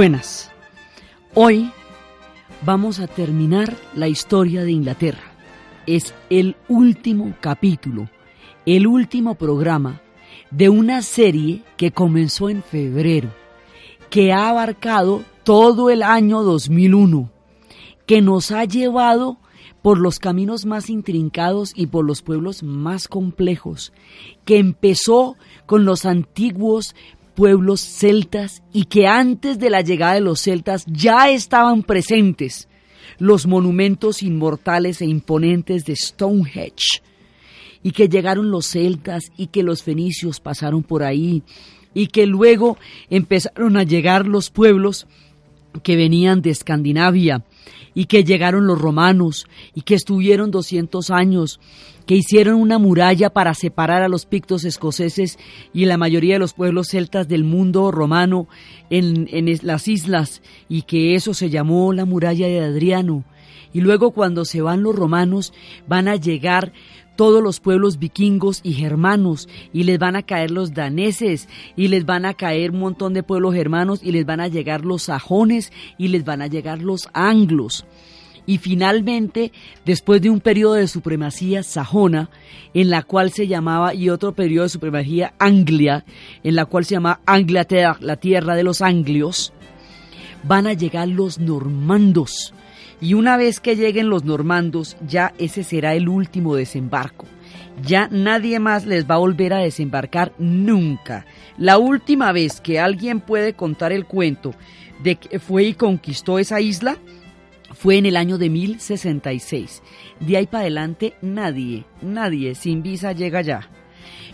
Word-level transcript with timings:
Buenas. 0.00 0.50
Hoy 1.34 1.70
vamos 2.64 3.00
a 3.00 3.06
terminar 3.06 3.76
la 3.94 4.08
historia 4.08 4.64
de 4.64 4.72
Inglaterra. 4.72 5.34
Es 5.86 6.14
el 6.30 6.56
último 6.68 7.34
capítulo, 7.38 8.08
el 8.64 8.86
último 8.86 9.34
programa 9.34 10.00
de 10.50 10.70
una 10.70 11.02
serie 11.02 11.64
que 11.76 11.92
comenzó 11.92 12.48
en 12.48 12.62
febrero, 12.62 13.28
que 14.08 14.32
ha 14.32 14.48
abarcado 14.48 15.22
todo 15.44 15.90
el 15.90 16.02
año 16.02 16.44
2001, 16.44 17.30
que 18.06 18.22
nos 18.22 18.52
ha 18.52 18.64
llevado 18.64 19.36
por 19.82 19.98
los 19.98 20.18
caminos 20.18 20.64
más 20.64 20.88
intrincados 20.88 21.72
y 21.74 21.88
por 21.88 22.06
los 22.06 22.22
pueblos 22.22 22.62
más 22.62 23.06
complejos, 23.06 23.92
que 24.46 24.56
empezó 24.56 25.36
con 25.66 25.84
los 25.84 26.06
antiguos 26.06 26.94
pueblos 27.34 27.80
celtas 27.80 28.62
y 28.72 28.84
que 28.84 29.06
antes 29.06 29.58
de 29.58 29.70
la 29.70 29.80
llegada 29.80 30.14
de 30.14 30.20
los 30.20 30.40
celtas 30.40 30.84
ya 30.86 31.30
estaban 31.30 31.82
presentes 31.82 32.68
los 33.18 33.46
monumentos 33.46 34.22
inmortales 34.22 35.00
e 35.02 35.06
imponentes 35.06 35.84
de 35.84 35.94
Stonehenge. 35.96 37.02
Y 37.82 37.92
que 37.92 38.08
llegaron 38.08 38.50
los 38.50 38.66
celtas 38.66 39.24
y 39.36 39.46
que 39.46 39.62
los 39.62 39.82
fenicios 39.82 40.40
pasaron 40.40 40.82
por 40.82 41.02
ahí 41.02 41.42
y 41.94 42.08
que 42.08 42.26
luego 42.26 42.76
empezaron 43.08 43.76
a 43.76 43.84
llegar 43.84 44.26
los 44.26 44.50
pueblos 44.50 45.06
que 45.82 45.96
venían 45.96 46.42
de 46.42 46.50
Escandinavia 46.50 47.44
y 47.94 48.06
que 48.06 48.24
llegaron 48.24 48.66
los 48.66 48.80
romanos 48.80 49.46
y 49.74 49.82
que 49.82 49.94
estuvieron 49.94 50.50
200 50.50 51.10
años, 51.10 51.60
que 52.06 52.16
hicieron 52.16 52.54
una 52.54 52.78
muralla 52.78 53.30
para 53.30 53.54
separar 53.54 54.02
a 54.02 54.08
los 54.08 54.26
pictos 54.26 54.64
escoceses 54.64 55.38
y 55.72 55.84
la 55.84 55.96
mayoría 55.96 56.34
de 56.34 56.40
los 56.40 56.54
pueblos 56.54 56.88
celtas 56.88 57.28
del 57.28 57.44
mundo 57.44 57.90
romano 57.90 58.48
en, 58.90 59.28
en 59.30 59.48
las 59.62 59.88
islas 59.88 60.42
y 60.68 60.82
que 60.82 61.14
eso 61.14 61.34
se 61.34 61.50
llamó 61.50 61.92
la 61.92 62.04
muralla 62.04 62.46
de 62.46 62.60
Adriano. 62.60 63.24
Y 63.72 63.80
luego 63.80 64.10
cuando 64.10 64.44
se 64.44 64.60
van 64.60 64.82
los 64.82 64.96
romanos 64.96 65.52
van 65.86 66.08
a 66.08 66.16
llegar 66.16 66.72
todos 67.16 67.42
los 67.42 67.60
pueblos 67.60 67.98
vikingos 67.98 68.60
y 68.62 68.72
germanos 68.72 69.48
y 69.72 69.84
les 69.84 69.98
van 69.98 70.16
a 70.16 70.22
caer 70.22 70.50
los 70.50 70.72
daneses 70.74 71.48
y 71.76 71.88
les 71.88 72.06
van 72.06 72.24
a 72.24 72.34
caer 72.34 72.70
un 72.70 72.80
montón 72.80 73.14
de 73.14 73.22
pueblos 73.22 73.54
germanos 73.54 74.00
y 74.02 74.12
les 74.12 74.24
van 74.24 74.40
a 74.40 74.48
llegar 74.48 74.84
los 74.84 75.02
sajones 75.04 75.72
y 75.98 76.08
les 76.08 76.24
van 76.24 76.42
a 76.42 76.46
llegar 76.46 76.80
los 76.80 77.08
anglos. 77.12 77.84
Y 78.46 78.58
finalmente, 78.58 79.52
después 79.84 80.20
de 80.22 80.30
un 80.30 80.40
periodo 80.40 80.74
de 80.74 80.88
supremacía 80.88 81.62
sajona, 81.62 82.30
en 82.74 82.90
la 82.90 83.02
cual 83.02 83.30
se 83.30 83.46
llamaba, 83.46 83.94
y 83.94 84.08
otro 84.08 84.32
periodo 84.32 84.64
de 84.64 84.70
supremacía 84.70 85.34
anglia, 85.38 86.04
en 86.42 86.56
la 86.56 86.64
cual 86.64 86.84
se 86.84 86.94
llama 86.94 87.20
Anglaterra, 87.26 87.98
la 88.00 88.16
tierra 88.16 88.54
de 88.54 88.64
los 88.64 88.80
anglios, 88.80 89.52
van 90.42 90.66
a 90.66 90.72
llegar 90.72 91.08
los 91.08 91.38
normandos, 91.38 92.54
y 93.00 93.14
una 93.14 93.36
vez 93.36 93.60
que 93.60 93.76
lleguen 93.76 94.10
los 94.10 94.24
normandos, 94.24 94.96
ya 95.06 95.32
ese 95.38 95.64
será 95.64 95.94
el 95.94 96.08
último 96.08 96.54
desembarco. 96.54 97.26
Ya 97.82 98.08
nadie 98.10 98.58
más 98.58 98.84
les 98.84 99.08
va 99.08 99.14
a 99.14 99.18
volver 99.18 99.54
a 99.54 99.58
desembarcar 99.58 100.32
nunca. 100.38 101.24
La 101.56 101.78
última 101.78 102.30
vez 102.32 102.60
que 102.60 102.78
alguien 102.78 103.20
puede 103.20 103.54
contar 103.54 103.92
el 103.92 104.04
cuento 104.04 104.54
de 105.02 105.16
que 105.16 105.38
fue 105.38 105.64
y 105.64 105.74
conquistó 105.74 106.38
esa 106.38 106.60
isla 106.60 106.98
fue 107.72 107.96
en 107.96 108.04
el 108.04 108.16
año 108.16 108.36
de 108.36 108.50
1066. 108.50 109.82
De 110.20 110.36
ahí 110.36 110.46
para 110.46 110.62
adelante 110.62 111.14
nadie, 111.22 111.86
nadie 112.02 112.54
sin 112.54 112.82
visa 112.82 113.12
llega 113.12 113.38
allá. 113.38 113.70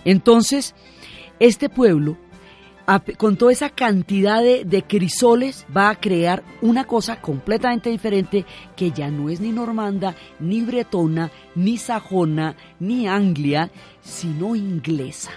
Entonces, 0.05 0.75
este 1.39 1.69
pueblo 1.69 2.17
con 3.17 3.37
toda 3.37 3.53
esa 3.53 3.71
cantidad 3.71 4.43
de, 4.43 4.85
crisoles, 4.87 5.67
va 5.77 5.91
a 5.91 5.99
crear 5.99 6.45
una 6.63 6.85
cosa 6.85 7.21
completamente 7.21 7.91
diferente 7.91 8.45
que 8.77 8.93
ya 8.93 9.11
no 9.11 9.29
es 9.29 9.41
ni 9.41 9.51
normanda, 9.51 10.15
ni 10.39 10.63
bretona, 10.63 11.31
ni 11.57 11.79
sajona, 11.79 12.55
ni 12.79 13.09
anglia, 13.09 13.71
sino 14.01 14.55
inglesa. 14.55 15.33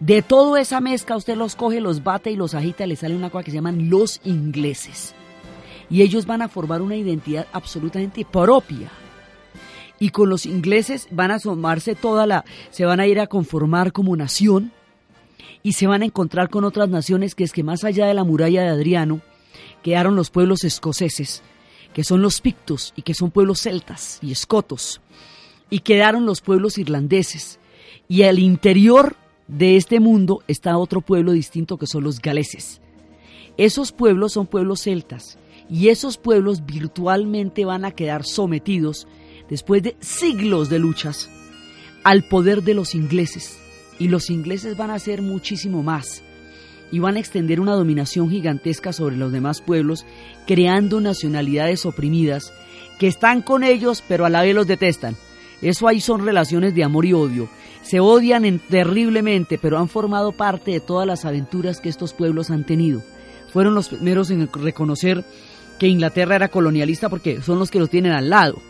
De 0.00 0.22
toda 0.22 0.60
esa 0.60 0.80
mezcla 0.80 1.16
usted 1.16 1.36
los 1.36 1.56
coge, 1.56 1.80
los 1.80 2.02
bate 2.02 2.30
y 2.30 2.36
los 2.36 2.54
agita 2.54 2.84
y 2.84 2.88
le 2.88 2.96
sale 2.96 3.14
una 3.14 3.30
cosa 3.30 3.44
que 3.44 3.50
se 3.50 3.56
llaman 3.56 3.90
los 3.90 4.20
ingleses. 4.24 5.14
Y 5.90 6.02
ellos 6.02 6.26
van 6.26 6.42
a 6.42 6.48
formar 6.48 6.80
una 6.80 6.96
identidad 6.96 7.46
absolutamente 7.52 8.24
propia. 8.24 8.90
Y 9.98 10.10
con 10.10 10.28
los 10.28 10.44
ingleses 10.44 11.08
van 11.10 11.30
a 11.30 11.36
asomarse 11.36 11.94
toda 11.94 12.26
la, 12.26 12.44
se 12.70 12.84
van 12.84 13.00
a 13.00 13.06
ir 13.06 13.20
a 13.20 13.26
conformar 13.26 13.92
como 13.92 14.16
nación 14.16 14.72
y 15.62 15.72
se 15.72 15.86
van 15.86 16.02
a 16.02 16.04
encontrar 16.06 16.48
con 16.48 16.64
otras 16.64 16.88
naciones 16.88 17.34
que 17.34 17.44
es 17.44 17.52
que 17.52 17.64
más 17.64 17.84
allá 17.84 18.06
de 18.06 18.14
la 18.14 18.24
muralla 18.24 18.62
de 18.62 18.68
Adriano 18.68 19.20
quedaron 19.82 20.16
los 20.16 20.30
pueblos 20.30 20.64
escoceses, 20.64 21.42
que 21.92 22.04
son 22.04 22.22
los 22.22 22.40
pictos 22.40 22.92
y 22.96 23.02
que 23.02 23.14
son 23.14 23.30
pueblos 23.30 23.62
celtas 23.62 24.18
y 24.22 24.32
escotos, 24.32 25.00
y 25.70 25.80
quedaron 25.80 26.26
los 26.26 26.40
pueblos 26.40 26.78
irlandeses. 26.78 27.58
Y 28.08 28.22
al 28.22 28.38
interior 28.38 29.16
de 29.48 29.76
este 29.76 29.98
mundo 29.98 30.42
está 30.46 30.78
otro 30.78 31.00
pueblo 31.00 31.32
distinto 31.32 31.78
que 31.78 31.86
son 31.86 32.04
los 32.04 32.20
galeses. 32.20 32.80
Esos 33.56 33.90
pueblos 33.90 34.34
son 34.34 34.46
pueblos 34.46 34.82
celtas 34.82 35.38
y 35.68 35.88
esos 35.88 36.16
pueblos 36.18 36.64
virtualmente 36.64 37.64
van 37.64 37.84
a 37.84 37.90
quedar 37.90 38.24
sometidos, 38.24 39.08
después 39.48 39.82
de 39.82 39.96
siglos 39.98 40.68
de 40.68 40.78
luchas, 40.78 41.28
al 42.04 42.22
poder 42.28 42.62
de 42.62 42.74
los 42.74 42.94
ingleses 42.94 43.58
y 43.98 44.08
los 44.08 44.30
ingleses 44.30 44.76
van 44.76 44.90
a 44.90 44.94
hacer 44.94 45.22
muchísimo 45.22 45.82
más 45.82 46.22
y 46.92 46.98
van 46.98 47.16
a 47.16 47.20
extender 47.20 47.60
una 47.60 47.72
dominación 47.72 48.30
gigantesca 48.30 48.92
sobre 48.92 49.16
los 49.16 49.32
demás 49.32 49.60
pueblos, 49.60 50.06
creando 50.46 51.00
nacionalidades 51.00 51.84
oprimidas 51.84 52.52
que 52.98 53.08
están 53.08 53.42
con 53.42 53.64
ellos 53.64 54.02
pero 54.06 54.24
a 54.24 54.30
la 54.30 54.42
vez 54.42 54.54
los 54.54 54.66
detestan. 54.66 55.16
Eso 55.62 55.88
ahí 55.88 56.00
son 56.00 56.24
relaciones 56.24 56.74
de 56.74 56.84
amor 56.84 57.06
y 57.06 57.12
odio. 57.12 57.48
Se 57.82 58.00
odian 58.00 58.60
terriblemente, 58.68 59.58
pero 59.58 59.78
han 59.78 59.88
formado 59.88 60.32
parte 60.32 60.72
de 60.72 60.80
todas 60.80 61.06
las 61.06 61.24
aventuras 61.24 61.80
que 61.80 61.88
estos 61.88 62.12
pueblos 62.12 62.50
han 62.50 62.64
tenido. 62.64 63.02
Fueron 63.52 63.74
los 63.74 63.88
primeros 63.88 64.30
en 64.30 64.48
reconocer 64.52 65.24
que 65.78 65.88
Inglaterra 65.88 66.36
era 66.36 66.48
colonialista 66.48 67.08
porque 67.08 67.40
son 67.42 67.58
los 67.58 67.70
que 67.70 67.78
los 67.78 67.90
tienen 67.90 68.12
al 68.12 68.28
lado. 68.28 68.60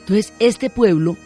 Entonces, 0.00 0.32
este 0.38 0.70
pueblo 0.70 1.16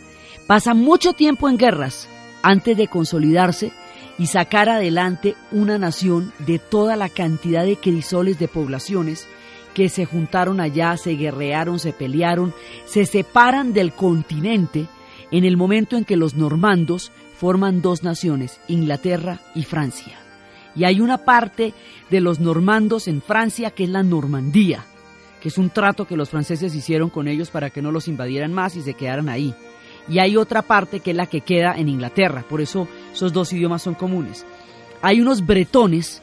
pasa 0.46 0.74
mucho 0.74 1.12
tiempo 1.12 1.48
en 1.48 1.56
guerras, 1.56 2.08
antes 2.42 2.76
de 2.76 2.88
consolidarse 2.88 3.72
y 4.18 4.26
sacar 4.26 4.68
adelante 4.68 5.34
una 5.50 5.78
nación 5.78 6.32
de 6.38 6.58
toda 6.58 6.96
la 6.96 7.08
cantidad 7.08 7.64
de 7.64 7.76
crisoles 7.76 8.38
de 8.38 8.48
poblaciones 8.48 9.26
que 9.74 9.88
se 9.88 10.04
juntaron 10.04 10.60
allá, 10.60 10.96
se 10.96 11.12
guerrearon, 11.12 11.78
se 11.78 11.92
pelearon, 11.92 12.52
se 12.84 13.06
separan 13.06 13.72
del 13.72 13.92
continente 13.92 14.86
en 15.30 15.44
el 15.44 15.56
momento 15.56 15.96
en 15.96 16.04
que 16.04 16.16
los 16.16 16.34
normandos 16.34 17.12
forman 17.36 17.80
dos 17.80 18.02
naciones, 18.02 18.60
Inglaterra 18.68 19.40
y 19.54 19.62
Francia. 19.62 20.18
Y 20.76 20.84
hay 20.84 21.00
una 21.00 21.18
parte 21.18 21.72
de 22.10 22.20
los 22.20 22.40
normandos 22.40 23.08
en 23.08 23.22
Francia 23.22 23.70
que 23.70 23.84
es 23.84 23.90
la 23.90 24.02
Normandía. 24.02 24.84
que 25.40 25.48
es 25.48 25.56
un 25.56 25.70
trato 25.70 26.06
que 26.06 26.18
los 26.18 26.28
franceses 26.28 26.74
hicieron 26.74 27.08
con 27.08 27.26
ellos 27.26 27.48
para 27.48 27.70
que 27.70 27.80
no 27.80 27.90
los 27.90 28.08
invadieran 28.08 28.52
más 28.52 28.76
y 28.76 28.82
se 28.82 28.92
quedaran 28.92 29.30
ahí. 29.30 29.54
Y 30.08 30.18
hay 30.18 30.36
otra 30.36 30.62
parte 30.62 31.00
que 31.00 31.12
es 31.12 31.16
la 31.16 31.26
que 31.26 31.42
queda 31.42 31.74
en 31.76 31.88
Inglaterra, 31.88 32.44
por 32.48 32.60
eso 32.60 32.88
esos 33.12 33.32
dos 33.32 33.52
idiomas 33.52 33.82
son 33.82 33.94
comunes. 33.94 34.44
Hay 35.02 35.20
unos 35.20 35.44
bretones 35.44 36.22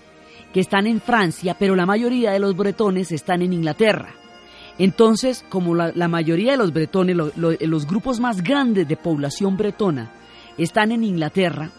que 0.53 0.59
están 0.59 0.87
en 0.87 1.01
Francia, 1.01 1.55
pero 1.57 1.75
la 1.75 1.85
mayoría 1.85 2.31
de 2.31 2.39
los 2.39 2.55
bretones 2.55 3.11
están 3.11 3.41
en 3.41 3.53
Inglaterra. 3.53 4.13
Entonces, 4.79 5.43
como 5.49 5.73
la, 5.73 6.07
mayoría 6.07 6.51
de 6.51 6.57
los 6.57 6.71
bretones, 6.71 7.15
los 7.15 7.87
grupos 7.87 8.19
más 8.19 8.43
grandes 8.43 8.87
de 8.87 8.95
población 8.95 9.57
bretona 9.57 10.11
están 10.57 10.91
en 10.91 11.03
Inglaterra, 11.03 11.71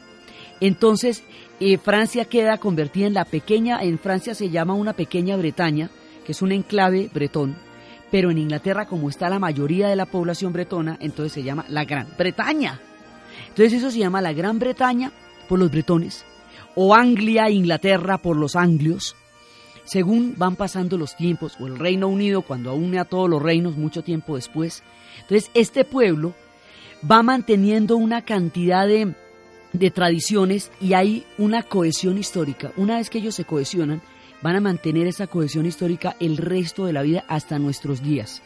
entonces 0.60 1.22
eh, 1.60 1.78
Francia 1.78 2.24
queda 2.24 2.58
convertida 2.58 3.06
en 3.06 3.14
la 3.14 3.24
pequeña, 3.24 3.80
en 3.82 3.98
Francia 3.98 4.34
se 4.34 4.50
llama 4.50 4.74
una 4.74 4.92
pequeña 4.92 5.36
Bretaña, 5.36 5.90
que 6.24 6.32
es 6.32 6.42
un 6.42 6.52
enclave 6.52 7.08
bretón, 7.12 7.56
pero 8.10 8.30
en 8.30 8.38
Inglaterra 8.38 8.86
como 8.86 9.08
está 9.08 9.28
la 9.28 9.38
mayoría 9.38 9.88
de 9.88 9.96
la 9.96 10.06
población 10.06 10.52
bretona, 10.52 10.96
entonces 11.00 11.32
se 11.32 11.42
llama 11.42 11.64
la 11.68 11.84
Gran 11.84 12.08
Bretaña. 12.16 12.80
Entonces 13.48 13.74
eso 13.74 13.90
se 13.90 13.98
llama 13.98 14.22
la 14.22 14.32
Gran 14.32 14.58
Bretaña 14.58 15.12
por 15.48 15.58
los 15.58 15.70
bretones, 15.70 16.24
o 16.74 16.94
Anglia, 16.94 17.50
Inglaterra 17.50 18.18
por 18.18 18.36
los 18.36 18.54
anglios, 18.54 19.16
según 19.84 20.34
van 20.36 20.56
pasando 20.56 20.98
los 20.98 21.16
tiempos, 21.16 21.56
o 21.58 21.66
el 21.66 21.78
Reino 21.78 22.08
Unido 22.08 22.42
cuando 22.42 22.74
une 22.74 22.98
a 22.98 23.04
todos 23.04 23.28
los 23.28 23.42
reinos 23.42 23.76
mucho 23.76 24.02
tiempo 24.02 24.36
después. 24.36 24.82
Entonces 25.22 25.50
este 25.54 25.84
pueblo 25.84 26.34
va 27.10 27.22
manteniendo 27.22 27.96
una 27.96 28.22
cantidad 28.22 28.86
de, 28.86 29.14
de 29.72 29.90
tradiciones 29.90 30.70
y 30.80 30.92
hay 30.92 31.24
una 31.38 31.62
cohesión 31.62 32.18
histórica. 32.18 32.72
Una 32.76 32.98
vez 32.98 33.08
que 33.08 33.18
ellos 33.18 33.34
se 33.34 33.44
cohesionan, 33.44 34.02
van 34.42 34.56
a 34.56 34.60
mantener 34.60 35.06
esa 35.06 35.26
cohesión 35.26 35.66
histórica 35.66 36.16
el 36.20 36.36
resto 36.36 36.86
de 36.86 36.92
la 36.92 37.02
vida 37.02 37.24
hasta 37.28 37.58
nuestros 37.58 38.02
días. 38.02 38.42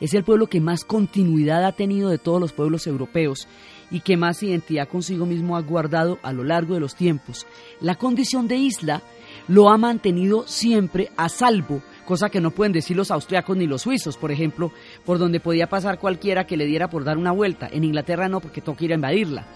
Es 0.00 0.14
el 0.14 0.24
pueblo 0.24 0.46
que 0.46 0.60
más 0.60 0.84
continuidad 0.84 1.64
ha 1.64 1.72
tenido 1.72 2.08
de 2.08 2.18
todos 2.18 2.40
los 2.40 2.52
pueblos 2.52 2.86
europeos 2.86 3.46
y 3.90 4.00
que 4.00 4.16
más 4.16 4.42
identidad 4.42 4.88
consigo 4.88 5.26
mismo 5.26 5.56
ha 5.56 5.60
guardado 5.60 6.18
a 6.22 6.32
lo 6.32 6.42
largo 6.42 6.74
de 6.74 6.80
los 6.80 6.94
tiempos. 6.94 7.46
La 7.80 7.96
condición 7.96 8.48
de 8.48 8.56
isla 8.56 9.02
lo 9.46 9.68
ha 9.68 9.76
mantenido 9.76 10.46
siempre 10.46 11.10
a 11.18 11.28
salvo, 11.28 11.82
cosa 12.06 12.30
que 12.30 12.40
no 12.40 12.50
pueden 12.50 12.72
decir 12.72 12.96
los 12.96 13.10
austriacos 13.10 13.56
ni 13.56 13.66
los 13.66 13.82
suizos, 13.82 14.16
por 14.16 14.32
ejemplo, 14.32 14.72
por 15.04 15.18
donde 15.18 15.38
podía 15.38 15.68
pasar 15.68 15.98
cualquiera 15.98 16.46
que 16.46 16.56
le 16.56 16.64
diera 16.64 16.88
por 16.88 17.04
dar 17.04 17.18
una 17.18 17.32
vuelta. 17.32 17.68
En 17.70 17.84
Inglaterra 17.84 18.28
no, 18.28 18.40
porque 18.40 18.62
toca 18.62 18.84
ir 18.84 18.92
a 18.92 18.96
invadirla. 18.96 19.46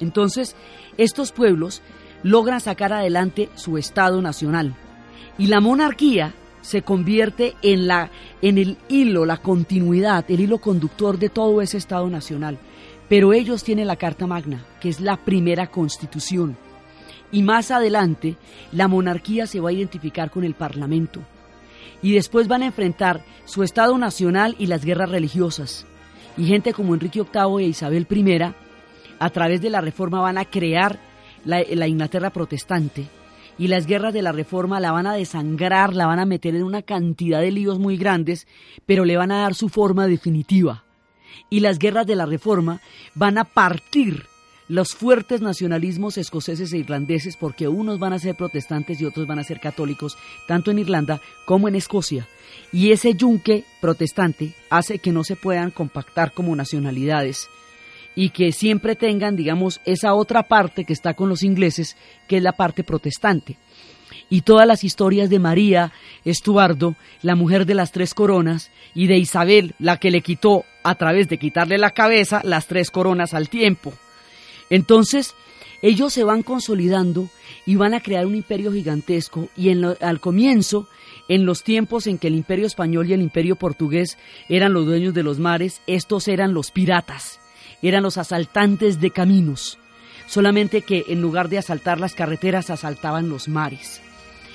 Entonces, 0.00 0.56
estos 0.96 1.30
pueblos 1.30 1.82
logran 2.22 2.60
sacar 2.60 2.94
adelante 2.94 3.50
su 3.54 3.76
Estado 3.76 4.22
nacional. 4.22 4.76
Y 5.40 5.46
la 5.46 5.60
monarquía 5.60 6.34
se 6.60 6.82
convierte 6.82 7.56
en, 7.62 7.86
la, 7.86 8.10
en 8.42 8.58
el 8.58 8.76
hilo, 8.90 9.24
la 9.24 9.38
continuidad, 9.38 10.30
el 10.30 10.40
hilo 10.40 10.58
conductor 10.58 11.18
de 11.18 11.30
todo 11.30 11.62
ese 11.62 11.78
Estado 11.78 12.10
nacional. 12.10 12.58
Pero 13.08 13.32
ellos 13.32 13.64
tienen 13.64 13.86
la 13.86 13.96
Carta 13.96 14.26
Magna, 14.26 14.66
que 14.82 14.90
es 14.90 15.00
la 15.00 15.16
primera 15.16 15.68
constitución. 15.68 16.58
Y 17.32 17.42
más 17.42 17.70
adelante, 17.70 18.36
la 18.70 18.86
monarquía 18.86 19.46
se 19.46 19.60
va 19.60 19.70
a 19.70 19.72
identificar 19.72 20.30
con 20.30 20.44
el 20.44 20.52
Parlamento. 20.52 21.20
Y 22.02 22.12
después 22.12 22.46
van 22.46 22.60
a 22.60 22.66
enfrentar 22.66 23.24
su 23.46 23.62
Estado 23.62 23.96
nacional 23.96 24.56
y 24.58 24.66
las 24.66 24.84
guerras 24.84 25.08
religiosas. 25.08 25.86
Y 26.36 26.44
gente 26.48 26.74
como 26.74 26.92
Enrique 26.92 27.22
VIII 27.22 27.64
e 27.64 27.68
Isabel 27.68 28.06
I, 28.10 28.42
a 29.18 29.30
través 29.30 29.62
de 29.62 29.70
la 29.70 29.80
reforma, 29.80 30.20
van 30.20 30.36
a 30.36 30.44
crear 30.44 30.98
la, 31.46 31.62
la 31.66 31.88
Inglaterra 31.88 32.28
protestante 32.28 33.08
y 33.60 33.68
las 33.68 33.86
guerras 33.86 34.14
de 34.14 34.22
la 34.22 34.32
reforma 34.32 34.80
la 34.80 34.90
van 34.90 35.06
a 35.06 35.12
desangrar, 35.12 35.94
la 35.94 36.06
van 36.06 36.18
a 36.18 36.24
meter 36.24 36.54
en 36.54 36.62
una 36.62 36.80
cantidad 36.80 37.42
de 37.42 37.52
líos 37.52 37.78
muy 37.78 37.98
grandes, 37.98 38.48
pero 38.86 39.04
le 39.04 39.18
van 39.18 39.30
a 39.32 39.42
dar 39.42 39.54
su 39.54 39.68
forma 39.68 40.06
definitiva. 40.06 40.84
Y 41.50 41.60
las 41.60 41.78
guerras 41.78 42.06
de 42.06 42.16
la 42.16 42.24
reforma 42.24 42.80
van 43.14 43.36
a 43.36 43.44
partir 43.44 44.24
los 44.66 44.94
fuertes 44.94 45.42
nacionalismos 45.42 46.16
escoceses 46.16 46.72
e 46.72 46.78
irlandeses 46.78 47.36
porque 47.36 47.68
unos 47.68 47.98
van 47.98 48.14
a 48.14 48.18
ser 48.18 48.34
protestantes 48.34 48.98
y 48.98 49.04
otros 49.04 49.26
van 49.26 49.38
a 49.38 49.44
ser 49.44 49.60
católicos, 49.60 50.16
tanto 50.48 50.70
en 50.70 50.78
Irlanda 50.78 51.20
como 51.44 51.68
en 51.68 51.74
Escocia. 51.74 52.26
Y 52.72 52.92
ese 52.92 53.12
yunque 53.12 53.64
protestante 53.82 54.54
hace 54.70 55.00
que 55.00 55.12
no 55.12 55.22
se 55.22 55.36
puedan 55.36 55.70
compactar 55.70 56.32
como 56.32 56.56
nacionalidades 56.56 57.50
y 58.14 58.30
que 58.30 58.52
siempre 58.52 58.96
tengan, 58.96 59.36
digamos, 59.36 59.80
esa 59.84 60.14
otra 60.14 60.42
parte 60.42 60.84
que 60.84 60.92
está 60.92 61.14
con 61.14 61.28
los 61.28 61.42
ingleses, 61.42 61.96
que 62.28 62.38
es 62.38 62.42
la 62.42 62.52
parte 62.52 62.84
protestante. 62.84 63.56
Y 64.28 64.42
todas 64.42 64.66
las 64.66 64.84
historias 64.84 65.28
de 65.30 65.38
María 65.38 65.92
Estuardo, 66.24 66.94
la 67.22 67.34
mujer 67.34 67.66
de 67.66 67.74
las 67.74 67.92
tres 67.92 68.14
coronas, 68.14 68.70
y 68.94 69.06
de 69.06 69.18
Isabel, 69.18 69.74
la 69.78 69.96
que 69.96 70.10
le 70.10 70.20
quitó, 70.20 70.64
a 70.82 70.94
través 70.94 71.28
de 71.28 71.38
quitarle 71.38 71.78
la 71.78 71.90
cabeza, 71.90 72.40
las 72.44 72.66
tres 72.66 72.90
coronas 72.90 73.34
al 73.34 73.48
tiempo. 73.48 73.92
Entonces, 74.70 75.34
ellos 75.82 76.12
se 76.12 76.24
van 76.24 76.42
consolidando 76.42 77.28
y 77.66 77.76
van 77.76 77.94
a 77.94 78.00
crear 78.00 78.26
un 78.26 78.34
imperio 78.34 78.72
gigantesco 78.72 79.48
y 79.56 79.70
en 79.70 79.84
al 80.00 80.20
comienzo, 80.20 80.88
en 81.28 81.44
los 81.44 81.64
tiempos 81.64 82.06
en 82.06 82.18
que 82.18 82.28
el 82.28 82.34
imperio 82.34 82.66
español 82.66 83.08
y 83.08 83.14
el 83.14 83.22
imperio 83.22 83.56
portugués 83.56 84.16
eran 84.48 84.72
los 84.72 84.86
dueños 84.86 85.14
de 85.14 85.22
los 85.22 85.38
mares, 85.38 85.80
estos 85.86 86.28
eran 86.28 86.54
los 86.54 86.70
piratas 86.70 87.39
eran 87.88 88.02
los 88.02 88.18
asaltantes 88.18 89.00
de 89.00 89.10
caminos, 89.10 89.78
solamente 90.26 90.82
que 90.82 91.04
en 91.08 91.20
lugar 91.20 91.48
de 91.48 91.58
asaltar 91.58 91.98
las 92.00 92.14
carreteras 92.14 92.70
asaltaban 92.70 93.28
los 93.28 93.48
mares. 93.48 94.00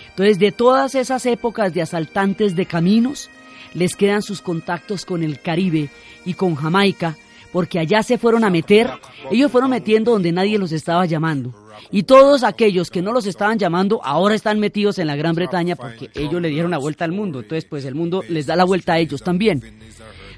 Entonces, 0.10 0.39
de 0.39 0.51
todas 0.51 0.95
esas 0.95 1.25
épocas 1.25 1.74
de 1.74 1.81
asaltantes 1.81 2.56
de 2.56 2.66
caminos, 2.66 3.30
les 3.74 3.95
quedan 3.95 4.22
sus 4.22 4.42
contactos 4.42 5.06
con 5.06 5.24
el 5.24 5.42
Caribe 5.42 5.89
y 6.25 6.33
con 6.33 6.56
Jamaica, 6.56 7.18
porque 7.51 7.80
allá 7.80 8.01
se 8.04 8.18
fueron 8.18 8.44
a 8.44 8.50
meter, 8.50 8.89
ellos 9.31 9.51
fueron 9.51 9.72
metiendo 9.72 10.12
donde 10.12 10.31
nadie 10.31 10.57
los 10.57 10.72
estaba 10.72 11.06
llamando. 11.06 11.54
Y 11.92 12.04
todos 12.04 12.44
aquellos 12.44 12.89
que 12.89 13.01
no 13.01 13.12
los 13.12 13.27
estaban 13.27 13.60
llamando 13.60 14.01
ahora 14.04 14.36
están 14.36 14.60
metidos 14.60 14.98
en 15.00 15.07
la 15.07 15.16
Gran 15.16 15.36
Bretaña 15.36 15.75
porque 15.75 16.10
ellos 16.16 16.42
le 16.42 16.50
dieron 16.50 16.72
la 16.72 16.77
vuelta 16.77 17.06
al 17.06 17.12
mundo. 17.12 17.39
Entonces, 17.39 17.66
pues 17.66 17.86
el 17.86 17.95
mundo 17.95 18.24
les 18.30 18.45
da 18.45 18.56
la 18.56 18.63
vuelta 18.63 18.94
a 18.94 19.00
ellos 19.00 19.22
también. 19.22 19.62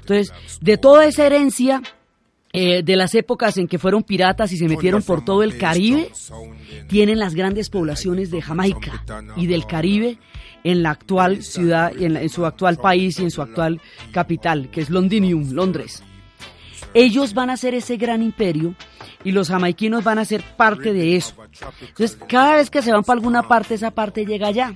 Entonces, 0.00 0.32
de 0.60 0.78
toda 0.78 1.06
esa 1.06 1.26
herencia 1.26 1.82
eh, 2.52 2.82
de 2.82 2.96
las 2.96 3.14
épocas 3.14 3.58
en 3.58 3.68
que 3.68 3.78
fueron 3.78 4.02
piratas 4.02 4.52
y 4.52 4.56
se 4.56 4.68
metieron 4.68 5.02
por 5.02 5.24
todo 5.24 5.42
el 5.42 5.58
Caribe, 5.58 6.10
tienen 6.88 7.18
las 7.18 7.34
grandes 7.34 7.68
poblaciones 7.68 8.30
de 8.30 8.40
Jamaica 8.40 9.04
y 9.36 9.46
del 9.46 9.66
Caribe 9.66 10.18
en 10.64 10.82
la 10.82 10.90
actual 10.90 11.42
ciudad, 11.42 11.92
en, 11.96 12.16
en 12.16 12.28
su 12.28 12.46
actual 12.46 12.78
país 12.78 13.18
y 13.20 13.24
en 13.24 13.30
su 13.30 13.42
actual 13.42 13.80
capital, 14.12 14.70
que 14.70 14.80
es 14.80 14.90
Londinium, 14.90 15.52
Londres. 15.52 16.02
Ellos 16.94 17.34
van 17.34 17.50
a 17.50 17.56
ser 17.56 17.74
ese 17.74 17.96
gran 17.96 18.22
imperio 18.22 18.74
y 19.24 19.32
los 19.32 19.48
jamaiquinos 19.48 20.04
van 20.04 20.18
a 20.18 20.24
ser 20.24 20.42
parte 20.56 20.92
de 20.92 21.16
eso. 21.16 21.34
Entonces, 21.80 22.18
cada 22.28 22.56
vez 22.56 22.70
que 22.70 22.82
se 22.82 22.92
van 22.92 23.04
para 23.04 23.18
alguna 23.18 23.46
parte, 23.46 23.74
esa 23.74 23.90
parte 23.90 24.24
llega 24.24 24.48
allá. 24.48 24.74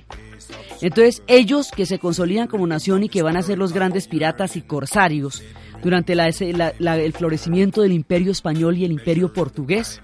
Entonces, 0.81 1.23
ellos 1.27 1.71
que 1.75 1.85
se 1.85 1.99
consolidan 1.99 2.47
como 2.47 2.67
nación 2.67 3.03
y 3.03 3.09
que 3.09 3.23
van 3.23 3.37
a 3.37 3.41
ser 3.41 3.57
los 3.57 3.73
grandes 3.73 4.07
piratas 4.07 4.55
y 4.55 4.61
corsarios, 4.61 5.43
durante 5.83 6.13
el 6.13 7.13
florecimiento 7.13 7.81
del 7.81 7.91
imperio 7.91 8.31
español 8.31 8.77
y 8.77 8.85
el 8.85 8.93
imperio 8.93 9.33
portugués. 9.33 10.01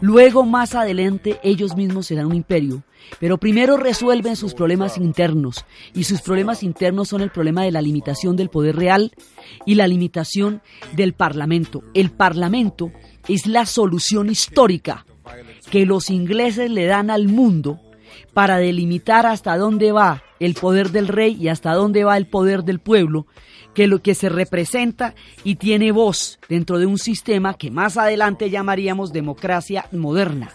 Luego, 0.00 0.44
más 0.44 0.74
adelante, 0.74 1.38
ellos 1.42 1.76
mismos 1.76 2.06
serán 2.06 2.26
un 2.26 2.34
imperio, 2.34 2.82
pero 3.20 3.38
primero 3.38 3.76
resuelven 3.76 4.34
sus 4.34 4.54
problemas 4.54 4.98
internos, 4.98 5.64
y 5.94 6.04
sus 6.04 6.20
problemas 6.20 6.62
internos 6.62 7.08
son 7.08 7.20
el 7.20 7.30
problema 7.30 7.62
de 7.62 7.70
la 7.70 7.80
limitación 7.80 8.34
del 8.36 8.50
poder 8.50 8.74
real 8.76 9.12
y 9.64 9.76
la 9.76 9.86
limitación 9.86 10.62
del 10.94 11.12
Parlamento. 11.12 11.82
El 11.94 12.10
Parlamento 12.10 12.90
es 13.28 13.46
la 13.46 13.66
solución 13.66 14.30
histórica 14.30 15.06
que 15.70 15.86
los 15.86 16.10
ingleses 16.10 16.70
le 16.70 16.86
dan 16.86 17.08
al 17.10 17.28
mundo 17.28 17.80
para 18.34 18.58
delimitar 18.58 19.26
hasta 19.26 19.56
dónde 19.56 19.92
va 19.92 20.22
el 20.40 20.54
poder 20.54 20.90
del 20.90 21.08
rey 21.08 21.36
y 21.40 21.48
hasta 21.48 21.72
dónde 21.72 22.04
va 22.04 22.16
el 22.16 22.26
poder 22.26 22.64
del 22.64 22.80
pueblo 22.80 23.26
que 23.74 23.86
lo 23.86 24.02
que 24.02 24.14
se 24.14 24.28
representa 24.28 25.14
y 25.42 25.56
tiene 25.56 25.92
voz 25.92 26.38
dentro 26.48 26.78
de 26.78 26.86
un 26.86 26.98
sistema 26.98 27.54
que 27.54 27.70
más 27.70 27.96
adelante 27.96 28.50
llamaríamos 28.50 29.12
democracia 29.12 29.86
moderna. 29.92 30.50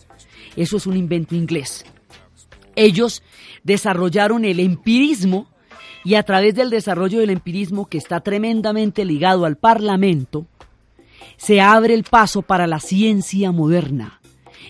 Eso 0.55 0.77
es 0.77 0.87
un 0.87 0.97
invento 0.97 1.35
inglés. 1.35 1.85
Ellos 2.75 3.23
desarrollaron 3.63 4.45
el 4.45 4.59
empirismo 4.59 5.47
y 6.03 6.15
a 6.15 6.23
través 6.23 6.55
del 6.55 6.69
desarrollo 6.69 7.19
del 7.19 7.29
empirismo 7.29 7.87
que 7.87 7.97
está 7.97 8.21
tremendamente 8.21 9.03
ligado 9.03 9.45
al 9.45 9.57
Parlamento, 9.57 10.47
se 11.35 11.61
abre 11.61 11.93
el 11.93 12.03
paso 12.03 12.41
para 12.41 12.67
la 12.67 12.79
ciencia 12.79 13.51
moderna. 13.51 14.18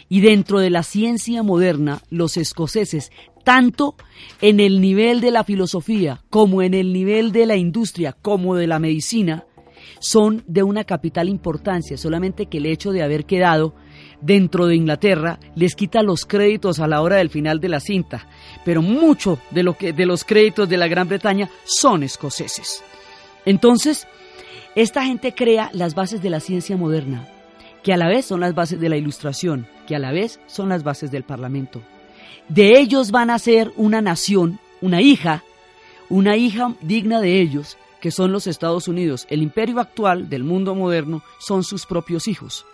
Y 0.09 0.21
dentro 0.21 0.59
de 0.59 0.71
la 0.71 0.83
ciencia 0.83 1.43
moderna, 1.43 2.01
los 2.09 2.35
escoceses 2.35 3.11
tanto 3.43 3.95
en 4.41 4.59
el 4.59 4.81
nivel 4.81 5.21
de 5.21 5.31
la 5.31 5.43
filosofía 5.43 6.21
como 6.29 6.61
en 6.61 6.73
el 6.73 6.93
nivel 6.93 7.31
de 7.31 7.45
la 7.45 7.55
industria 7.55 8.15
como 8.21 8.55
de 8.55 8.67
la 8.67 8.79
medicina, 8.79 9.45
son 9.99 10.43
de 10.47 10.63
una 10.63 10.83
capital 10.83 11.29
importancia, 11.29 11.97
solamente 11.97 12.45
que 12.45 12.57
el 12.57 12.65
hecho 12.65 12.91
de 12.91 13.03
haber 13.03 13.25
quedado 13.25 13.73
dentro 14.21 14.67
de 14.67 14.75
Inglaterra 14.75 15.39
les 15.55 15.75
quita 15.75 16.03
los 16.03 16.25
créditos 16.25 16.79
a 16.79 16.87
la 16.87 17.01
hora 17.01 17.17
del 17.17 17.29
final 17.29 17.59
de 17.59 17.69
la 17.69 17.79
cinta, 17.79 18.27
pero 18.65 18.81
mucho 18.81 19.39
de, 19.51 19.63
lo 19.63 19.77
que, 19.77 19.93
de 19.93 20.05
los 20.05 20.23
créditos 20.23 20.67
de 20.69 20.77
la 20.77 20.87
Gran 20.87 21.07
Bretaña 21.07 21.49
son 21.63 22.03
escoceses. 22.03 22.83
Entonces, 23.45 24.07
esta 24.75 25.03
gente 25.03 25.33
crea 25.33 25.69
las 25.73 25.95
bases 25.95 26.21
de 26.21 26.29
la 26.29 26.39
ciencia 26.39 26.77
moderna, 26.77 27.27
que 27.83 27.93
a 27.93 27.97
la 27.97 28.07
vez 28.07 28.25
son 28.25 28.39
las 28.39 28.53
bases 28.55 28.79
de 28.79 28.89
la 28.89 28.97
ilustración, 28.97 29.67
que 29.87 29.95
a 29.95 29.99
la 29.99 30.11
vez 30.11 30.39
son 30.47 30.69
las 30.69 30.83
bases 30.83 31.11
del 31.11 31.23
Parlamento. 31.23 31.81
De 32.47 32.79
ellos 32.79 33.11
van 33.11 33.29
a 33.29 33.39
ser 33.39 33.71
una 33.75 34.01
nación, 34.01 34.59
una 34.81 35.01
hija, 35.01 35.43
una 36.09 36.35
hija 36.35 36.73
digna 36.81 37.21
de 37.21 37.39
ellos, 37.39 37.77
que 38.01 38.11
son 38.11 38.31
los 38.31 38.47
Estados 38.47 38.87
Unidos. 38.87 39.27
El 39.29 39.41
imperio 39.41 39.79
actual 39.79 40.29
del 40.29 40.43
mundo 40.43 40.73
moderno 40.75 41.21
son 41.39 41.63
sus 41.63 41.85
propios 41.85 42.27
hijos. 42.27 42.65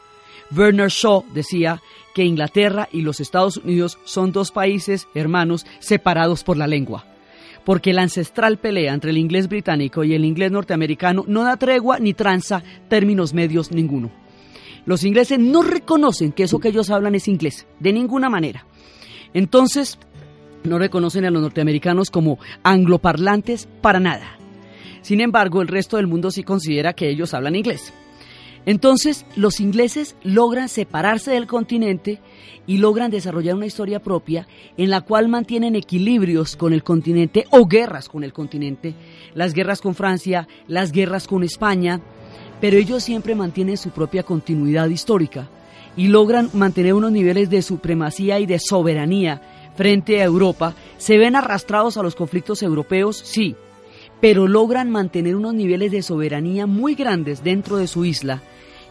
Werner 0.55 0.89
Shaw 0.89 1.25
decía 1.33 1.81
que 2.13 2.23
Inglaterra 2.23 2.87
y 2.91 3.01
los 3.01 3.19
Estados 3.19 3.57
Unidos 3.57 3.97
son 4.05 4.31
dos 4.31 4.51
países 4.51 5.07
hermanos 5.15 5.65
separados 5.79 6.43
por 6.43 6.55
la 6.55 6.67
lengua, 6.67 7.05
porque 7.63 7.93
la 7.93 8.03
ancestral 8.03 8.57
pelea 8.57 8.93
entre 8.93 9.11
el 9.11 9.17
inglés 9.17 9.47
británico 9.49 10.03
y 10.03 10.13
el 10.13 10.23
inglés 10.23 10.51
norteamericano 10.51 11.25
no 11.27 11.43
da 11.43 11.57
tregua 11.57 11.99
ni 11.99 12.13
tranza 12.13 12.63
términos 12.87 13.33
medios 13.33 13.71
ninguno. 13.71 14.11
Los 14.85 15.03
ingleses 15.03 15.39
no 15.39 15.63
reconocen 15.63 16.31
que 16.31 16.43
eso 16.43 16.59
que 16.59 16.69
ellos 16.69 16.89
hablan 16.89 17.15
es 17.15 17.27
inglés, 17.27 17.65
de 17.79 17.93
ninguna 17.93 18.29
manera. 18.29 18.65
Entonces, 19.33 19.97
no 20.63 20.79
reconocen 20.79 21.25
a 21.25 21.31
los 21.31 21.41
norteamericanos 21.41 22.09
como 22.09 22.39
angloparlantes 22.63 23.67
para 23.81 23.99
nada. 23.99 24.37
Sin 25.01 25.21
embargo, 25.21 25.61
el 25.61 25.67
resto 25.67 25.97
del 25.97 26.07
mundo 26.07 26.31
sí 26.31 26.43
considera 26.43 26.93
que 26.93 27.09
ellos 27.09 27.33
hablan 27.33 27.55
inglés. 27.55 27.93
Entonces, 28.65 29.25
los 29.35 29.59
ingleses 29.59 30.15
logran 30.23 30.69
separarse 30.69 31.31
del 31.31 31.45
continente 31.45 32.19
y 32.65 32.77
logran 32.77 33.11
desarrollar 33.11 33.55
una 33.55 33.67
historia 33.67 34.01
propia 34.01 34.47
en 34.75 34.89
la 34.89 35.01
cual 35.01 35.27
mantienen 35.27 35.75
equilibrios 35.75 36.55
con 36.55 36.73
el 36.73 36.83
continente 36.83 37.45
o 37.51 37.67
guerras 37.67 38.09
con 38.09 38.23
el 38.23 38.33
continente, 38.33 38.95
las 39.35 39.53
guerras 39.53 39.81
con 39.81 39.93
Francia, 39.93 40.47
las 40.67 40.91
guerras 40.91 41.27
con 41.27 41.43
España, 41.43 42.01
pero 42.65 42.77
ellos 42.77 43.03
siempre 43.03 43.35
mantienen 43.35 43.77
su 43.77 43.91
propia 43.91 44.23
continuidad 44.23 44.89
histórica 44.89 45.47
y 45.95 46.07
logran 46.07 46.49
mantener 46.53 46.95
unos 46.95 47.11
niveles 47.11 47.47
de 47.51 47.61
supremacía 47.61 48.39
y 48.39 48.47
de 48.47 48.57
soberanía 48.57 49.39
frente 49.75 50.19
a 50.19 50.23
Europa. 50.23 50.73
Se 50.97 51.19
ven 51.19 51.35
arrastrados 51.35 51.95
a 51.95 52.01
los 52.01 52.15
conflictos 52.15 52.63
europeos, 52.63 53.17
sí, 53.17 53.55
pero 54.19 54.47
logran 54.47 54.89
mantener 54.89 55.35
unos 55.35 55.53
niveles 55.53 55.91
de 55.91 56.01
soberanía 56.01 56.65
muy 56.65 56.95
grandes 56.95 57.43
dentro 57.43 57.77
de 57.77 57.85
su 57.85 58.03
isla 58.03 58.41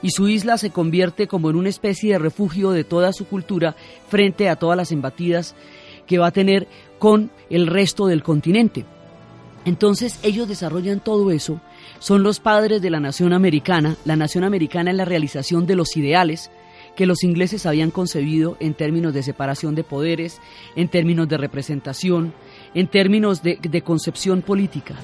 y 0.02 0.11
su 0.11 0.28
isla 0.28 0.57
se 0.57 0.71
convierte 0.71 1.26
como 1.26 1.50
en 1.50 1.57
una 1.57 1.69
especie 1.69 2.12
de 2.12 2.21
refugio 2.21 2.71
de 2.71 2.85
toda 2.85 3.12
su 3.12 3.26
cultura 3.26 3.75
frente 4.09 4.49
a 4.49 4.54
todas 4.54 4.76
las 4.76 4.93
embatidas 4.93 5.57
que 6.07 6.19
va 6.19 6.28
a 6.28 6.31
tener 6.31 6.69
con 7.00 7.33
el 7.50 7.66
resto 7.66 8.07
del 8.07 8.23
continente. 8.23 8.85
Entonces 9.64 10.21
ellos 10.23 10.47
desarrollan 10.47 11.00
todo 11.00 11.33
eso, 11.33 11.61
son 11.98 12.22
los 12.22 12.40
padres 12.40 12.82
de 12.82 12.90
la 12.90 13.00
nación 13.00 13.32
americana, 13.32 13.96
la 14.04 14.16
nación 14.16 14.44
americana 14.44 14.90
es 14.90 14.96
la 14.96 15.04
realización 15.04 15.66
de 15.66 15.76
los 15.76 15.96
ideales 15.96 16.50
que 16.96 17.06
los 17.06 17.24
ingleses 17.24 17.66
habían 17.66 17.90
concebido 17.90 18.56
en 18.60 18.74
términos 18.74 19.12
de 19.14 19.22
separación 19.22 19.74
de 19.74 19.84
poderes, 19.84 20.40
en 20.76 20.88
términos 20.88 21.28
de 21.28 21.38
representación, 21.38 22.32
en 22.74 22.86
términos 22.86 23.42
de, 23.42 23.58
de 23.60 23.82
concepción 23.82 24.42
política. 24.42 24.94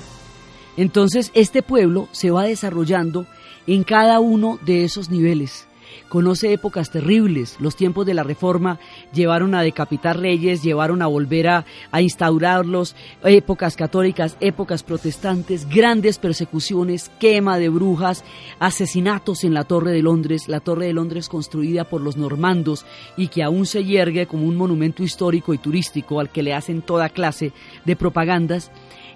Entonces 0.77 1.31
este 1.35 1.63
pueblo 1.63 2.09
se 2.13 2.31
va 2.31 2.45
desarrollando 2.45 3.27
en 3.67 3.83
cada 3.85 4.21
uno 4.21 4.59
de 4.65 4.85
esos 4.85 5.11
niveles. 5.11 5.67
Conoce 6.09 6.53
épocas 6.53 6.91
terribles. 6.91 7.57
Los 7.61 7.77
tiempos 7.77 8.05
de 8.07 8.15
la 8.15 8.23
reforma 8.23 8.79
llevaron 9.13 9.55
a 9.55 9.63
decapitar 9.63 10.19
reyes, 10.19 10.63
llevaron 10.63 11.03
a 11.03 11.07
volver 11.07 11.49
a, 11.49 11.65
instaurarlos, 12.01 12.97
épocas 13.23 13.77
católicas, 13.77 14.37
épocas 14.41 14.83
protestantes, 14.83 15.69
grandes 15.69 16.19
persecuciones, 16.19 17.11
quema 17.21 17.59
de 17.59 17.69
brujas, 17.69 18.25
asesinatos 18.59 19.45
en 19.45 19.55
la 19.55 19.65
Torre 19.65 19.93
de 19.93 20.03
Londres, 20.03 20.49
la 20.49 20.61
Torre 20.61 20.87
de 20.87 20.93
Londres 20.93 21.29
construida 21.29 21.85
por 21.85 22.01
los 22.01 22.17
normandos 22.17 22.85
y 23.17 23.29
que 23.29 23.43
aún 23.43 23.67
se 23.67 23.85
yergue 23.85 24.27
como 24.27 24.47
un 24.47 24.57
monumento 24.57 25.03
histórico 25.03 25.55
y 25.55 25.59
turístico 25.59 26.21
al 26.21 26.31
que 26.31 26.43
le 26.43 26.55
hacen 26.55 26.83
toda 26.83 27.09
clase 27.09 27.53
de 27.85 27.97
propagandas. 27.97 28.71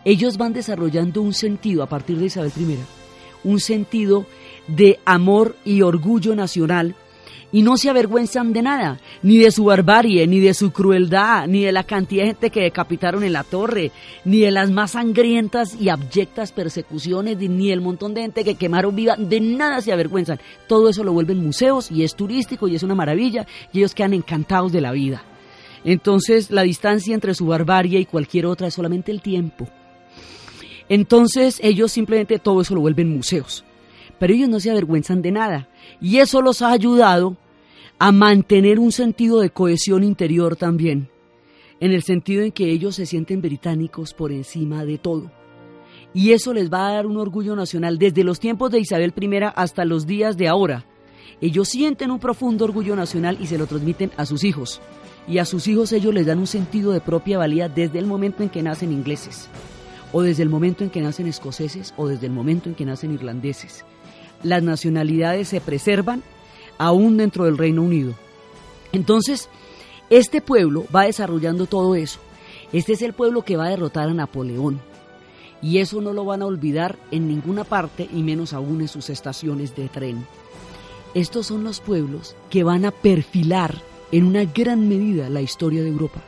Ellos 0.05 0.37
van 0.37 0.53
desarrollando 0.53 1.23
un 1.23 1.33
sentido 1.33 1.83
a 1.83 1.89
partir 1.89 2.19
de 2.19 2.27
Isabel 2.27 2.53
I 2.57 2.79
un 3.45 3.61
sentido 3.61 4.27
de 4.67 4.99
amor 5.05 5.57
y 5.65 5.83
orgullo 5.83 6.35
nacional 6.35 6.97
y 7.55 7.63
no 7.63 7.77
se 7.77 7.89
avergüenzan 7.89 8.53
de 8.53 8.63
nada, 8.63 8.99
ni 9.23 9.39
de 9.39 9.53
su 9.53 9.67
barbarie, 9.67 10.27
ni 10.27 10.41
de 10.41 10.55
su 10.55 10.73
crueldad, 10.73 11.47
ni 11.47 11.63
de 11.63 11.71
la 11.71 11.85
cantidad 11.85 12.25
de 12.25 12.31
gente 12.31 12.51
que 12.51 12.63
decapitaron 12.63 13.23
en 13.23 13.33
la 13.33 13.45
torre, 13.45 13.93
ni 14.25 14.41
de 14.41 14.51
las 14.51 14.73
más 14.73 14.91
sangrientas 14.91 15.81
y 15.81 15.89
abyectas 15.89 16.51
persecuciones, 16.51 17.39
ni 17.39 17.71
del 17.71 17.81
montón 17.81 18.13
de 18.13 18.23
gente 18.23 18.43
que 18.43 18.57
quemaron 18.57 18.97
viva, 18.97 19.15
de 19.17 19.41
nada 19.41 19.81
se 19.83 19.93
avergüenzan. 19.93 20.41
Todo 20.67 20.89
eso 20.89 21.05
lo 21.05 21.13
vuelven 21.13 21.47
museos 21.47 21.93
y 21.93 22.03
es 22.03 22.17
turístico 22.17 22.67
y 22.67 22.75
es 22.75 22.83
una 22.83 22.97
maravilla 22.97 23.47
y 23.73 23.79
ellos 23.79 23.95
quedan 23.95 24.15
encantados 24.15 24.73
de 24.73 24.81
la 24.81 24.91
vida. 24.91 25.23
Entonces 25.85 26.51
la 26.51 26.63
distancia 26.63 27.15
entre 27.15 27.35
su 27.35 27.47
barbarie 27.47 28.01
y 28.01 28.07
cualquier 28.07 28.47
otra 28.47 28.67
es 28.67 28.75
solamente 28.75 29.13
el 29.13 29.23
tiempo. 29.23 29.69
Entonces 30.89 31.61
ellos 31.63 31.93
simplemente 31.93 32.41
todo 32.41 32.63
eso 32.63 32.75
lo 32.75 32.81
vuelven 32.81 33.15
museos. 33.15 33.65
Pero 34.25 34.33
ellos 34.33 34.49
no 34.49 34.59
se 34.59 34.71
avergüenzan 34.71 35.21
de 35.21 35.33
nada. 35.33 35.69
Y 36.01 36.17
eso 36.17 36.41
los 36.41 36.63
ha 36.63 36.73
ayudado 36.73 37.37
a 37.99 38.11
mantener 38.11 38.79
un 38.79 38.91
sentido 38.91 39.41
de 39.41 39.51
cohesión 39.51 40.03
interior 40.03 40.57
también. 40.57 41.11
En 41.79 41.93
el 41.93 42.03
sentido 42.03 42.43
en 42.43 42.51
que 42.51 42.71
ellos 42.71 42.95
se 42.95 43.05
sienten 43.05 43.43
británicos 43.43 44.15
por 44.15 44.33
encima 44.33 44.87
de 44.87 44.97
todo. 44.97 45.31
Y 46.15 46.33
eso 46.33 46.55
les 46.55 46.73
va 46.73 46.89
a 46.89 46.95
dar 46.95 47.05
un 47.05 47.19
orgullo 47.19 47.55
nacional 47.55 47.99
desde 47.99 48.25
los 48.25 48.41
tiempos 48.41 48.71
de 48.71 48.81
Isabel 48.81 49.13
I 49.15 49.29
hasta 49.55 49.85
los 49.85 50.07
días 50.07 50.39
de 50.39 50.49
ahora. 50.49 50.87
Ellos 51.43 51.69
sienten 51.69 52.11
un 52.11 52.19
profundo 52.19 52.65
orgullo 52.65 52.97
nacional 52.97 53.37
y 53.43 53.47
se 53.47 53.59
lo 53.59 53.67
transmiten 53.67 54.11
a 54.17 54.25
sus 54.25 54.43
hijos. 54.43 54.81
Y 55.29 55.37
a 55.37 55.45
sus 55.45 55.69
hijos 55.69 55.93
ellos 55.93 56.15
les 56.15 56.25
dan 56.25 56.39
un 56.39 56.47
sentido 56.47 56.93
de 56.93 57.03
propia 57.03 57.37
valía 57.37 57.69
desde 57.69 57.99
el 57.99 58.07
momento 58.07 58.43
en 58.43 58.49
que 58.49 58.63
nacen 58.63 58.91
ingleses 58.91 59.51
o 60.13 60.23
desde 60.23 60.43
el 60.45 60.49
momento 60.49 60.83
en 60.83 60.89
que 60.89 61.03
nacen 61.03 61.27
escoceses 61.27 61.93
o 61.99 62.09
desde 62.09 62.25
el 62.25 62.33
momento 62.33 62.71
en 62.71 62.75
que 62.75 62.87
nacen 62.87 63.13
irlandeses. 63.13 63.85
Las 64.45 64.63
nacionalidades 64.63 65.49
se 65.49 65.61
preservan 65.61 66.23
aún 66.79 67.17
dentro 67.17 67.47
del 67.47 67.59
Reino 67.59 67.83
Unido. 67.83 68.15
Entonces, 68.93 69.49
este 70.11 70.41
pueblo 70.41 70.85
va 70.95 71.05
desarrollando 71.05 71.67
todo 71.67 71.97
eso. 71.97 72.21
Este 72.73 72.93
es 72.93 73.03
el 73.03 73.13
pueblo 73.13 73.43
que 73.43 73.57
va 73.57 73.67
a 73.67 73.71
derrotar 73.71 74.09
a 74.09 74.15
Napoleón. 74.15 74.81
Y 75.63 75.79
eso 75.79 76.01
no 76.01 76.13
lo 76.13 76.25
van 76.25 76.43
a 76.43 76.47
olvidar 76.47 76.99
en 77.11 77.27
ninguna 77.27 77.65
parte 77.65 78.09
y 78.13 78.23
menos 78.23 78.53
aún 78.53 78.83
en 78.83 78.89
sus 78.89 79.11
estaciones 79.11 79.75
de 79.75 79.89
tren. 79.89 80.27
Estos 81.15 81.47
son 81.47 81.65
los 81.65 81.81
pueblos 81.81 82.37
que 82.51 82.65
van 82.65 82.85
a 82.85 82.91
perfilar 82.91 83.81
en 84.13 84.25
una 84.25 84.45
gran 84.45 84.89
medida 84.89 85.29
la 85.31 85.41
historia 85.41 85.83
de 85.83 85.89
Europa. 85.89 86.21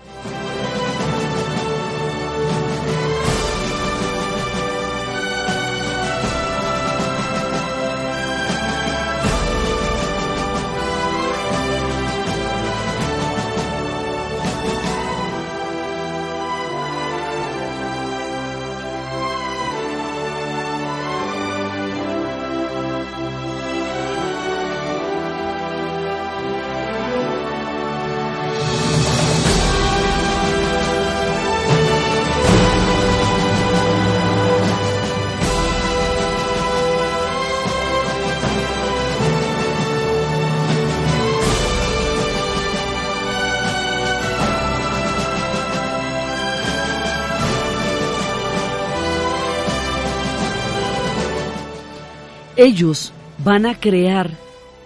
Ellos 52.57 53.13
van 53.45 53.67
a 53.67 53.79
crear 53.79 54.31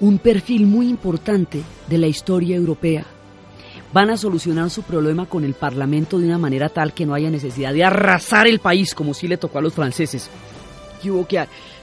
un 0.01 0.19
perfil 0.19 0.67
muy 0.67 0.89
importante 0.89 1.63
de 1.89 1.99
la 1.99 2.09
historia 2.09 2.57
europea. 2.57 3.05
Van 3.93 4.11
a 4.11 4.17
solucionar 4.17 4.71
su 4.71 4.83
problema 4.83 5.27
con 5.27 5.45
el 5.45 5.55
Parlamento 5.55 6.19
de 6.19 6.27
una 6.27 6.39
manera 6.39 6.69
tal 6.69 6.93
que 6.93 7.07
no 7.07 7.15
haya 7.15 7.31
necesidad 7.31 7.73
de 7.73 7.85
arrasar 7.85 8.49
el 8.49 8.59
país 8.59 8.93
como 8.93 9.15
si 9.15 9.29
le 9.29 9.37
tocó 9.37 9.59
a 9.59 9.63
los 9.63 9.75
franceses. 9.75 10.29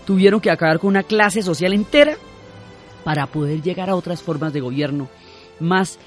Tuvieron 0.05 0.41
que 0.41 0.51
acabar 0.51 0.79
con 0.79 0.89
una 0.89 1.03
clase 1.03 1.41
social 1.41 1.71
entera 1.71 2.17
para 3.05 3.25
poder 3.27 3.61
llegar 3.61 3.89
a 3.89 3.95
otras 3.95 4.21
formas 4.21 4.51
de 4.51 4.59
gobierno 4.59 5.07
más, 5.61 5.99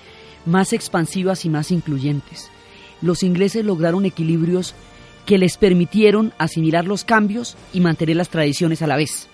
más 0.44 0.74
expansivas 0.74 1.46
y 1.46 1.48
más 1.48 1.70
incluyentes. 1.70 2.50
Los 3.00 3.22
ingleses 3.22 3.64
lograron 3.64 4.04
equilibrios 4.04 4.74
que 5.24 5.38
les 5.38 5.56
permitieron 5.56 6.34
asimilar 6.36 6.84
los 6.84 7.04
cambios 7.04 7.56
y 7.72 7.80
mantener 7.80 8.16
las 8.16 8.28
tradiciones 8.28 8.82
a 8.82 8.86
la 8.86 8.96
vez, 8.96 9.29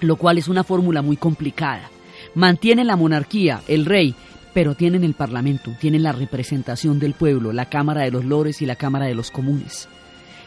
lo 0.00 0.16
cual 0.16 0.38
es 0.38 0.48
una 0.48 0.64
fórmula 0.64 1.02
muy 1.02 1.16
complicada. 1.16 1.90
Mantienen 2.34 2.86
la 2.86 2.96
monarquía, 2.96 3.62
el 3.68 3.84
rey, 3.84 4.14
pero 4.52 4.74
tienen 4.74 5.04
el 5.04 5.14
Parlamento, 5.14 5.72
tienen 5.80 6.02
la 6.02 6.12
representación 6.12 6.98
del 6.98 7.14
pueblo, 7.14 7.52
la 7.52 7.66
Cámara 7.66 8.02
de 8.02 8.10
los 8.10 8.24
Lores 8.24 8.62
y 8.62 8.66
la 8.66 8.76
Cámara 8.76 9.06
de 9.06 9.14
los 9.14 9.30
Comunes. 9.30 9.88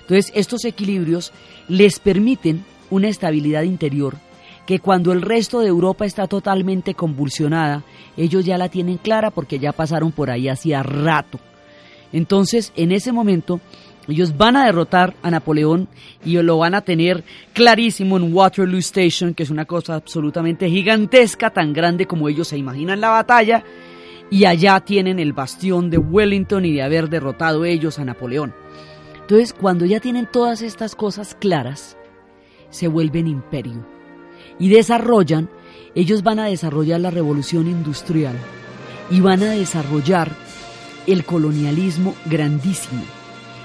Entonces, 0.01 0.31
estos 0.36 0.65
equilibrios 0.65 1.31
les 1.67 2.00
permiten 2.00 2.65
una 2.89 3.08
estabilidad 3.08 3.63
interior 3.63 4.17
que 4.65 4.79
cuando 4.79 5.12
el 5.12 5.22
resto 5.22 5.60
de 5.60 5.67
Europa 5.67 6.05
está 6.05 6.27
totalmente 6.27 6.93
convulsionada, 6.93 7.84
ellos 8.17 8.46
ya 8.46 8.58
la 8.58 8.70
tienen 8.70 8.98
clara 8.98 9.31
porque 9.31 9.60
ya 9.60 9.72
pasaron 9.72 10.12
por 10.12 10.29
ahí 10.29 10.48
hacía 10.50 10.84
rato. 10.84 11.39
Entonces, 12.13 12.74
en 12.75 12.91
ese 12.91 13.12
momento, 13.12 13.62
ellos 14.08 14.36
van 14.38 14.55
a 14.55 14.65
derrotar 14.65 15.15
a 15.22 15.29
Napoleón 15.29 15.88
y 16.25 16.41
lo 16.41 16.58
van 16.58 16.74
a 16.74 16.81
tener 16.81 17.24
clarísimo 17.53 18.17
en 18.17 18.34
Waterloo 18.34 18.79
Station, 18.79 19.34
que 19.34 19.43
es 19.43 19.50
una 19.50 19.65
cosa 19.65 19.96
absolutamente 19.96 20.70
gigantesca, 20.70 21.51
tan 21.51 21.74
grande 21.74 22.08
como 22.08 22.27
ellos 22.27 22.48
se 22.48 22.58
imaginan 22.58 23.01
la 23.01 23.10
batalla, 23.10 23.63
y 24.29 24.46
allá 24.46 24.79
tienen 24.79 25.20
el 25.20 25.34
bastión 25.34 25.89
de 25.89 25.98
Wellington 25.98 26.65
y 26.65 26.74
de 26.74 26.81
haber 26.81 27.10
derrotado 27.10 27.65
ellos 27.65 28.00
a 28.00 28.05
Napoleón. 28.05 28.53
Entonces, 29.20 29.53
cuando 29.53 29.86
ya 29.86 30.00
tienen 30.00 30.27
todas 30.31 30.62
estas 30.62 30.96
cosas 30.96 31.36
claras, 31.39 31.98
se 32.70 32.88
vuelven 32.88 33.27
imperio 33.27 33.86
y 34.58 34.70
desarrollan, 34.70 35.50
ellos 35.93 36.24
van 36.24 36.39
a 36.39 36.46
desarrollar 36.46 37.01
la 37.01 37.12
revolución 37.12 37.67
industrial 37.67 38.36
y 39.10 39.20
van 39.20 39.43
a 39.43 39.51
desarrollar 39.51 40.31
el 41.08 41.25
colonialismo 41.25 42.15
grandísimo. 42.25 43.03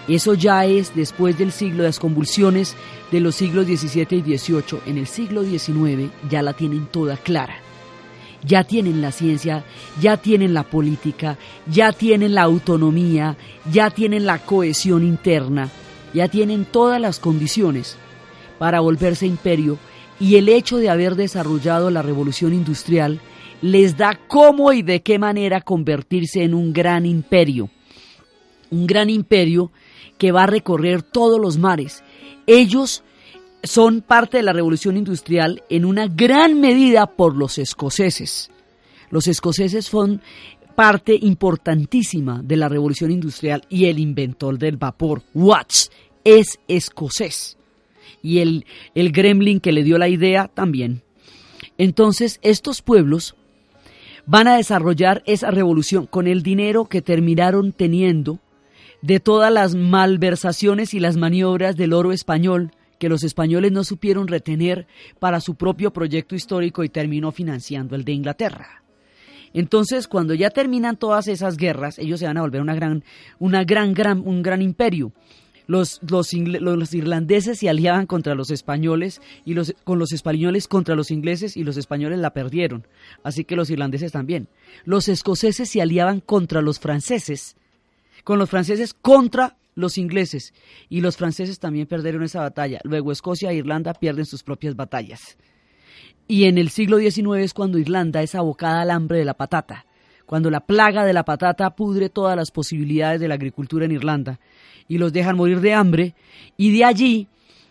Eso 0.08 0.34
ya 0.34 0.64
es 0.64 0.94
después 0.94 1.36
del 1.38 1.52
siglo 1.52 1.82
de 1.82 1.88
las 1.88 1.98
convulsiones 1.98 2.76
de 3.10 3.20
los 3.20 3.34
siglos 3.34 3.66
XVII 3.66 4.22
y 4.24 4.38
XVIII. 4.38 4.80
En 4.86 4.98
el 4.98 5.06
siglo 5.06 5.42
XIX 5.42 6.10
ya 6.30 6.42
la 6.42 6.52
tienen 6.52 6.86
toda 6.86 7.16
clara 7.16 7.66
ya 8.46 8.64
tienen 8.64 9.02
la 9.02 9.12
ciencia, 9.12 9.64
ya 10.00 10.16
tienen 10.16 10.54
la 10.54 10.62
política, 10.62 11.36
ya 11.66 11.92
tienen 11.92 12.34
la 12.34 12.42
autonomía, 12.42 13.36
ya 13.72 13.90
tienen 13.90 14.24
la 14.24 14.38
cohesión 14.38 15.02
interna, 15.02 15.68
ya 16.14 16.28
tienen 16.28 16.64
todas 16.64 17.00
las 17.00 17.18
condiciones 17.18 17.96
para 18.58 18.80
volverse 18.80 19.26
imperio 19.26 19.78
y 20.20 20.36
el 20.36 20.48
hecho 20.48 20.78
de 20.78 20.88
haber 20.88 21.16
desarrollado 21.16 21.90
la 21.90 22.02
revolución 22.02 22.54
industrial 22.54 23.20
les 23.62 23.96
da 23.96 24.18
cómo 24.28 24.72
y 24.72 24.82
de 24.82 25.02
qué 25.02 25.18
manera 25.18 25.60
convertirse 25.60 26.42
en 26.42 26.54
un 26.54 26.72
gran 26.72 27.04
imperio. 27.04 27.68
Un 28.70 28.86
gran 28.86 29.10
imperio 29.10 29.70
que 30.18 30.32
va 30.32 30.44
a 30.44 30.46
recorrer 30.46 31.02
todos 31.02 31.40
los 31.40 31.58
mares. 31.58 32.02
Ellos 32.46 33.02
son 33.62 34.00
parte 34.00 34.38
de 34.38 34.42
la 34.42 34.52
revolución 34.52 34.96
industrial 34.96 35.62
en 35.68 35.84
una 35.84 36.06
gran 36.06 36.60
medida 36.60 37.06
por 37.06 37.36
los 37.36 37.58
escoceses. 37.58 38.50
Los 39.10 39.26
escoceses 39.26 39.86
son 39.86 40.20
parte 40.74 41.18
importantísima 41.20 42.42
de 42.42 42.56
la 42.56 42.68
revolución 42.68 43.10
industrial 43.10 43.62
y 43.68 43.86
el 43.86 43.98
inventor 43.98 44.58
del 44.58 44.76
vapor, 44.76 45.22
Watts, 45.34 45.90
es 46.24 46.58
escocés. 46.68 47.56
Y 48.22 48.40
el, 48.40 48.66
el 48.94 49.12
gremlin 49.12 49.60
que 49.60 49.72
le 49.72 49.82
dio 49.82 49.98
la 49.98 50.08
idea 50.08 50.48
también. 50.48 51.02
Entonces, 51.78 52.38
estos 52.42 52.82
pueblos 52.82 53.36
van 54.26 54.48
a 54.48 54.56
desarrollar 54.56 55.22
esa 55.26 55.50
revolución 55.50 56.06
con 56.06 56.26
el 56.26 56.42
dinero 56.42 56.86
que 56.86 57.00
terminaron 57.00 57.72
teniendo 57.72 58.40
de 59.06 59.20
todas 59.20 59.52
las 59.52 59.76
malversaciones 59.76 60.92
y 60.92 60.98
las 60.98 61.16
maniobras 61.16 61.76
del 61.76 61.92
oro 61.92 62.10
español 62.10 62.72
que 62.98 63.08
los 63.08 63.22
españoles 63.22 63.70
no 63.70 63.84
supieron 63.84 64.26
retener 64.26 64.88
para 65.20 65.40
su 65.40 65.54
propio 65.54 65.92
proyecto 65.92 66.34
histórico 66.34 66.82
y 66.82 66.88
terminó 66.88 67.30
financiando 67.30 67.94
el 67.94 68.04
de 68.04 68.12
Inglaterra. 68.12 68.82
Entonces, 69.54 70.08
cuando 70.08 70.34
ya 70.34 70.50
terminan 70.50 70.96
todas 70.96 71.28
esas 71.28 71.56
guerras, 71.56 72.00
ellos 72.00 72.18
se 72.18 72.26
van 72.26 72.36
a 72.36 72.40
volver 72.40 72.60
una 72.60 72.74
gran, 72.74 73.04
una 73.38 73.62
gran, 73.62 73.94
gran, 73.94 74.26
un 74.26 74.42
gran 74.42 74.60
imperio. 74.60 75.12
Los, 75.68 76.00
los, 76.02 76.32
irlandeses 76.32 77.60
se 77.60 77.68
aliaban 77.68 78.06
contra 78.06 78.34
los 78.34 78.50
españoles 78.50 79.20
y 79.44 79.54
los, 79.54 79.72
con 79.84 80.00
los 80.00 80.10
españoles 80.10 80.66
contra 80.66 80.96
los 80.96 81.12
ingleses 81.12 81.56
y 81.56 81.62
los 81.62 81.76
españoles 81.76 82.18
la 82.18 82.32
perdieron. 82.32 82.88
Así 83.22 83.44
que 83.44 83.54
los 83.54 83.70
irlandeses 83.70 84.10
también. 84.10 84.48
Los 84.84 85.08
escoceses 85.08 85.68
se 85.70 85.80
aliaban 85.80 86.20
contra 86.20 86.60
los 86.60 86.80
franceses, 86.80 87.56
con 88.26 88.40
los 88.40 88.50
franceses 88.50 88.92
contra 88.92 89.56
los 89.76 89.98
ingleses 89.98 90.52
y 90.88 91.00
los 91.00 91.16
franceses 91.16 91.60
también 91.60 91.86
perdieron 91.86 92.24
esa 92.24 92.40
batalla. 92.40 92.80
Luego 92.82 93.12
Escocia 93.12 93.52
e 93.52 93.54
Irlanda 93.54 93.94
pierden 93.94 94.26
sus 94.26 94.42
propias 94.42 94.74
batallas. 94.74 95.38
Y 96.26 96.46
en 96.46 96.58
el 96.58 96.70
siglo 96.70 96.98
XIX 96.98 97.36
es 97.36 97.54
cuando 97.54 97.78
Irlanda 97.78 98.22
es 98.22 98.34
abocada 98.34 98.80
al 98.80 98.90
hambre 98.90 99.18
de 99.18 99.24
la 99.24 99.34
patata, 99.34 99.86
cuando 100.26 100.50
la 100.50 100.58
plaga 100.58 101.04
de 101.04 101.12
la 101.12 101.24
patata 101.24 101.70
pudre 101.76 102.08
todas 102.08 102.36
las 102.36 102.50
posibilidades 102.50 103.20
de 103.20 103.28
la 103.28 103.34
agricultura 103.34 103.84
en 103.84 103.92
Irlanda 103.92 104.40
y 104.88 104.98
los 104.98 105.12
dejan 105.12 105.36
morir 105.36 105.60
de 105.60 105.74
hambre 105.74 106.14
y 106.56 106.76
de 106.76 106.84
allí 106.84 107.28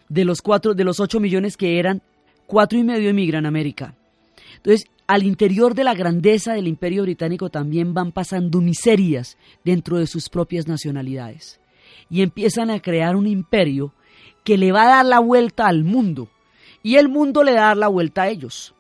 de 0.08 0.24
los 0.24 0.41
cuatro 0.41 0.74
de 0.74 0.86
los 0.86 1.02
ocho 1.02 1.20
millones 1.20 1.58
que 1.58 1.80
eran 1.80 2.02
cuatro 2.48 2.80
y 2.80 2.86
medio 2.86 3.10
emigran 3.10 3.44
a 3.46 3.50
América. 3.50 3.94
Entonces 4.56 4.88
al 5.08 5.24
interior 5.24 5.76
de 5.76 5.84
la 5.84 5.94
grandeza 5.94 6.54
del 6.54 6.68
Imperio 6.68 7.04
británico 7.04 7.50
también 7.50 7.94
van 7.94 8.12
pasando 8.12 8.62
miserias 8.62 9.38
dentro 9.63 9.98
de 9.98 10.08
sus 10.08 10.30
propias 10.30 10.68
nacionalidades 10.68 11.60
y 12.10 12.22
empiezan 12.22 12.70
a 12.70 12.80
crear 12.80 13.15
un 13.15 13.28
imperio 13.28 13.94
que 14.44 14.58
le 14.58 14.72
va 14.72 14.84
a 14.84 14.98
dar 14.98 15.06
la 15.06 15.20
vuelta 15.20 15.68
al 15.68 15.84
mundo 15.84 16.30
y 16.84 16.96
el 16.96 17.10
mundo 17.10 17.44
le 17.44 17.54
va 17.54 17.60
a 17.60 17.68
dar 17.68 17.78
la 17.78 17.88
vuelta 17.88 18.24
a 18.24 18.30
ellos. 18.30 18.74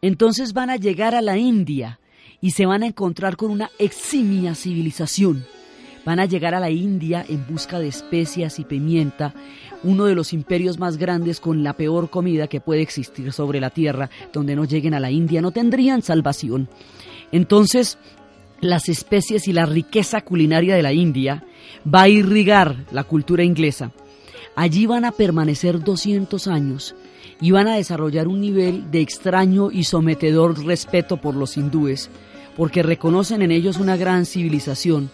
Entonces 0.00 0.52
van 0.52 0.70
a 0.70 0.76
llegar 0.76 1.14
a 1.14 1.22
la 1.22 1.36
India 1.36 1.98
y 2.40 2.52
se 2.52 2.66
van 2.66 2.82
a 2.82 2.86
encontrar 2.86 3.36
con 3.36 3.50
una 3.50 3.70
eximia 3.78 4.54
civilización. 4.54 5.44
Van 6.08 6.20
a 6.20 6.24
llegar 6.24 6.54
a 6.54 6.60
la 6.60 6.70
India 6.70 7.22
en 7.28 7.46
busca 7.46 7.78
de 7.78 7.88
especias 7.88 8.58
y 8.58 8.64
pimienta, 8.64 9.34
uno 9.84 10.06
de 10.06 10.14
los 10.14 10.32
imperios 10.32 10.78
más 10.78 10.96
grandes 10.96 11.38
con 11.38 11.62
la 11.62 11.74
peor 11.74 12.08
comida 12.08 12.46
que 12.46 12.62
puede 12.62 12.80
existir 12.80 13.30
sobre 13.30 13.60
la 13.60 13.68
tierra, 13.68 14.08
donde 14.32 14.56
no 14.56 14.64
lleguen 14.64 14.94
a 14.94 15.00
la 15.00 15.10
India 15.10 15.42
no 15.42 15.50
tendrían 15.50 16.00
salvación. 16.00 16.70
Entonces 17.30 17.98
las 18.62 18.88
especies 18.88 19.48
y 19.48 19.52
la 19.52 19.66
riqueza 19.66 20.22
culinaria 20.22 20.76
de 20.76 20.82
la 20.82 20.94
India 20.94 21.44
va 21.84 22.04
a 22.04 22.08
irrigar 22.08 22.86
la 22.90 23.04
cultura 23.04 23.44
inglesa. 23.44 23.92
Allí 24.56 24.86
van 24.86 25.04
a 25.04 25.12
permanecer 25.12 25.84
200 25.84 26.46
años 26.46 26.94
y 27.38 27.50
van 27.50 27.68
a 27.68 27.76
desarrollar 27.76 28.28
un 28.28 28.40
nivel 28.40 28.90
de 28.90 29.02
extraño 29.02 29.70
y 29.70 29.84
sometedor 29.84 30.64
respeto 30.64 31.18
por 31.18 31.34
los 31.34 31.58
hindúes, 31.58 32.08
porque 32.56 32.82
reconocen 32.82 33.42
en 33.42 33.50
ellos 33.50 33.76
una 33.76 33.98
gran 33.98 34.24
civilización, 34.24 35.10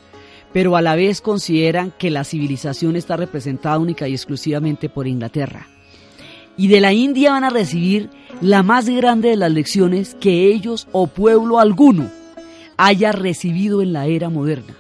pero 0.55 0.77
a 0.77 0.83
la 0.83 0.95
vez 0.95 1.21
consideran 1.21 1.93
que 1.99 2.11
la 2.11 2.23
civilización 2.23 2.95
está 2.95 3.17
representada 3.17 3.77
única 3.77 4.07
y 4.07 4.13
exclusivamente 4.13 4.89
por 4.89 5.09
Inglaterra. 5.09 5.67
Y 6.57 6.69
de 6.69 6.81
la 6.81 6.93
India 6.93 7.33
van 7.33 7.43
a 7.43 7.51
recibir 7.51 8.09
la 8.41 8.63
más 8.63 8.89
grande 8.89 9.31
de 9.31 9.37
las 9.37 9.51
lecciones 9.51 10.17
que 10.21 10.47
ellos 10.47 10.87
o 10.93 11.09
pueblo 11.09 11.59
alguno 11.59 12.09
haya 12.77 13.11
recibido 13.11 13.83
en 13.83 13.93
la 13.93 14.07
era 14.07 14.31
moderna. 14.31 14.75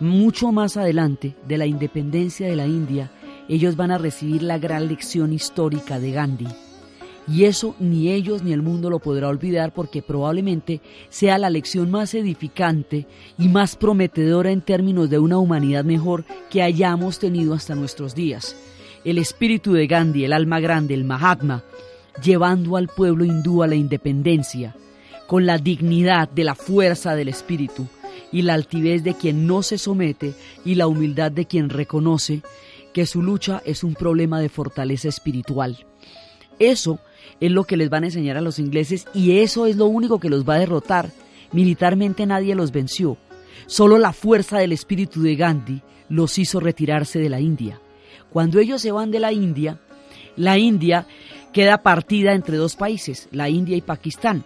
Mucho 0.00 0.50
más 0.50 0.78
adelante 0.78 1.36
de 1.46 1.58
la 1.58 1.66
independencia 1.66 2.48
de 2.48 2.56
la 2.56 2.66
India, 2.66 3.10
ellos 3.50 3.76
van 3.76 3.90
a 3.90 3.98
recibir 3.98 4.42
la 4.42 4.56
gran 4.56 4.88
lección 4.88 5.34
histórica 5.34 6.00
de 6.00 6.12
Gandhi. 6.12 6.48
Y 7.28 7.44
eso 7.44 7.76
ni 7.78 8.10
ellos 8.10 8.42
ni 8.42 8.52
el 8.52 8.62
mundo 8.62 8.90
lo 8.90 8.98
podrá 8.98 9.28
olvidar 9.28 9.72
porque 9.72 10.02
probablemente 10.02 10.80
sea 11.08 11.38
la 11.38 11.50
lección 11.50 11.90
más 11.90 12.14
edificante 12.14 13.06
y 13.38 13.48
más 13.48 13.76
prometedora 13.76 14.50
en 14.50 14.60
términos 14.60 15.08
de 15.08 15.18
una 15.18 15.38
humanidad 15.38 15.84
mejor 15.84 16.24
que 16.50 16.62
hayamos 16.62 17.18
tenido 17.18 17.54
hasta 17.54 17.74
nuestros 17.74 18.14
días. 18.14 18.56
El 19.04 19.18
espíritu 19.18 19.72
de 19.72 19.86
Gandhi, 19.86 20.24
el 20.24 20.32
alma 20.32 20.58
grande, 20.60 20.94
el 20.94 21.04
Mahatma, 21.04 21.62
llevando 22.22 22.76
al 22.76 22.88
pueblo 22.88 23.24
hindú 23.24 23.62
a 23.62 23.66
la 23.66 23.74
independencia, 23.74 24.74
con 25.26 25.46
la 25.46 25.58
dignidad 25.58 26.28
de 26.28 26.44
la 26.44 26.54
fuerza 26.54 27.14
del 27.14 27.28
espíritu 27.28 27.86
y 28.32 28.42
la 28.42 28.54
altivez 28.54 29.02
de 29.02 29.14
quien 29.14 29.46
no 29.46 29.62
se 29.62 29.78
somete 29.78 30.34
y 30.64 30.74
la 30.74 30.86
humildad 30.86 31.32
de 31.32 31.46
quien 31.46 31.68
reconoce 31.68 32.42
que 32.92 33.06
su 33.06 33.22
lucha 33.22 33.62
es 33.64 33.84
un 33.84 33.94
problema 33.94 34.40
de 34.40 34.48
fortaleza 34.48 35.08
espiritual. 35.08 35.86
Eso 36.58 37.00
es 37.40 37.50
lo 37.50 37.64
que 37.64 37.76
les 37.76 37.90
van 37.90 38.04
a 38.04 38.06
enseñar 38.06 38.36
a 38.36 38.40
los 38.40 38.58
ingleses 38.58 39.06
y 39.14 39.38
eso 39.38 39.66
es 39.66 39.76
lo 39.76 39.86
único 39.86 40.20
que 40.20 40.30
los 40.30 40.48
va 40.48 40.54
a 40.54 40.60
derrotar. 40.60 41.10
Militarmente 41.52 42.26
nadie 42.26 42.54
los 42.54 42.72
venció. 42.72 43.16
Solo 43.66 43.98
la 43.98 44.12
fuerza 44.12 44.58
del 44.58 44.72
espíritu 44.72 45.22
de 45.22 45.36
Gandhi 45.36 45.82
los 46.08 46.38
hizo 46.38 46.60
retirarse 46.60 47.18
de 47.18 47.28
la 47.28 47.40
India. 47.40 47.80
Cuando 48.30 48.58
ellos 48.58 48.80
se 48.80 48.92
van 48.92 49.10
de 49.10 49.20
la 49.20 49.32
India, 49.32 49.78
la 50.36 50.58
India 50.58 51.06
queda 51.52 51.82
partida 51.82 52.32
entre 52.32 52.56
dos 52.56 52.76
países, 52.76 53.28
la 53.30 53.48
India 53.48 53.76
y 53.76 53.82
Pakistán 53.82 54.44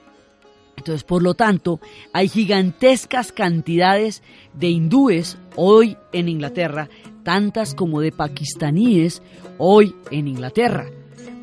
Entonces, 0.77 1.05
por 1.05 1.23
lo 1.23 1.35
tanto, 1.35 1.81
hay 2.13 2.29
gigantescas 2.29 3.33
cantidades 3.33 4.23
de 4.55 4.69
hindúes 4.69 5.39
hoy 5.55 5.97
en 6.13 6.29
Inglaterra, 6.29 6.89
tantas 7.23 7.75
como 7.75 8.01
de 8.01 8.13
pakistaníes 8.13 9.23
hoy 9.59 9.95
en 10.11 10.29
Inglaterra, 10.29 10.87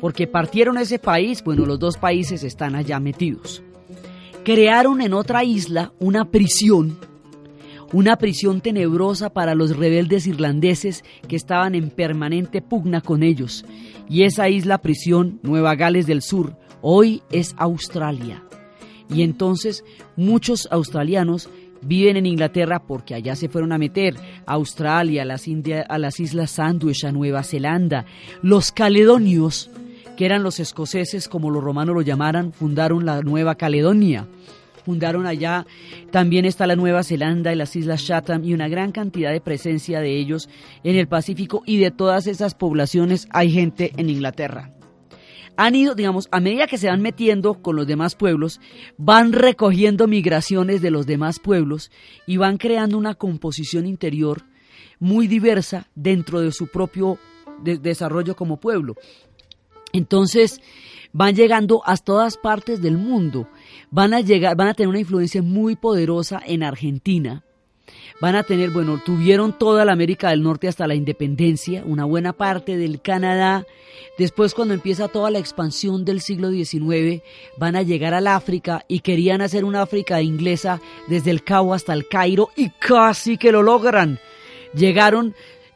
porque 0.00 0.26
partieron 0.26 0.78
ese 0.78 0.98
país, 0.98 1.42
bueno, 1.44 1.66
los 1.66 1.78
dos 1.78 1.96
países 1.96 2.42
están 2.44 2.74
allá 2.74 3.00
metidos. 3.00 3.62
Crearon 4.44 5.00
en 5.00 5.14
otra 5.14 5.44
isla 5.44 5.92
una 5.98 6.30
prisión, 6.30 6.98
una 7.92 8.16
prisión 8.16 8.60
tenebrosa 8.60 9.30
para 9.30 9.54
los 9.54 9.76
rebeldes 9.76 10.26
irlandeses 10.26 11.04
que 11.28 11.36
estaban 11.36 11.74
en 11.74 11.90
permanente 11.90 12.60
pugna 12.60 13.00
con 13.00 13.22
ellos, 13.22 13.64
y 14.08 14.24
esa 14.24 14.48
isla 14.48 14.78
prisión, 14.78 15.40
Nueva 15.42 15.74
Gales 15.76 16.06
del 16.06 16.22
Sur, 16.22 16.56
hoy 16.82 17.22
es 17.30 17.54
Australia. 17.56 18.42
Y 19.08 19.22
entonces 19.22 19.84
muchos 20.16 20.68
australianos 20.70 21.48
viven 21.86 22.16
en 22.16 22.26
Inglaterra 22.26 22.80
porque 22.80 23.14
allá 23.14 23.36
se 23.36 23.48
fueron 23.48 23.72
a 23.72 23.78
meter 23.78 24.16
Australia, 24.46 25.24
las, 25.24 25.46
a 25.88 25.98
las 25.98 26.20
Islas 26.20 26.50
Sandwich, 26.50 27.04
a 27.04 27.12
Nueva 27.12 27.42
Zelanda. 27.42 28.04
Los 28.42 28.72
caledonios, 28.72 29.70
que 30.16 30.26
eran 30.26 30.42
los 30.42 30.60
escoceses 30.60 31.28
como 31.28 31.50
los 31.50 31.62
romanos 31.62 31.94
lo 31.94 32.02
llamaran, 32.02 32.52
fundaron 32.52 33.04
la 33.04 33.22
Nueva 33.22 33.54
Caledonia. 33.54 34.26
Fundaron 34.84 35.26
allá, 35.26 35.66
también 36.10 36.44
está 36.44 36.66
la 36.66 36.76
Nueva 36.76 37.04
Zelanda 37.04 37.52
y 37.52 37.56
las 37.56 37.74
Islas 37.74 38.04
Chatham 38.04 38.44
y 38.44 38.52
una 38.52 38.68
gran 38.68 38.92
cantidad 38.92 39.32
de 39.32 39.40
presencia 39.40 40.00
de 40.00 40.18
ellos 40.18 40.50
en 40.82 40.96
el 40.96 41.08
Pacífico 41.08 41.62
y 41.64 41.78
de 41.78 41.90
todas 41.90 42.26
esas 42.26 42.54
poblaciones 42.54 43.26
hay 43.30 43.50
gente 43.50 43.92
en 43.96 44.10
Inglaterra 44.10 44.73
han 45.56 45.74
ido, 45.74 45.94
digamos, 45.94 46.28
a 46.30 46.40
medida 46.40 46.66
que 46.66 46.78
se 46.78 46.88
van 46.88 47.00
metiendo 47.00 47.62
con 47.62 47.76
los 47.76 47.86
demás 47.86 48.14
pueblos, 48.14 48.60
van 48.96 49.32
recogiendo 49.32 50.06
migraciones 50.06 50.82
de 50.82 50.90
los 50.90 51.06
demás 51.06 51.38
pueblos 51.38 51.90
y 52.26 52.36
van 52.36 52.56
creando 52.56 52.98
una 52.98 53.14
composición 53.14 53.86
interior 53.86 54.42
muy 54.98 55.26
diversa 55.26 55.88
dentro 55.94 56.40
de 56.40 56.52
su 56.52 56.66
propio 56.68 57.18
desarrollo 57.62 58.34
como 58.34 58.58
pueblo. 58.58 58.96
Entonces, 59.92 60.60
van 61.12 61.36
llegando 61.36 61.82
a 61.86 61.96
todas 61.96 62.36
partes 62.36 62.82
del 62.82 62.98
mundo. 62.98 63.48
Van 63.90 64.12
a 64.12 64.20
llegar, 64.20 64.56
van 64.56 64.68
a 64.68 64.74
tener 64.74 64.88
una 64.88 64.98
influencia 64.98 65.40
muy 65.40 65.76
poderosa 65.76 66.40
en 66.44 66.64
Argentina 66.64 67.44
van 68.20 68.36
a 68.36 68.42
tener, 68.42 68.70
bueno, 68.70 69.00
tuvieron 69.04 69.58
toda 69.58 69.84
la 69.84 69.92
América 69.92 70.30
del 70.30 70.42
Norte 70.42 70.68
hasta 70.68 70.86
la 70.86 70.94
independencia, 70.94 71.82
una 71.84 72.04
buena 72.04 72.32
parte 72.32 72.76
del 72.76 73.00
Canadá. 73.00 73.66
Después, 74.18 74.54
cuando 74.54 74.74
empieza 74.74 75.08
toda 75.08 75.30
la 75.30 75.38
expansión 75.38 76.04
del 76.04 76.20
siglo 76.20 76.50
XIX, 76.50 77.22
van 77.56 77.76
a 77.76 77.82
llegar 77.82 78.14
al 78.14 78.26
África 78.26 78.84
y 78.88 79.00
querían 79.00 79.40
hacer 79.40 79.64
una 79.64 79.82
África 79.82 80.22
inglesa 80.22 80.80
desde 81.08 81.30
el 81.30 81.42
Cabo 81.42 81.74
hasta 81.74 81.92
el 81.92 82.08
Cairo 82.08 82.50
y 82.56 82.70
casi 82.70 83.36
que 83.36 83.52
lo 83.52 83.62
logran. 83.62 84.18
Llegaron 84.74 85.34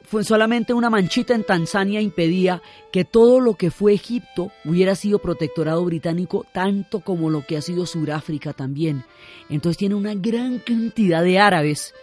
fue 0.09 0.25
solamente 0.25 0.73
una 0.73 0.89
manchita 0.89 1.35
en 1.35 1.45
Tanzania 1.45 2.01
impedía 2.01 2.63
que 2.91 3.05
todo 3.05 3.41
lo 3.41 3.57
que 3.57 3.71
fue 3.71 3.93
Egipto 3.93 4.51
hubiera 4.65 4.95
sido 4.95 5.19
protectorado 5.19 5.85
británico, 5.85 6.47
tanto 6.51 7.01
como 7.01 7.29
lo 7.29 7.45
que 7.45 7.59
ha 7.59 7.61
sido 7.61 7.85
Sudáfrica 7.85 8.55
también. 8.55 9.05
Entonces 9.51 9.77
tiene 9.77 9.97
una 9.97 10.15
gran 10.15 10.61
cantidad 10.61 11.23
de 11.23 11.39
árabes 11.39 11.95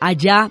allá 0.00 0.50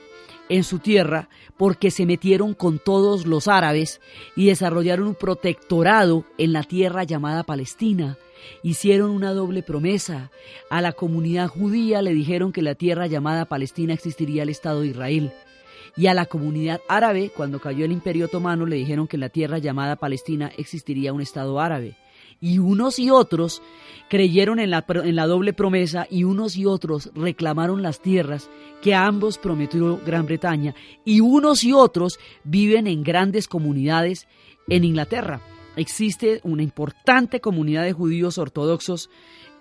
en 0.49 0.63
su 0.63 0.79
tierra 0.79 1.29
porque 1.57 1.91
se 1.91 2.05
metieron 2.05 2.53
con 2.53 2.79
todos 2.79 3.25
los 3.25 3.47
árabes 3.47 4.01
y 4.35 4.47
desarrollaron 4.47 5.07
un 5.07 5.15
protectorado 5.15 6.25
en 6.37 6.53
la 6.53 6.63
tierra 6.63 7.03
llamada 7.03 7.43
Palestina. 7.43 8.17
Hicieron 8.61 9.11
una 9.11 9.33
doble 9.33 9.63
promesa. 9.63 10.31
A 10.69 10.81
la 10.81 10.91
comunidad 10.91 11.47
judía 11.47 12.01
le 12.01 12.13
dijeron 12.13 12.51
que 12.51 12.61
la 12.61 12.75
tierra 12.75 13.07
llamada 13.07 13.45
Palestina 13.45 13.93
existiría 13.93 14.43
el 14.43 14.49
Estado 14.49 14.81
de 14.81 14.87
Israel. 14.87 15.31
Y 15.95 16.07
a 16.07 16.13
la 16.13 16.25
comunidad 16.25 16.81
árabe, 16.89 17.31
cuando 17.35 17.59
cayó 17.59 17.85
el 17.85 17.91
imperio 17.91 18.25
otomano, 18.25 18.65
le 18.65 18.75
dijeron 18.75 19.07
que 19.07 19.15
en 19.15 19.21
la 19.21 19.29
tierra 19.29 19.59
llamada 19.59 19.95
Palestina 19.95 20.51
existiría 20.57 21.13
un 21.13 21.21
Estado 21.21 21.59
árabe 21.59 21.95
y 22.43 22.59
unos 22.59 22.99
y 22.99 23.09
otros 23.09 23.61
creyeron 24.09 24.59
en 24.59 24.69
la, 24.69 24.83
en 24.85 25.15
la, 25.15 25.27
doble 25.27 25.53
promesa 25.53 26.07
y 26.11 26.25
unos 26.25 26.57
y 26.57 26.65
otros 26.65 27.09
reclamaron 27.15 27.81
las 27.81 28.01
tierras 28.01 28.49
que 28.81 28.93
a 28.93 29.05
ambos 29.05 29.37
prometió 29.37 29.97
Gran 30.05 30.25
Bretaña 30.25 30.75
y 31.05 31.21
unos 31.21 31.63
y 31.63 31.71
otros 31.71 32.19
viven 32.43 32.85
en 32.87 33.01
grandes 33.01 33.47
comunidades 33.47 34.27
en 34.67 34.83
Inglaterra. 34.83 35.39
Existe 35.77 36.41
una 36.43 36.63
importante 36.63 37.39
comunidad 37.39 37.85
de 37.85 37.93
judíos 37.93 38.37
ortodoxos 38.37 39.09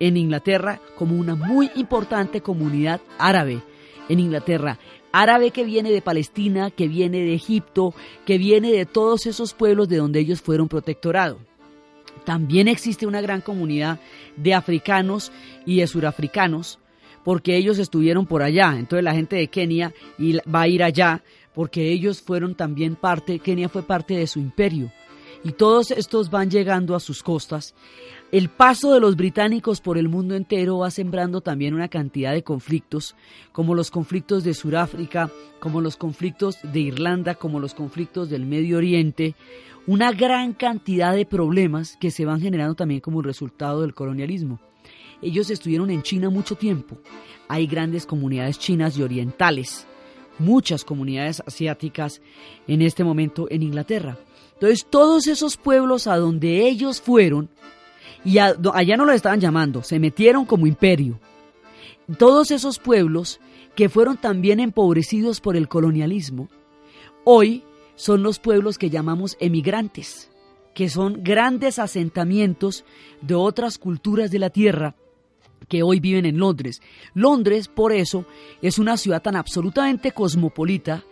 en 0.01 0.17
Inglaterra 0.17 0.81
como 0.99 1.15
una 1.17 1.37
muy 1.37 1.71
importante 1.77 2.41
comunidad 2.41 3.01
árabe 3.17 3.63
en 4.09 4.19
Inglaterra. 4.19 4.81
Árabe 5.13 5.53
que 5.53 5.63
viene 5.63 5.93
de 5.93 6.03
Palestina, 6.03 6.73
que 6.73 6.89
viene 6.89 7.21
de 7.21 7.35
Egipto, 7.35 7.95
que 8.27 8.39
viene 8.39 8.73
de 8.73 8.87
todos 8.87 9.27
esos 9.27 9.55
pueblos 9.55 9.89
de 9.89 9.99
donde 9.99 10.19
ellos 10.19 10.43
fueron 10.43 10.67
protectorados. 10.67 11.39
También 12.25 12.69
existe 12.69 13.07
una 13.07 13.21
gran 13.21 13.41
comunidad 13.41 13.99
de 14.37 14.55
africanos 14.55 15.33
y 15.67 15.81
de 15.81 15.87
surafricanos, 15.87 16.79
porque 17.25 17.57
ellos 17.57 17.79
estuvieron 17.79 18.27
por 18.27 18.43
allá. 18.43 18.75
Entonces 18.79 19.05
la 19.05 19.15
gente 19.15 19.37
de 19.37 19.49
Kenia 19.49 19.93
va 20.53 20.63
a 20.63 20.69
ir 20.69 20.83
allá, 20.83 21.23
porque 21.55 21.91
ellos 21.91 22.23
fueron 22.23 22.55
también 22.55 22.97
parte, 22.97 23.39
Kenia 23.39 23.69
fue 23.69 23.83
parte 23.83 24.15
de 24.15 24.27
su 24.27 24.39
imperio. 24.39 24.93
Y 25.45 25.53
todos 25.53 25.91
estos 25.91 26.31
van 26.31 26.51
llegando 26.51 26.95
a 26.95 27.01
sus 27.01 27.23
costas. 27.23 27.75
El 28.33 28.49
paso 28.49 28.95
de 28.95 29.01
los 29.01 29.15
británicos 29.17 29.83
por 29.83 29.99
el 29.99 30.09
mundo 30.09 30.35
entero 30.35 30.79
va 30.79 30.91
sembrando 30.91 31.43
también 31.43 31.75
una 31.75 31.89
cantidad 31.89 32.33
de 32.33 32.43
conflictos, 32.43 33.15
como 33.53 33.75
los 33.75 33.91
conflictos 33.91 34.43
de 34.43 34.55
Sudáfrica, 34.55 35.31
como 35.61 35.83
los 35.83 35.99
conflictos 35.99 36.57
de 36.63 36.81
Irlanda, 36.81 37.35
como 37.35 37.61
los 37.61 37.75
conflictos 37.75 38.31
del 38.31 38.47
Medio 38.47 38.79
Oriente, 38.79 39.35
una 39.87 40.13
gran 40.13 40.55
cantidad 40.55 41.15
de 41.15 41.27
problemas 41.27 41.99
que 42.01 42.11
se 42.11 42.25
van 42.25 42.41
generando 42.41 42.75
también 42.75 43.03
como 43.03 43.21
resultado 43.21 43.83
del 43.83 43.93
colonialismo. 43.93 44.61
Ellos 45.21 45.51
estuvieron 45.51 45.91
en 45.91 46.03
China 46.03 46.31
mucho 46.31 46.55
tiempo. 46.55 46.97
Hay 47.49 47.67
grandes 47.67 48.07
comunidades 48.07 48.59
chinas 48.59 48.97
y 48.97 49.03
orientales, 49.03 49.87
muchas 50.39 50.85
comunidades 50.85 51.43
asiáticas 51.47 52.23
en 52.67 52.81
este 52.81 53.05
momento 53.05 53.47
en 53.51 53.63
Inglaterra. 53.63 54.17
Entonces 54.55 54.87
todos 54.89 55.27
esos 55.27 55.59
pueblos 55.59 56.07
a 56.07 56.17
donde 56.17 56.67
ellos 56.67 56.99
fueron, 56.99 57.51
y 58.25 58.39
allá 58.39 58.97
no 58.97 59.05
lo 59.05 59.13
estaban 59.13 59.41
llamando, 59.41 59.83
se 59.83 59.99
metieron 59.99 60.45
como 60.45 60.67
imperio. 60.67 61.19
Todos 62.19 62.51
esos 62.51 62.79
pueblos 62.79 63.41
que 63.75 63.89
fueron 63.89 64.17
también 64.17 64.61
empobrecidos 64.61 65.41
por 65.41 65.57
el 65.57 65.69
colonialismo, 65.69 66.49
hoy 67.25 67.65
son 67.95 68.23
los 68.23 68.39
pueblos 68.39 68.79
que 68.79 68.91
llamamos 68.91 69.37
emigrantes, 69.41 70.31
que 70.75 70.89
son 70.89 71.23
grandes 71.23 71.79
asentamientos 71.79 72.85
de 73.21 73.35
otras 73.35 73.79
culturas 73.79 74.31
de 74.31 74.39
la 74.39 74.51
tierra 74.51 74.95
que 75.69 75.83
hoy 75.83 76.01
viven 76.01 76.27
en 76.27 76.39
Londres. 76.39 76.83
Londres, 77.15 77.69
por 77.69 77.93
eso, 77.93 78.27
es 78.61 78.79
una 78.79 78.97
ciudad 78.97 79.23
tan 79.23 79.37
absolutamente 79.37 80.13
cosmopolita 80.13 81.05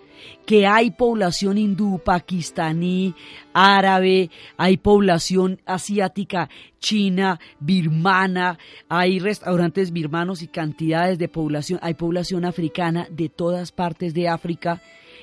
que 0.47 0.67
hay 0.67 0.91
población 0.91 1.59
hindú, 1.59 2.01
pakistaní, 2.05 3.15
árabe, 3.53 4.31
hay 4.57 4.77
población 4.77 5.61
asiática, 5.67 6.49
china, 6.79 7.39
birmana, 7.59 8.59
hay 8.89 9.19
restaurantes 9.19 9.93
birmanos 9.93 10.43
y 10.43 10.49
cantidades 10.49 11.19
de 11.19 11.29
población, 11.29 11.79
hay 11.83 11.95
población 11.95 12.45
africana 12.45 13.07
de 13.11 13.29
todas 13.29 13.73
partes 13.73 14.15
de 14.15 14.29
África 14.29 14.81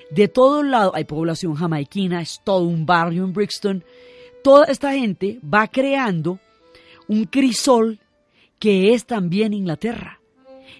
de 0.09 0.27
todo 0.27 0.63
lado 0.63 0.95
hay 0.95 1.03
población 1.03 1.55
jamaiquina, 1.55 2.21
es 2.21 2.41
todo 2.43 2.63
un 2.63 2.85
barrio 2.85 3.25
en 3.25 3.33
Brixton. 3.33 3.83
Toda 4.43 4.65
esta 4.65 4.93
gente 4.93 5.39
va 5.43 5.67
creando 5.67 6.39
un 7.07 7.25
crisol 7.25 7.99
que 8.59 8.93
es 8.93 9.05
también 9.05 9.53
Inglaterra. 9.53 10.16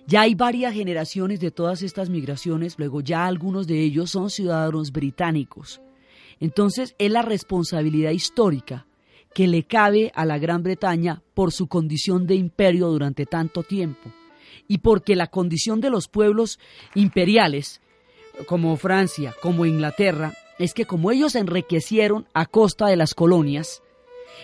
Ya 0.08 0.22
hay 0.22 0.36
varias 0.36 0.74
generaciones 0.74 1.42
de 1.42 1.52
todas 1.52 1.82
estas 1.82 2.10
migraciones, 2.10 2.76
luego 2.80 3.02
ya 3.02 3.26
algunos 3.26 3.68
de 3.68 3.82
ellos 3.82 4.10
son 4.10 4.30
ciudadanos 4.30 4.94
británicos. 4.94 5.82
Entonces 6.40 6.96
es 6.98 7.12
la 7.12 7.24
responsabilidad 7.24 8.12
histórica 8.12 8.88
que 9.34 9.48
le 9.48 9.64
cabe 9.64 10.14
a 10.16 10.24
la 10.24 10.38
Gran 10.38 10.64
Bretaña 10.64 11.22
por 11.34 11.52
su 11.52 11.68
condición 11.68 12.26
de 12.26 12.36
imperio 12.36 12.88
durante 12.88 13.26
tanto 13.26 13.64
tiempo 13.64 14.10
y 14.70 14.78
porque 14.78 15.18
la 15.18 15.28
condición 15.28 15.82
de 15.82 15.90
los 15.90 16.08
pueblos 16.08 16.58
imperiales 16.96 17.82
como 18.46 18.78
Francia, 18.78 19.36
como 19.42 19.66
Inglaterra, 19.66 20.34
es 20.58 20.74
que 20.74 20.86
como 20.86 21.12
ellos 21.12 21.36
enriquecieron 21.36 22.28
a 22.34 22.46
costa 22.46 22.88
de 22.88 22.96
las 22.96 23.14
colonias, 23.14 23.84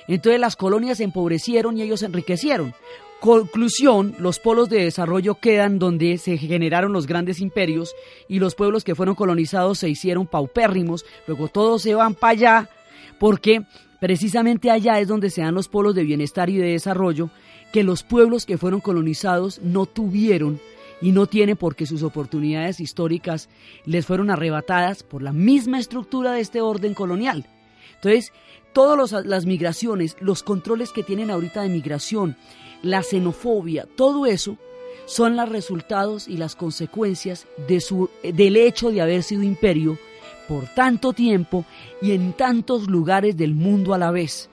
entonces 0.08 0.39
las 0.39 0.56
colonias 0.56 0.97
se 0.97 1.03
empobrecieron 1.03 1.77
y 1.77 1.82
ellos 1.82 2.01
se 2.01 2.08
enriquecieron. 2.08 2.73
Conclusión, 3.19 4.15
los 4.19 4.39
polos 4.39 4.69
de 4.69 4.84
desarrollo 4.84 5.36
quedan 5.36 5.79
donde 5.79 6.17
se 6.17 6.38
generaron 6.38 6.91
los 6.91 7.08
grandes 7.08 7.39
imperios 7.39 7.95
y 8.27 8.39
los 8.39 8.53
pueblos 8.53 8.84
que 8.84 8.95
fueron 8.95 9.15
colonizados 9.15 9.79
se 9.79 9.89
hicieron 9.89 10.27
paupérrimos, 10.27 11.06
luego 11.25 11.47
todos 11.47 11.82
se 11.82 11.95
van 11.95 12.15
para 12.15 12.32
allá 12.32 12.69
porque 13.19 13.63
Precisamente 14.03 14.69
allá 14.69 14.99
es 14.99 15.08
donde 15.08 15.29
se 15.29 15.43
dan 15.43 15.56
los 15.56 15.69
polos 15.69 15.95
de 15.95 16.03
bienestar 16.03 16.49
y 16.49 16.58
de 16.58 16.71
desarrollo 16.71 17.29
que 17.71 17.84
los 17.84 18.03
pueblos 18.03 18.45
que 18.45 18.58
fueron 18.58 18.82
colonizados 18.82 19.62
no 19.62 19.86
tuvieron 19.86 20.60
y 21.01 21.13
no 21.13 21.25
tienen 21.25 21.56
porque 21.56 21.86
sus 21.86 22.03
oportunidades 22.03 22.82
históricas 22.82 23.47
les 23.86 24.06
fueron 24.06 24.29
arrebatadas 24.29 25.03
por 25.03 25.21
la 25.21 25.32
misma 25.32 25.79
estructura 25.79 26.34
de 26.34 26.41
este 26.41 26.60
orden 26.60 26.93
colonial. 26.95 27.47
Entonces, 27.95 28.34
todas 28.73 29.25
las 29.25 29.45
migraciones, 29.45 30.17
los 30.19 30.43
controles 30.43 30.91
que 30.91 31.03
tienen 31.03 31.29
ahorita 31.29 31.62
de 31.62 31.69
migración, 31.69 32.36
la 32.81 33.03
xenofobia, 33.03 33.88
todo 33.95 34.25
eso 34.25 34.57
son 35.05 35.36
los 35.36 35.49
resultados 35.49 36.27
y 36.27 36.38
las 36.38 36.55
consecuencias 36.55 37.47
de 37.67 37.81
su, 37.81 38.09
del 38.23 38.57
hecho 38.57 38.91
de 38.91 39.01
haber 39.01 39.23
sido 39.23 39.43
imperio 39.43 39.97
por 40.47 40.67
tanto 40.73 41.13
tiempo 41.13 41.65
y 42.01 42.12
en 42.12 42.33
tantos 42.33 42.89
lugares 42.89 43.38
del 43.38 43.53
mundo 43.53 43.93
a 43.93 43.97
la 43.97 44.12
vez. 44.12 44.49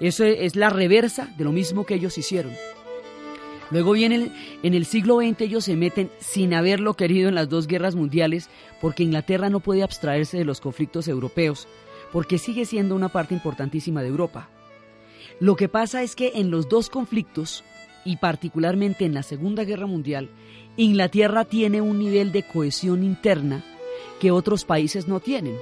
Eso 0.00 0.24
es 0.24 0.56
la 0.56 0.70
reversa 0.70 1.32
de 1.36 1.44
lo 1.44 1.52
mismo 1.52 1.84
que 1.84 1.94
ellos 1.94 2.18
hicieron. 2.18 2.52
Luego 3.70 3.92
viene 3.92 4.30
en 4.62 4.74
el 4.74 4.84
siglo 4.84 5.18
XX 5.18 5.40
ellos 5.42 5.64
se 5.64 5.76
meten 5.76 6.10
sin 6.18 6.54
haberlo 6.54 6.94
querido 6.94 7.28
en 7.28 7.34
las 7.34 7.48
dos 7.48 7.66
guerras 7.66 7.94
mundiales 7.94 8.48
porque 8.80 9.02
Inglaterra 9.02 9.48
no 9.48 9.60
puede 9.60 9.82
abstraerse 9.82 10.36
de 10.36 10.44
los 10.44 10.60
conflictos 10.60 11.08
europeos 11.08 11.66
porque 12.14 12.38
sigue 12.38 12.64
siendo 12.64 12.94
una 12.94 13.08
parte 13.08 13.34
importantísima 13.34 14.00
de 14.00 14.06
Europa. 14.06 14.48
Lo 15.40 15.56
que 15.56 15.68
pasa 15.68 16.04
es 16.04 16.14
que 16.14 16.34
en 16.36 16.48
los 16.48 16.68
dos 16.68 16.88
conflictos 16.88 17.64
y 18.04 18.18
particularmente 18.18 19.04
en 19.04 19.14
la 19.14 19.24
Segunda 19.24 19.64
Guerra 19.64 19.86
Mundial, 19.86 20.30
Inglaterra 20.76 21.44
tiene 21.44 21.80
un 21.80 21.98
nivel 21.98 22.30
de 22.30 22.44
cohesión 22.44 23.02
interna 23.02 23.64
que 24.20 24.30
otros 24.30 24.64
países 24.64 25.08
no 25.08 25.18
tienen. 25.18 25.56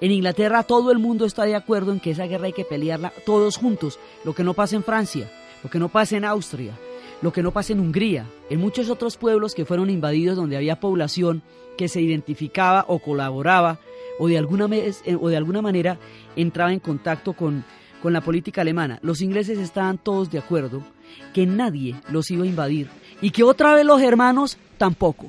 En 0.00 0.12
Inglaterra 0.12 0.62
todo 0.62 0.92
el 0.92 1.00
mundo 1.00 1.24
está 1.24 1.42
de 1.42 1.56
acuerdo 1.56 1.90
en 1.90 1.98
que 1.98 2.12
esa 2.12 2.26
guerra 2.26 2.46
hay 2.46 2.52
que 2.52 2.64
pelearla 2.64 3.12
todos 3.24 3.56
juntos, 3.56 3.98
lo 4.24 4.32
que 4.32 4.44
no 4.44 4.54
pasa 4.54 4.76
en 4.76 4.84
Francia, 4.84 5.28
lo 5.64 5.70
que 5.70 5.80
no 5.80 5.88
pasa 5.88 6.16
en 6.16 6.24
Austria, 6.24 6.78
lo 7.20 7.32
que 7.32 7.42
no 7.42 7.50
pasa 7.50 7.72
en 7.72 7.80
Hungría, 7.80 8.26
en 8.48 8.60
muchos 8.60 8.90
otros 8.90 9.16
pueblos 9.16 9.56
que 9.56 9.64
fueron 9.64 9.90
invadidos 9.90 10.36
donde 10.36 10.56
había 10.56 10.78
población 10.78 11.42
que 11.76 11.88
se 11.88 12.00
identificaba 12.00 12.84
o 12.86 13.00
colaboraba 13.00 13.80
o 14.18 14.28
de 14.28 14.38
alguna, 14.38 14.68
eh, 14.74 15.16
o 15.20 15.28
de 15.28 15.36
alguna 15.36 15.62
manera 15.62 15.98
entraba 16.36 16.72
en 16.72 16.80
contacto 16.80 17.32
con, 17.32 17.64
con 18.02 18.12
la 18.12 18.20
política 18.20 18.62
alemana. 18.62 18.98
Los 19.02 19.20
ingleses 19.20 19.58
estaban 19.58 19.98
todos 19.98 20.30
de 20.30 20.38
acuerdo 20.38 20.82
que 21.32 21.46
nadie 21.46 21.96
los 22.10 22.30
iba 22.30 22.44
a 22.44 22.48
invadir 22.48 22.88
y 23.20 23.30
que 23.30 23.44
otra 23.44 23.74
vez 23.74 23.84
los 23.84 24.00
hermanos 24.00 24.58
tampoco. 24.78 25.26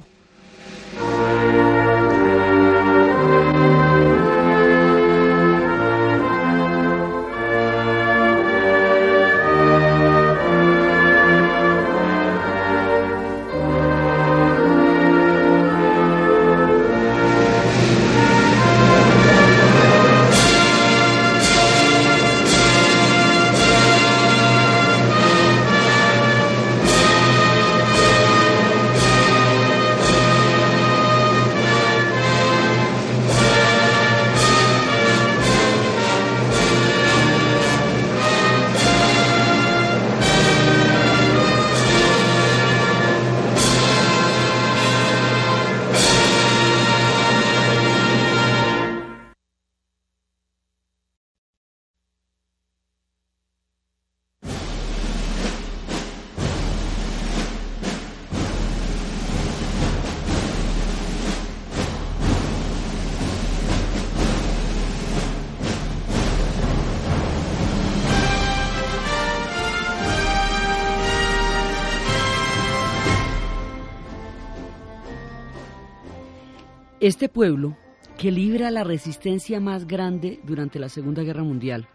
Este 77.07 77.29
pueblo, 77.29 77.77
que 78.17 78.33
libra 78.33 78.69
la 78.69 78.83
resistencia 78.83 79.61
más 79.61 79.87
grande 79.87 80.41
durante 80.43 80.77
la 80.77 80.89
Segunda 80.89 81.23
Guerra 81.23 81.41
Mundial, 81.41 81.87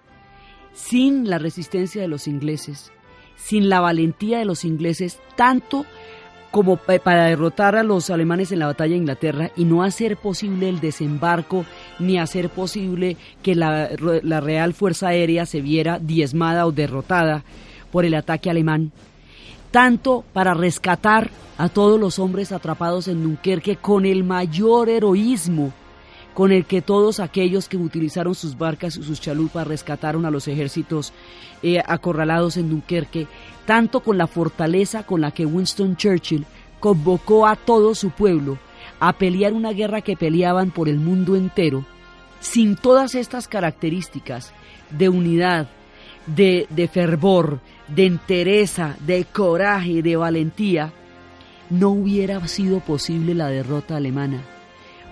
sin 0.73 1.29
la 1.29 1.37
resistencia 1.37 2.01
de 2.01 2.09
los 2.09 2.27
ingleses, 2.27 2.93
sin 3.37 3.69
la 3.69 3.81
valentía 3.81 4.39
de 4.39 4.47
los 4.47 4.65
ingleses, 4.65 5.21
tanto 5.37 5.85
como 6.51 6.79
para 6.79 7.27
derrotar 7.27 7.77
a 7.77 7.83
los 7.83 8.09
alemanes 8.09 8.53
en 8.53 8.61
la 8.61 8.69
batalla 8.69 8.93
de 8.93 9.01
Inglaterra 9.01 9.51
y 9.55 9.67
no 9.67 9.83
hacer 9.83 10.17
posible 10.17 10.71
el 10.71 10.81
desembarco, 10.81 11.67
ni 11.99 12.19
hacer 12.19 12.49
posible 12.49 13.19
que 13.43 13.55
la, 13.55 13.91
la, 14.23 14.41
Real 14.41 14.73
Fuerza 14.73 15.09
Aérea 15.09 15.45
se 15.45 15.61
viera 15.61 15.99
diezmada 15.99 16.65
o 16.67 16.73
derrotada 16.73 17.45
por 17.91 18.07
el 18.07 18.15
ataque 18.15 18.49
alemán, 18.49 18.93
tanto 19.73 20.25
para 20.33 20.55
rescatar 20.55 21.31
a 21.59 21.69
todos 21.69 21.99
los 21.99 22.21
hombres 22.21 22.53
atrapados 22.53 23.09
en 23.09 23.25
Dunkerque 23.25 23.77
con 23.77 24.07
el 24.07 24.23
mayor 24.23 24.89
heroísmo 24.89 25.73
con 26.35 26.51
el 26.53 26.65
que 26.65 26.83
todos 26.83 27.21
aquellos 27.21 27.69
que 27.69 27.77
utilizaron 27.77 28.35
sus 28.35 28.57
barcas 28.57 28.97
y 28.97 29.03
sus 29.03 29.21
chalupas 29.21 29.67
rescataron 29.67 30.25
a 30.25 30.31
los 30.31 30.49
ejércitos 30.49 31.13
eh, 31.63 31.83
acorralados 31.87 32.57
en 32.57 32.71
Dunkerque, 32.71 33.27
tanto 33.67 34.01
con 34.01 34.19
la 34.19 34.27
fortaleza 34.27 35.05
con 35.05 35.21
la 35.21 35.31
que 35.31 35.47
Winston 35.47 35.97
Churchill 35.97 36.47
convocó 36.81 37.47
a 37.47 37.57
todo 37.57 37.95
su 37.95 38.11
pueblo 38.11 38.59
a 38.99 39.13
pelear 39.13 39.53
una 39.53 39.73
guerra 39.73 40.01
que 40.01 40.17
peleaban 40.17 40.71
por 40.71 40.89
el 40.89 40.99
mundo 40.99 41.37
entero, 41.37 41.85
sin 42.41 42.77
todas 42.77 43.15
estas 43.15 43.47
características 43.47 44.53
de 44.91 45.09
unidad, 45.09 45.69
de, 46.27 46.91
fervor, 46.93 47.61
de 47.89 48.07
entereza, 48.07 48.97
de 49.07 49.25
coraje, 49.25 50.03
de 50.03 50.17
valentía, 50.17 50.93
no 51.71 51.91
hubiera 51.91 52.47
sido 52.49 52.81
posible 52.81 53.35
la 53.35 53.49
derrota 53.49 53.97
alemana. 53.97 54.43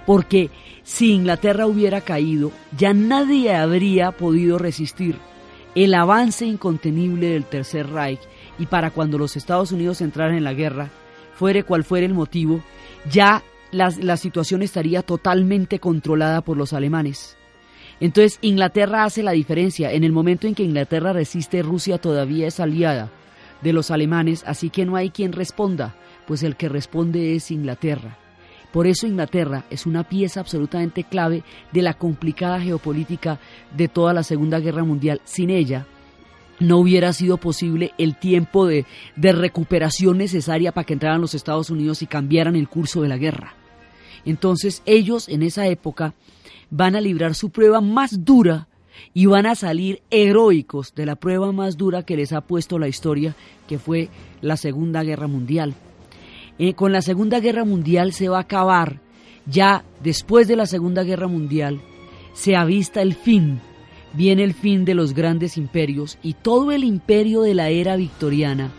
Porque 0.06 0.50
si 0.82 1.12
Inglaterra 1.12 1.66
hubiera 1.66 2.00
caído, 2.00 2.52
ya 2.76 2.92
nadie 2.92 3.54
habría 3.54 4.12
podido 4.12 4.58
resistir 4.58 5.16
el 5.74 5.94
avance 5.94 6.44
incontenible 6.44 7.28
del 7.28 7.44
Tercer 7.44 7.88
Reich 7.90 8.20
y 8.58 8.66
para 8.66 8.90
cuando 8.90 9.18
los 9.18 9.36
Estados 9.36 9.72
Unidos 9.72 10.00
entraran 10.00 10.34
en 10.34 10.44
la 10.44 10.52
guerra, 10.52 10.90
fuere 11.34 11.62
cual 11.62 11.84
fuera 11.84 12.06
el 12.06 12.14
motivo, 12.14 12.60
ya 13.10 13.42
la, 13.70 13.92
la 14.00 14.16
situación 14.16 14.62
estaría 14.62 15.02
totalmente 15.02 15.78
controlada 15.78 16.40
por 16.40 16.56
los 16.56 16.72
alemanes. 16.72 17.36
Entonces 18.00 18.38
Inglaterra 18.40 19.04
hace 19.04 19.22
la 19.22 19.32
diferencia. 19.32 19.92
En 19.92 20.04
el 20.04 20.12
momento 20.12 20.46
en 20.46 20.54
que 20.54 20.64
Inglaterra 20.64 21.12
resiste, 21.12 21.62
Rusia 21.62 21.98
todavía 21.98 22.46
es 22.46 22.58
aliada 22.58 23.10
de 23.62 23.72
los 23.72 23.90
alemanes, 23.90 24.42
así 24.46 24.70
que 24.70 24.86
no 24.86 24.96
hay 24.96 25.10
quien 25.10 25.32
responda 25.32 25.94
pues 26.30 26.44
el 26.44 26.54
que 26.54 26.68
responde 26.68 27.34
es 27.34 27.50
Inglaterra. 27.50 28.16
Por 28.72 28.86
eso 28.86 29.08
Inglaterra 29.08 29.64
es 29.68 29.84
una 29.84 30.04
pieza 30.04 30.38
absolutamente 30.38 31.02
clave 31.02 31.42
de 31.72 31.82
la 31.82 31.94
complicada 31.94 32.60
geopolítica 32.60 33.40
de 33.76 33.88
toda 33.88 34.12
la 34.12 34.22
Segunda 34.22 34.60
Guerra 34.60 34.84
Mundial. 34.84 35.20
Sin 35.24 35.50
ella 35.50 35.86
no 36.60 36.78
hubiera 36.78 37.12
sido 37.12 37.38
posible 37.38 37.92
el 37.98 38.16
tiempo 38.16 38.66
de, 38.66 38.86
recuperación 39.16 40.18
necesaria 40.18 40.70
para 40.70 40.84
que 40.84 40.92
entraran 40.92 41.20
los 41.20 41.34
Estados 41.34 41.68
Unidos 41.68 42.00
y 42.02 42.06
cambiaran 42.06 42.54
el 42.54 42.68
curso 42.68 43.02
de 43.02 43.08
la 43.08 43.16
guerra. 43.16 43.54
Entonces 44.24 44.82
ellos 44.86 45.28
en 45.28 45.42
esa 45.42 45.66
época 45.66 46.14
van 46.70 46.96
a 46.96 47.00
librar 47.00 47.34
su 47.34 47.50
prueba 47.50 47.80
más 47.80 48.24
dura 48.24 48.68
y 49.12 49.26
van 49.26 49.46
a 49.46 49.54
salir 49.54 50.02
heroicos 50.10 50.94
de 50.94 51.06
la 51.06 51.16
prueba 51.16 51.52
más 51.52 51.76
dura 51.76 52.04
que 52.04 52.16
les 52.16 52.32
ha 52.32 52.40
puesto 52.42 52.78
la 52.78 52.88
historia, 52.88 53.34
que 53.66 53.78
fue 53.78 54.08
la 54.40 54.56
Segunda 54.56 55.02
Guerra 55.02 55.26
Mundial. 55.26 55.74
Eh, 56.58 56.74
con 56.74 56.92
la 56.92 57.02
Segunda 57.02 57.40
Guerra 57.40 57.64
Mundial 57.64 58.12
se 58.12 58.28
va 58.28 58.38
a 58.38 58.42
acabar, 58.42 59.00
ya 59.46 59.84
después 60.02 60.46
de 60.46 60.56
la 60.56 60.66
Segunda 60.66 61.02
Guerra 61.02 61.26
Mundial, 61.26 61.80
se 62.34 62.56
avista 62.56 63.02
el 63.02 63.14
fin, 63.14 63.60
viene 64.12 64.44
el 64.44 64.54
fin 64.54 64.84
de 64.84 64.94
los 64.94 65.14
grandes 65.14 65.56
imperios 65.56 66.18
y 66.22 66.34
todo 66.34 66.70
el 66.70 66.84
imperio 66.84 67.42
de 67.42 67.54
la 67.54 67.70
era 67.70 67.96
victoriana, 67.96 68.70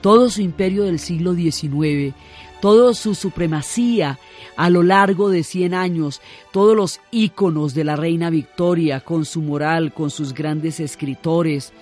todo 0.00 0.28
su 0.30 0.42
imperio 0.42 0.84
del 0.84 0.98
siglo 0.98 1.34
XIX, 1.34 2.14
toda 2.62 2.94
su 2.94 3.16
supremacía 3.16 4.20
a 4.56 4.70
lo 4.70 4.84
largo 4.84 5.28
de 5.30 5.42
100 5.42 5.74
años, 5.74 6.20
todos 6.52 6.76
los 6.76 7.00
íconos 7.10 7.74
de 7.74 7.82
la 7.82 7.96
reina 7.96 8.30
Victoria, 8.30 9.00
con 9.00 9.24
su 9.24 9.42
moral, 9.42 9.92
con 9.92 10.10
sus 10.10 10.32
grandes 10.32 10.78
escritores, 10.78 11.72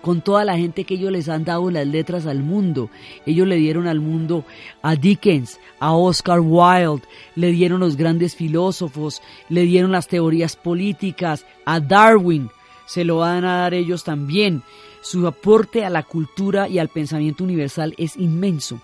con 0.00 0.22
toda 0.22 0.46
la 0.46 0.56
gente 0.56 0.84
que 0.84 0.94
ellos 0.94 1.12
les 1.12 1.28
han 1.28 1.44
dado 1.44 1.70
las 1.70 1.86
letras 1.86 2.24
al 2.24 2.42
mundo. 2.42 2.88
Ellos 3.26 3.46
le 3.46 3.56
dieron 3.56 3.86
al 3.86 4.00
mundo 4.00 4.46
a 4.80 4.96
Dickens, 4.96 5.60
a 5.78 5.92
Oscar 5.92 6.40
Wilde, 6.40 7.06
le 7.34 7.52
dieron 7.52 7.80
los 7.80 7.98
grandes 7.98 8.34
filósofos, 8.34 9.20
le 9.50 9.64
dieron 9.64 9.92
las 9.92 10.08
teorías 10.08 10.56
políticas, 10.56 11.44
a 11.66 11.80
Darwin, 11.80 12.48
se 12.86 13.04
lo 13.04 13.18
van 13.18 13.44
a 13.44 13.58
dar 13.58 13.74
ellos 13.74 14.04
también. 14.04 14.62
Su 15.02 15.26
aporte 15.26 15.84
a 15.84 15.90
la 15.90 16.02
cultura 16.02 16.66
y 16.66 16.78
al 16.78 16.88
pensamiento 16.88 17.44
universal 17.44 17.94
es 17.98 18.16
inmenso. 18.16 18.80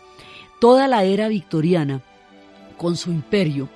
Toda 0.59 0.89
la 0.89 1.05
era 1.05 1.29
victoriana, 1.29 2.03
con 2.79 2.97
su 2.97 3.11
imperio, 3.11 3.69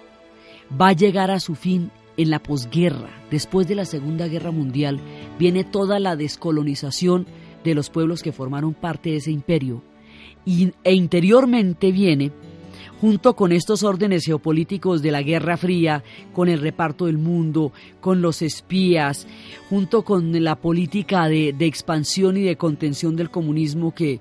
va 0.80 0.88
a 0.88 0.92
llegar 0.92 1.30
a 1.30 1.40
su 1.40 1.54
fin 1.54 1.90
en 2.16 2.30
la 2.30 2.38
posguerra. 2.38 3.10
Después 3.30 3.68
de 3.68 3.74
la 3.74 3.84
Segunda 3.84 4.28
Guerra 4.28 4.50
Mundial 4.50 5.00
viene 5.38 5.64
toda 5.64 5.98
la 5.98 6.16
descolonización 6.16 7.26
de 7.64 7.74
los 7.74 7.90
pueblos 7.90 8.22
que 8.22 8.32
formaron 8.32 8.72
parte 8.74 9.10
de 9.10 9.16
ese 9.16 9.30
imperio. 9.30 9.82
E 10.46 10.94
interiormente 10.94 11.92
viene 11.92 12.32
junto 13.00 13.34
con 13.34 13.52
estos 13.52 13.82
órdenes 13.82 14.24
geopolíticos 14.24 15.00
de 15.00 15.10
la 15.10 15.22
Guerra 15.22 15.56
Fría, 15.56 16.04
con 16.34 16.48
el 16.48 16.60
reparto 16.60 17.06
del 17.06 17.16
mundo, 17.16 17.72
con 18.00 18.20
los 18.20 18.42
espías, 18.42 19.26
junto 19.70 20.02
con 20.02 20.44
la 20.44 20.56
política 20.56 21.28
de 21.28 21.54
expansión 21.60 22.36
y 22.36 22.42
de 22.42 22.56
contención 22.56 23.16
del 23.16 23.30
comunismo 23.30 23.94
que, 23.94 24.20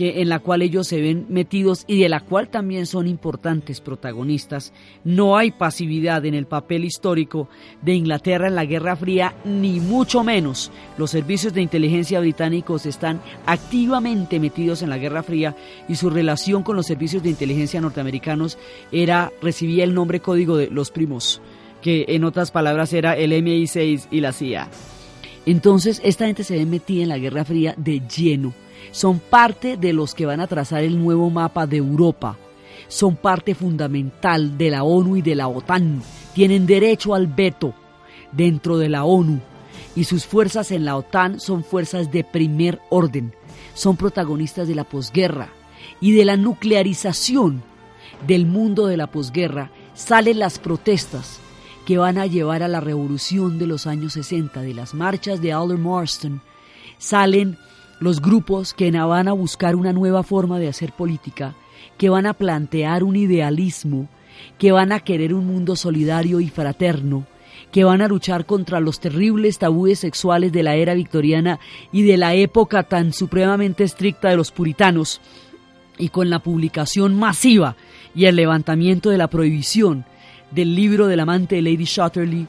en 0.00 0.28
la 0.28 0.38
cual 0.38 0.62
ellos 0.62 0.86
se 0.86 1.00
ven 1.00 1.26
metidos 1.28 1.84
y 1.86 2.00
de 2.00 2.08
la 2.08 2.20
cual 2.20 2.48
también 2.48 2.86
son 2.86 3.06
importantes 3.06 3.80
protagonistas. 3.80 4.72
No 5.04 5.36
hay 5.36 5.50
pasividad 5.50 6.24
en 6.24 6.34
el 6.34 6.46
papel 6.46 6.84
histórico 6.84 7.48
de 7.82 7.94
Inglaterra 7.94 8.48
en 8.48 8.54
la 8.54 8.64
Guerra 8.64 8.96
Fría, 8.96 9.34
ni 9.44 9.78
mucho 9.78 10.24
menos. 10.24 10.72
Los 10.96 11.10
servicios 11.10 11.52
de 11.52 11.62
inteligencia 11.62 12.20
británicos 12.20 12.86
están 12.86 13.20
activamente 13.46 14.40
metidos 14.40 14.82
en 14.82 14.90
la 14.90 14.98
Guerra 14.98 15.22
Fría 15.22 15.54
y 15.88 15.96
su 15.96 16.08
relación 16.08 16.62
con 16.62 16.76
los 16.76 16.86
servicios 16.86 17.22
de 17.22 17.30
inteligencia 17.30 17.80
norteamericanos 17.80 18.58
era 18.92 19.32
recibía 19.42 19.84
el 19.84 19.94
nombre 19.94 20.20
código 20.20 20.56
de 20.56 20.70
los 20.70 20.90
primos, 20.90 21.42
que 21.82 22.06
en 22.08 22.24
otras 22.24 22.50
palabras 22.50 22.92
era 22.92 23.16
el 23.16 23.32
MI6 23.32 24.06
y 24.10 24.20
la 24.20 24.32
CIA. 24.32 24.68
Entonces, 25.46 26.00
esta 26.04 26.26
gente 26.26 26.44
se 26.44 26.56
ve 26.56 26.66
metida 26.66 27.02
en 27.02 27.08
la 27.08 27.18
Guerra 27.18 27.44
Fría 27.44 27.74
de 27.76 28.00
lleno 28.00 28.54
son 28.90 29.18
parte 29.18 29.76
de 29.76 29.92
los 29.92 30.14
que 30.14 30.26
van 30.26 30.40
a 30.40 30.46
trazar 30.46 30.82
el 30.82 31.02
nuevo 31.02 31.30
mapa 31.30 31.66
de 31.66 31.78
Europa. 31.78 32.36
Son 32.88 33.16
parte 33.16 33.54
fundamental 33.54 34.58
de 34.58 34.70
la 34.70 34.82
ONU 34.82 35.16
y 35.16 35.22
de 35.22 35.34
la 35.34 35.48
OTAN. 35.48 36.02
Tienen 36.34 36.66
derecho 36.66 37.14
al 37.14 37.26
veto 37.26 37.74
dentro 38.32 38.78
de 38.78 38.88
la 38.88 39.04
ONU 39.04 39.40
y 39.94 40.04
sus 40.04 40.24
fuerzas 40.24 40.70
en 40.70 40.84
la 40.84 40.96
OTAN 40.96 41.40
son 41.40 41.64
fuerzas 41.64 42.10
de 42.10 42.24
primer 42.24 42.80
orden. 42.90 43.34
Son 43.74 43.96
protagonistas 43.96 44.68
de 44.68 44.74
la 44.74 44.84
posguerra 44.84 45.50
y 46.00 46.12
de 46.12 46.24
la 46.24 46.36
nuclearización 46.36 47.62
del 48.26 48.46
mundo 48.46 48.86
de 48.86 48.96
la 48.96 49.08
posguerra. 49.08 49.70
Salen 49.94 50.38
las 50.38 50.58
protestas 50.58 51.38
que 51.86 51.98
van 51.98 52.18
a 52.18 52.26
llevar 52.26 52.62
a 52.62 52.68
la 52.68 52.80
revolución 52.80 53.58
de 53.58 53.66
los 53.66 53.86
años 53.86 54.12
60, 54.14 54.62
de 54.62 54.74
las 54.74 54.94
marchas 54.94 55.40
de 55.40 55.52
Alder 55.52 55.78
Marston. 55.78 56.40
Salen 56.98 57.58
los 58.00 58.20
grupos 58.20 58.74
que 58.74 58.90
van 58.90 59.28
a 59.28 59.32
buscar 59.32 59.76
una 59.76 59.92
nueva 59.92 60.22
forma 60.22 60.58
de 60.58 60.68
hacer 60.68 60.92
política, 60.92 61.54
que 61.98 62.08
van 62.08 62.26
a 62.26 62.34
plantear 62.34 63.04
un 63.04 63.14
idealismo, 63.14 64.08
que 64.58 64.72
van 64.72 64.90
a 64.90 65.00
querer 65.00 65.34
un 65.34 65.46
mundo 65.46 65.76
solidario 65.76 66.40
y 66.40 66.48
fraterno, 66.48 67.26
que 67.70 67.84
van 67.84 68.00
a 68.00 68.08
luchar 68.08 68.46
contra 68.46 68.80
los 68.80 69.00
terribles 69.00 69.58
tabúes 69.58 69.98
sexuales 69.98 70.50
de 70.50 70.62
la 70.62 70.76
era 70.76 70.94
victoriana 70.94 71.60
y 71.92 72.02
de 72.02 72.16
la 72.16 72.34
época 72.34 72.82
tan 72.84 73.12
supremamente 73.12 73.84
estricta 73.84 74.30
de 74.30 74.36
los 74.36 74.50
puritanos, 74.50 75.20
y 75.98 76.08
con 76.08 76.30
la 76.30 76.38
publicación 76.38 77.18
masiva 77.18 77.76
y 78.14 78.24
el 78.24 78.36
levantamiento 78.36 79.10
de 79.10 79.18
la 79.18 79.28
prohibición 79.28 80.06
del 80.50 80.74
libro 80.74 81.06
del 81.06 81.20
amante 81.20 81.56
de 81.56 81.62
Lady 81.62 81.84
Shutterley 81.84 82.46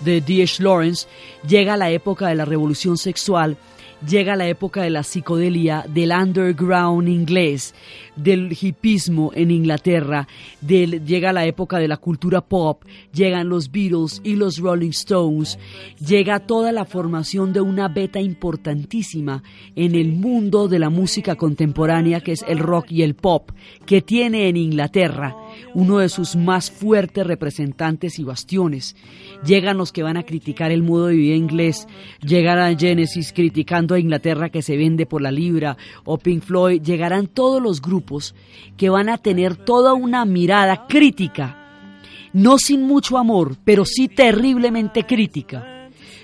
de 0.00 0.22
D.H. 0.22 0.62
Lawrence, 0.62 1.06
llega 1.46 1.76
la 1.76 1.90
época 1.90 2.28
de 2.28 2.34
la 2.34 2.46
revolución 2.46 2.96
sexual 2.96 3.58
llega 4.06 4.36
la 4.36 4.48
época 4.48 4.82
de 4.82 4.90
la 4.90 5.02
psicodelia, 5.02 5.84
del 5.88 6.12
underground 6.12 7.08
inglés, 7.08 7.74
del 8.16 8.56
hipismo 8.60 9.32
en 9.34 9.50
Inglaterra, 9.50 10.28
llega 10.60 11.32
la 11.32 11.46
época 11.46 11.78
de 11.78 11.88
la 11.88 11.96
cultura 11.96 12.40
pop, 12.40 12.84
llegan 13.12 13.48
los 13.48 13.70
Beatles 13.70 14.20
y 14.24 14.36
los 14.36 14.58
Rolling 14.58 14.90
Stones, 14.90 15.58
llega 15.98 16.40
toda 16.40 16.72
la 16.72 16.84
formación 16.84 17.52
de 17.52 17.60
una 17.60 17.88
beta 17.88 18.20
importantísima 18.20 19.42
en 19.76 19.94
el 19.94 20.12
mundo 20.12 20.68
de 20.68 20.78
la 20.78 20.90
música 20.90 21.36
contemporánea 21.36 22.20
que 22.20 22.32
es 22.32 22.44
el 22.48 22.58
rock 22.58 22.90
y 22.90 23.02
el 23.02 23.14
pop, 23.14 23.50
que 23.86 24.02
tiene 24.02 24.48
en 24.48 24.56
Inglaterra 24.56 25.36
uno 25.74 25.98
de 25.98 26.08
sus 26.08 26.36
más 26.36 26.70
fuertes 26.70 27.26
representantes 27.26 28.18
y 28.18 28.24
bastiones. 28.24 28.96
Llegan 29.44 29.78
los 29.78 29.92
que 29.92 30.02
van 30.02 30.16
a 30.16 30.22
criticar 30.22 30.70
el 30.70 30.82
modo 30.82 31.06
de 31.06 31.16
vida 31.16 31.34
inglés, 31.34 31.86
llegará 32.20 32.74
Genesis 32.76 33.32
criticando 33.32 33.94
a 33.94 34.00
Inglaterra 34.00 34.50
que 34.50 34.62
se 34.62 34.76
vende 34.76 35.06
por 35.06 35.22
la 35.22 35.30
libra, 35.30 35.76
o 36.04 36.18
Pink 36.18 36.42
Floyd, 36.42 36.82
llegarán 36.82 37.26
todos 37.26 37.62
los 37.62 37.80
grupos 37.80 38.34
que 38.76 38.90
van 38.90 39.08
a 39.08 39.18
tener 39.18 39.56
toda 39.56 39.94
una 39.94 40.24
mirada 40.24 40.86
crítica, 40.88 41.90
no 42.32 42.58
sin 42.58 42.82
mucho 42.82 43.18
amor, 43.18 43.56
pero 43.64 43.84
sí 43.84 44.08
terriblemente 44.08 45.04
crítica 45.04 45.73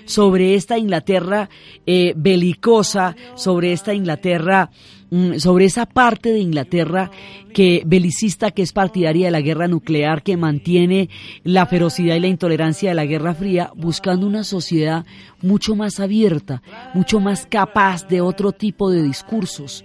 sobre 0.05 0.55
esta 0.55 0.77
Inglaterra 0.77 1.49
eh, 1.85 2.13
belicosa, 2.15 3.15
sobre 3.35 3.73
esta 3.73 3.93
Inglaterra, 3.93 4.69
mm, 5.09 5.35
sobre 5.35 5.65
esa 5.65 5.85
parte 5.85 6.31
de 6.31 6.39
Inglaterra 6.39 7.11
que 7.53 7.83
belicista 7.85 8.51
que 8.51 8.61
es 8.61 8.73
partidaria 8.73 9.27
de 9.27 9.31
la 9.31 9.41
guerra 9.41 9.67
nuclear, 9.67 10.23
que 10.23 10.37
mantiene 10.37 11.09
la 11.43 11.65
ferocidad 11.65 12.15
y 12.15 12.21
la 12.21 12.27
intolerancia 12.27 12.89
de 12.89 12.95
la 12.95 13.05
Guerra 13.05 13.33
Fría, 13.33 13.71
buscando 13.75 14.25
una 14.25 14.43
sociedad 14.43 15.05
mucho 15.41 15.75
más 15.75 15.99
abierta, 15.99 16.61
mucho 16.93 17.19
más 17.19 17.45
capaz 17.45 18.07
de 18.07 18.21
otro 18.21 18.51
tipo 18.51 18.89
de 18.89 19.03
discursos 19.03 19.83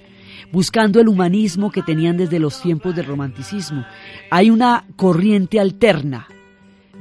buscando 0.53 1.01
el 1.01 1.09
humanismo 1.09 1.71
que 1.71 1.83
tenían 1.83 2.17
desde 2.17 2.39
los 2.39 2.61
tiempos 2.61 2.95
del 2.95 3.07
romanticismo. 3.07 3.85
Hay 4.31 4.51
una 4.51 4.85
corriente 4.97 5.61
alterna 5.61 6.29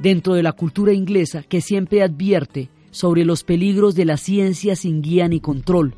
dentro 0.00 0.34
de 0.34 0.42
la 0.42 0.52
cultura 0.52 0.92
inglesa 0.92 1.42
que 1.42 1.60
siempre 1.60 2.02
advierte 2.02 2.70
sobre 2.96 3.26
los 3.26 3.44
peligros 3.44 3.94
de 3.94 4.06
la 4.06 4.16
ciencia 4.16 4.74
sin 4.74 5.02
guía 5.02 5.28
ni 5.28 5.38
control, 5.38 5.94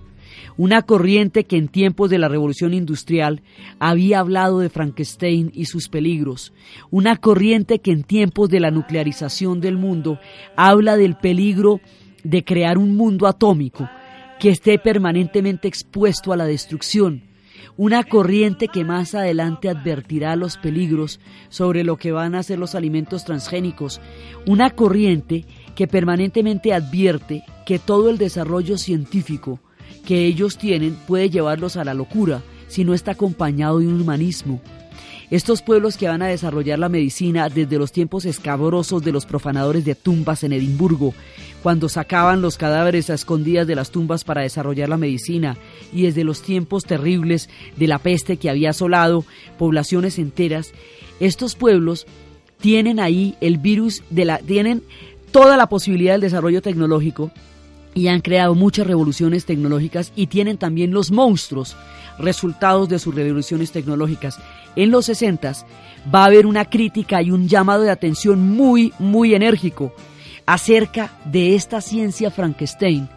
una 0.57 0.83
corriente 0.83 1.45
que 1.45 1.57
en 1.57 1.69
tiempos 1.69 2.11
de 2.11 2.19
la 2.19 2.27
revolución 2.27 2.75
industrial 2.75 3.41
había 3.79 4.19
hablado 4.19 4.59
de 4.59 4.69
Frankenstein 4.69 5.53
y 5.55 5.67
sus 5.67 5.89
peligros, 5.89 6.53
una 6.91 7.17
corriente 7.17 7.79
que 7.79 7.93
en 7.93 8.03
tiempos 8.03 8.49
de 8.49 8.59
la 8.59 8.73
nuclearización 8.73 9.61
del 9.61 9.79
mundo 9.79 10.19
habla 10.57 10.97
del 10.97 11.15
peligro 11.17 11.81
de 12.25 12.43
crear 12.43 12.79
un 12.79 12.97
mundo 12.97 13.29
atómico 13.29 13.89
que 14.41 14.51
esté 14.51 14.81
permanentemente 14.81 15.69
expuesto 15.69 16.33
a 16.33 16.37
la 16.37 16.47
destrucción, 16.47 17.23
una 17.77 18.03
corriente 18.03 18.67
que 18.67 18.85
más 18.85 19.15
adelante 19.15 19.69
advertirá 19.69 20.35
los 20.35 20.57
peligros 20.57 21.21
sobre 21.49 21.85
lo 21.85 21.97
que 21.97 22.11
van 22.11 22.35
a 22.35 22.43
ser 22.43 22.59
los 22.59 22.75
alimentos 22.75 23.25
transgénicos, 23.25 24.01
una 24.47 24.71
corriente 24.71 25.45
que 25.79 25.87
permanentemente 25.87 26.75
advierte 26.75 27.45
que 27.65 27.79
todo 27.79 28.11
el 28.11 28.19
desarrollo 28.19 28.79
científico 28.79 29.61
que 30.05 30.27
ellos 30.27 30.59
tienen 30.59 30.97
puede 31.07 31.31
llevarlos 31.31 31.77
a 31.77 31.85
la 31.85 31.95
locura 31.95 32.43
si 32.67 32.83
no 32.83 32.95
está 32.95 33.13
acompañado 33.13 33.79
de 33.79 33.87
un 33.87 34.01
humanismo. 34.01 34.61
Estos 35.31 35.63
pueblos 35.63 35.97
que 35.97 36.09
van 36.09 36.21
a 36.23 36.27
desarrollar 36.27 36.81
la 36.81 36.89
medicina 36.89 37.49
desde 37.49 37.79
los 37.79 37.93
tiempos 37.93 38.25
escabrosos 38.25 39.05
de 39.05 39.13
los 39.13 39.25
profanadores 39.25 39.85
de 39.85 39.95
tumbas 39.95 40.43
en 40.43 40.53
Edimburgo, 40.53 41.15
cuando 41.63 41.89
sacaban 41.89 42.43
los 42.43 42.57
cadáveres 42.57 43.09
a 43.09 43.15
escondidas 43.15 43.69
de 43.69 43.77
las 43.77 43.93
tumbas 43.93 44.25
para 44.25 44.43
desarrollar 44.43 44.89
la 44.89 44.97
medicina, 44.97 45.59
y 45.93 46.03
desde 46.03 46.25
los 46.25 46.43
tiempos 46.43 46.87
terribles 46.87 47.49
de 47.77 47.87
la 47.87 48.01
peste 48.01 48.37
que 48.37 48.51
había 48.51 48.71
asolado 48.71 49.25
poblaciones 49.59 50.19
enteras, 50.19 50.73
estos 51.21 51.55
pueblos 51.55 52.05
tienen 52.61 52.99
ahí 52.99 53.37
el 53.41 53.59
virus 53.59 54.03
de 54.11 54.25
la 54.25 54.39
tienen 54.39 54.83
toda 55.31 55.57
la 55.57 55.69
posibilidad 55.69 56.13
del 56.13 56.23
desarrollo 56.23 56.63
tecnológico 56.63 57.31
y 57.95 58.09
han 58.09 58.21
creado 58.21 58.55
muchas 58.55 58.87
revoluciones 58.87 59.45
tecnológicas 59.45 60.13
y 60.15 60.29
tienen 60.29 60.59
también 60.59 60.93
los 60.93 61.11
monstruos 61.11 61.77
resultados 62.19 62.89
de 62.89 62.99
sus 62.99 63.15
revoluciones 63.15 63.73
tecnológicas. 63.73 64.39
En 64.77 64.91
los 64.91 65.07
60 65.07 65.53
va 66.15 66.23
a 66.23 66.27
haber 66.27 66.47
una 66.47 66.65
crítica 66.65 67.23
y 67.23 67.31
un 67.31 67.49
llamado 67.49 67.83
de 67.83 67.91
atención 67.91 68.41
muy, 68.41 68.93
muy 68.99 69.35
enérgico 69.35 69.93
acerca 70.47 71.13
de 71.25 71.55
esta 71.55 71.81
ciencia 71.81 72.31
Frankenstein 72.31 73.09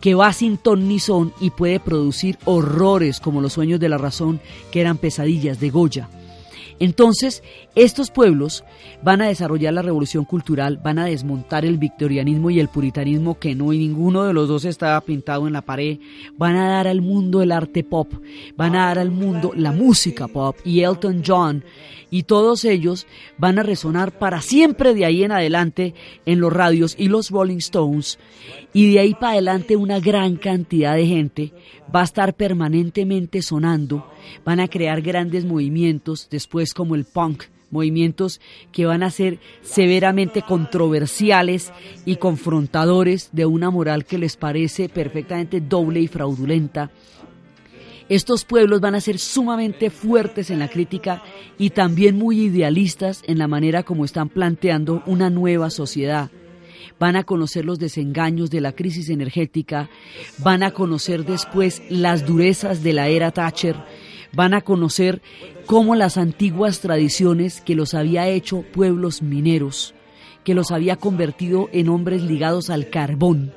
que 0.00 0.14
va 0.14 0.32
sin 0.32 0.58
ton 0.58 0.88
ni 0.88 0.98
son 0.98 1.32
y 1.40 1.50
puede 1.50 1.80
producir 1.80 2.38
horrores 2.44 3.20
como 3.20 3.40
los 3.40 3.54
sueños 3.54 3.80
de 3.80 3.88
la 3.88 3.98
razón 3.98 4.40
que 4.70 4.80
eran 4.80 4.98
pesadillas 4.98 5.58
de 5.58 5.70
Goya. 5.70 6.08
Entonces, 6.78 7.42
estos 7.74 8.10
pueblos 8.10 8.64
van 9.02 9.22
a 9.22 9.28
desarrollar 9.28 9.72
la 9.72 9.82
revolución 9.82 10.24
cultural, 10.24 10.78
van 10.82 10.98
a 10.98 11.06
desmontar 11.06 11.64
el 11.64 11.78
victorianismo 11.78 12.50
y 12.50 12.60
el 12.60 12.68
puritanismo 12.68 13.38
que 13.38 13.54
no 13.54 13.72
y 13.72 13.78
ninguno 13.78 14.24
de 14.24 14.32
los 14.32 14.48
dos 14.48 14.64
estaba 14.64 15.00
pintado 15.00 15.46
en 15.46 15.52
la 15.54 15.62
pared, 15.62 15.98
van 16.36 16.56
a 16.56 16.68
dar 16.68 16.88
al 16.88 17.00
mundo 17.00 17.42
el 17.42 17.52
arte 17.52 17.84
pop, 17.84 18.12
van 18.56 18.76
a 18.76 18.86
dar 18.86 18.98
al 18.98 19.10
mundo 19.10 19.52
la 19.54 19.72
música 19.72 20.28
pop. 20.28 20.56
Y 20.64 20.80
Elton 20.80 21.22
John 21.26 21.64
y 22.10 22.24
todos 22.24 22.64
ellos 22.64 23.06
van 23.38 23.58
a 23.58 23.62
resonar 23.62 24.18
para 24.18 24.40
siempre 24.40 24.94
de 24.94 25.04
ahí 25.04 25.24
en 25.24 25.32
adelante 25.32 25.94
en 26.24 26.40
los 26.40 26.52
radios 26.52 26.94
y 26.98 27.08
los 27.08 27.30
Rolling 27.30 27.58
Stones. 27.58 28.18
Y 28.72 28.92
de 28.92 29.00
ahí 29.00 29.14
para 29.14 29.32
adelante 29.32 29.76
una 29.76 30.00
gran 30.00 30.36
cantidad 30.36 30.94
de 30.94 31.06
gente 31.06 31.52
va 31.94 32.02
a 32.02 32.04
estar 32.04 32.34
permanentemente 32.34 33.42
sonando, 33.42 34.10
van 34.44 34.60
a 34.60 34.68
crear 34.68 35.02
grandes 35.02 35.44
movimientos 35.44 36.28
después 36.30 36.74
como 36.74 36.94
el 36.94 37.04
punk, 37.04 37.44
movimientos 37.70 38.40
que 38.72 38.86
van 38.86 39.02
a 39.02 39.10
ser 39.10 39.38
severamente 39.62 40.42
controversiales 40.42 41.72
y 42.04 42.16
confrontadores 42.16 43.30
de 43.32 43.46
una 43.46 43.70
moral 43.70 44.04
que 44.04 44.18
les 44.18 44.36
parece 44.36 44.88
perfectamente 44.88 45.60
doble 45.60 46.00
y 46.00 46.06
fraudulenta 46.06 46.90
estos 48.08 48.44
pueblos 48.44 48.80
van 48.80 48.94
a 48.94 49.00
ser 49.00 49.18
sumamente 49.18 49.90
fuertes 49.90 50.50
en 50.50 50.60
la 50.60 50.68
crítica 50.68 51.22
y 51.58 51.70
también 51.70 52.16
muy 52.16 52.40
idealistas 52.40 53.22
en 53.26 53.38
la 53.38 53.48
manera 53.48 53.82
como 53.82 54.04
están 54.04 54.28
planteando 54.28 55.02
una 55.06 55.28
nueva 55.28 55.70
sociedad. 55.70 56.30
Van 57.00 57.16
a 57.16 57.24
conocer 57.24 57.64
los 57.64 57.80
desengaños 57.80 58.50
de 58.50 58.60
la 58.60 58.72
crisis 58.72 59.10
energética, 59.10 59.90
van 60.38 60.62
a 60.62 60.70
conocer 60.70 61.24
después 61.24 61.82
las 61.90 62.24
durezas 62.24 62.82
de 62.84 62.92
la 62.92 63.08
era 63.08 63.32
Thatcher, 63.32 63.76
van 64.32 64.54
a 64.54 64.60
conocer 64.60 65.20
cómo 65.66 65.96
las 65.96 66.16
antiguas 66.16 66.80
tradiciones 66.80 67.60
que 67.60 67.74
los 67.74 67.92
había 67.92 68.28
hecho 68.28 68.62
pueblos 68.62 69.20
mineros, 69.20 69.94
que 70.44 70.54
los 70.54 70.70
había 70.70 70.94
convertido 70.94 71.68
en 71.72 71.88
hombres 71.88 72.22
ligados 72.22 72.70
al 72.70 72.88
carbón, 72.88 73.52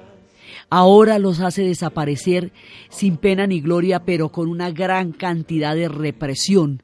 ahora 0.70 1.20
los 1.20 1.40
hace 1.40 1.64
desaparecer 1.64 2.52
sin 2.90 3.18
pena 3.18 3.48
ni 3.48 3.62
gloria, 3.62 4.04
pero 4.06 4.30
con 4.30 4.50
una 4.50 4.72
gran 4.72 5.12
cantidad 5.12 5.76
de 5.76 5.88
represión, 5.88 6.84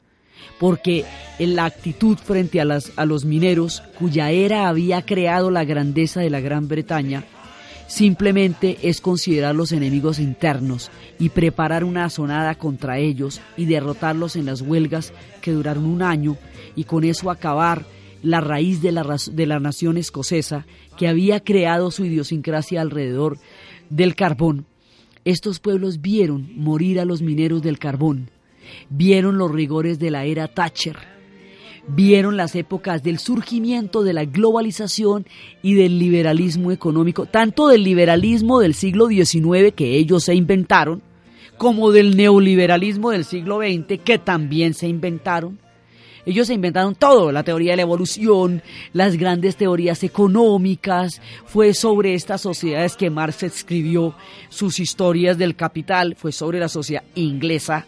porque 0.60 1.06
en 1.40 1.56
la 1.56 1.66
actitud 1.66 2.18
frente 2.18 2.62
a, 2.62 2.66
a 2.96 3.06
los 3.06 3.26
mineros, 3.26 3.84
cuya 4.00 4.32
era 4.32 4.68
había 4.68 5.04
creado 5.04 5.52
la 5.52 5.66
grandeza 5.66 6.22
de 6.22 6.30
la 6.30 6.40
Gran 6.40 6.68
Bretaña, 6.68 7.24
simplemente 7.88 8.78
es 8.82 9.02
considerar 9.02 9.56
los 9.56 9.72
enemigos 9.72 10.20
internos 10.20 10.90
y 11.20 11.30
preparar 11.30 11.84
una 11.84 12.10
sonada 12.10 12.56
contra 12.56 12.98
ellos 12.98 13.42
y 13.58 13.66
derrotarlos 13.66 14.36
en 14.36 14.46
las 14.46 14.62
huelgas 14.62 15.14
que 15.42 15.52
duraron 15.52 15.86
un 15.86 16.02
año 16.02 16.38
y 16.76 16.86
con 16.86 17.04
eso 17.04 17.30
acabar 17.30 17.86
la 18.24 18.42
raíz 18.42 18.82
de 18.82 18.92
la, 18.92 19.06
de 19.32 19.46
la 19.46 19.60
nación 19.60 19.98
escocesa 19.98 20.66
que 20.98 21.08
había 21.08 21.42
creado 21.42 21.92
su 21.92 22.06
idiosincrasia 22.06 22.82
alrededor 22.82 23.38
del 23.90 24.16
carbón, 24.16 24.66
estos 25.26 25.60
pueblos 25.60 26.02
vieron 26.02 26.50
morir 26.56 27.00
a 27.00 27.06
los 27.06 27.22
mineros 27.22 27.62
del 27.62 27.80
carbón, 27.80 28.30
vieron 28.90 29.38
los 29.38 29.52
rigores 29.52 29.98
de 30.00 30.12
la 30.12 30.26
era 30.26 30.48
Thatcher, 30.48 30.98
vieron 31.88 32.38
las 32.38 32.56
épocas 32.56 33.04
del 33.04 33.20
surgimiento 33.20 34.04
de 34.04 34.14
la 34.14 34.26
globalización 34.26 35.26
y 35.62 35.74
del 35.74 36.00
liberalismo 36.00 36.72
económico, 36.72 37.26
tanto 37.26 37.68
del 37.68 37.84
liberalismo 37.84 38.60
del 38.60 38.74
siglo 38.74 39.08
XIX 39.08 39.74
que 39.76 39.98
ellos 39.98 40.24
se 40.24 40.36
inventaron, 40.36 41.02
como 41.58 41.92
del 41.92 42.18
neoliberalismo 42.18 43.12
del 43.12 43.26
siglo 43.26 43.60
XX 43.60 44.00
que 44.04 44.20
también 44.20 44.74
se 44.74 44.88
inventaron, 44.88 45.60
ellos 46.26 46.48
se 46.48 46.54
inventaron 46.54 46.96
todo, 46.96 47.32
la 47.32 47.44
teoría 47.44 47.72
de 47.72 47.78
la 47.78 47.82
evolución, 47.84 48.64
las 48.94 49.16
grandes 49.16 49.56
teorías 49.56 50.04
económicas. 50.04 51.22
Fue 51.46 51.74
sobre 51.74 52.16
estas 52.16 52.42
sociedades 52.42 52.96
que 52.96 53.12
Marx 53.12 53.44
escribió 53.44 54.16
sus 54.50 54.80
historias 54.80 55.38
del 55.38 55.56
capital, 55.56 56.16
fue 56.16 56.32
sobre 56.32 56.60
la 56.60 56.70
sociedad 56.70 57.04
inglesa. 57.14 57.86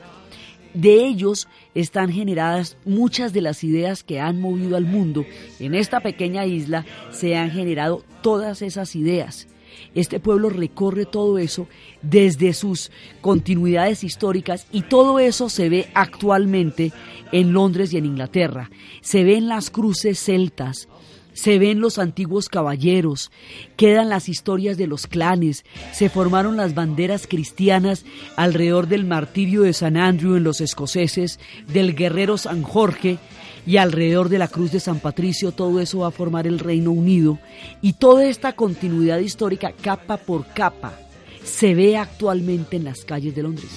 De 0.75 1.05
ellos 1.05 1.47
están 1.73 2.11
generadas 2.11 2.77
muchas 2.85 3.33
de 3.33 3.41
las 3.41 3.63
ideas 3.63 4.03
que 4.03 4.19
han 4.19 4.39
movido 4.39 4.77
al 4.77 4.85
mundo. 4.85 5.25
En 5.59 5.73
esta 5.73 6.01
pequeña 6.01 6.45
isla 6.45 6.85
se 7.09 7.35
han 7.35 7.49
generado 7.49 8.03
todas 8.21 8.61
esas 8.61 8.95
ideas. 8.95 9.47
Este 9.95 10.19
pueblo 10.19 10.49
recorre 10.49 11.05
todo 11.05 11.37
eso 11.37 11.67
desde 12.01 12.53
sus 12.53 12.91
continuidades 13.21 14.03
históricas 14.03 14.67
y 14.71 14.83
todo 14.83 15.19
eso 15.19 15.49
se 15.49 15.69
ve 15.69 15.89
actualmente 15.93 16.91
en 17.31 17.53
Londres 17.53 17.93
y 17.93 17.97
en 17.97 18.05
Inglaterra. 18.05 18.69
Se 19.01 19.23
ven 19.23 19.47
las 19.47 19.69
cruces 19.69 20.19
celtas, 20.19 20.87
se 21.33 21.59
ven 21.59 21.81
los 21.81 21.99
antiguos 21.99 22.49
caballeros, 22.49 23.31
quedan 23.75 24.09
las 24.09 24.27
historias 24.27 24.75
de 24.75 24.87
los 24.87 25.05
clanes, 25.05 25.65
se 25.93 26.09
formaron 26.09 26.57
las 26.57 26.73
banderas 26.73 27.27
cristianas 27.27 28.05
alrededor 28.35 28.87
del 28.87 29.05
martirio 29.05 29.61
de 29.61 29.73
San 29.73 29.97
Andrew 29.97 30.35
en 30.35 30.43
los 30.43 30.61
escoceses, 30.61 31.39
del 31.67 31.95
guerrero 31.95 32.39
San 32.39 32.63
Jorge 32.63 33.19
y 33.67 33.77
alrededor 33.77 34.29
de 34.29 34.39
la 34.39 34.47
cruz 34.47 34.71
de 34.71 34.79
San 34.79 34.99
Patricio, 34.99 35.51
todo 35.51 35.81
eso 35.81 35.99
va 35.99 36.07
a 36.07 36.11
formar 36.11 36.47
el 36.47 36.57
Reino 36.57 36.91
Unido 36.91 37.37
y 37.81 37.93
toda 37.93 38.25
esta 38.25 38.53
continuidad 38.53 39.19
histórica 39.19 39.73
capa 39.73 40.15
por 40.17 40.47
capa 40.47 40.93
se 41.43 41.75
ve 41.75 41.97
actualmente 41.97 42.77
en 42.77 42.85
las 42.85 43.03
calles 43.03 43.35
de 43.35 43.43
Londres. 43.43 43.67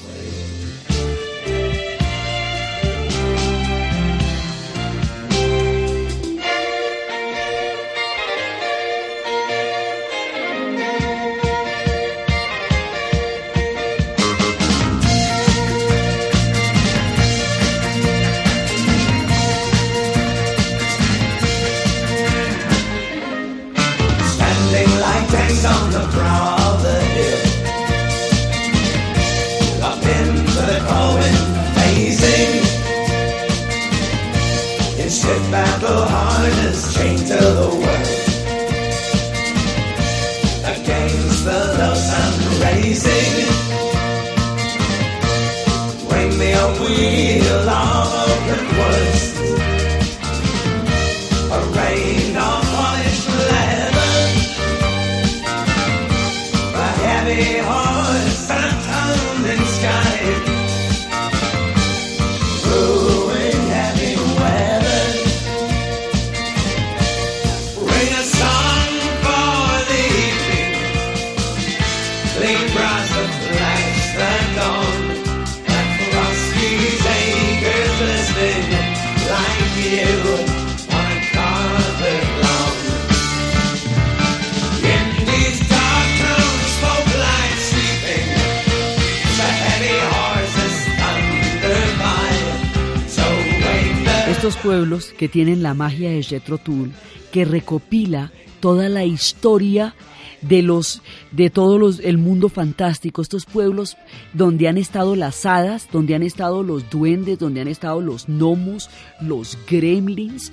Que 95.21 95.29
tienen 95.29 95.62
la 95.62 95.75
magia 95.75 96.09
de 96.09 96.23
Jethro 96.23 96.57
Tull, 96.57 96.93
que 97.31 97.45
recopila 97.45 98.33
toda 98.59 98.89
la 98.89 99.05
historia 99.05 99.95
de 100.41 100.62
los 100.62 101.03
de 101.31 101.51
todos 101.51 101.79
los 101.79 102.01
el 102.01 102.16
mundo 102.16 102.49
fantástico, 102.49 103.21
estos 103.21 103.45
pueblos 103.45 103.99
donde 104.33 104.66
han 104.66 104.79
estado 104.79 105.16
las 105.16 105.45
hadas, 105.45 105.89
donde 105.93 106.14
han 106.14 106.23
estado 106.23 106.62
los 106.62 106.89
duendes, 106.89 107.39
donde 107.39 107.61
han 107.61 107.68
estado 107.68 108.01
los 108.01 108.29
gnomos, 108.29 108.89
los 109.21 109.59
gremlins, 109.68 110.53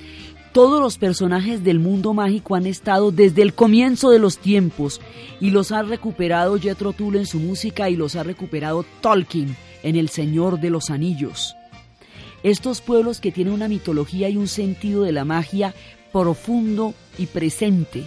todos 0.51 0.81
los 0.81 0.97
personajes 0.97 1.63
del 1.63 1.79
mundo 1.79 2.13
mágico 2.13 2.55
han 2.55 2.65
estado 2.65 3.13
desde 3.13 3.43
el 3.43 3.53
comienzo 3.53 4.09
de 4.09 4.19
los 4.19 4.37
tiempos 4.37 4.99
y 5.39 5.51
los 5.51 5.71
ha 5.71 5.81
recuperado 5.83 6.59
Jethro 6.59 6.91
Tull 6.91 7.15
en 7.15 7.25
su 7.25 7.39
música 7.39 7.89
y 7.89 7.95
los 7.95 8.17
ha 8.17 8.23
recuperado 8.23 8.83
Tolkien 8.99 9.55
en 9.83 9.95
El 9.95 10.09
Señor 10.09 10.59
de 10.59 10.71
los 10.71 10.89
Anillos. 10.89 11.55
Estos 12.47 12.79
pueblos 12.79 13.19
que 13.19 13.33
tienen 13.33 13.53
una 13.53 13.67
mitología 13.67 14.29
y 14.29 14.37
un 14.37 14.47
sentido 14.47 15.03
de 15.03 15.11
la 15.11 15.25
magia 15.25 15.73
profundo 16.13 16.93
y 17.17 17.25
presente, 17.25 18.05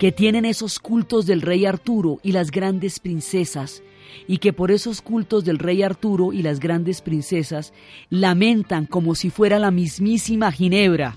que 0.00 0.10
tienen 0.10 0.44
esos 0.44 0.80
cultos 0.80 1.24
del 1.24 1.40
rey 1.40 1.66
Arturo 1.66 2.18
y 2.24 2.32
las 2.32 2.50
grandes 2.50 2.98
princesas, 2.98 3.80
y 4.26 4.38
que 4.38 4.52
por 4.52 4.72
esos 4.72 5.00
cultos 5.00 5.44
del 5.44 5.60
rey 5.60 5.84
Arturo 5.84 6.32
y 6.32 6.42
las 6.42 6.58
grandes 6.58 7.00
princesas 7.00 7.72
lamentan 8.08 8.86
como 8.86 9.14
si 9.14 9.30
fuera 9.30 9.60
la 9.60 9.70
mismísima 9.70 10.50
Ginebra, 10.50 11.16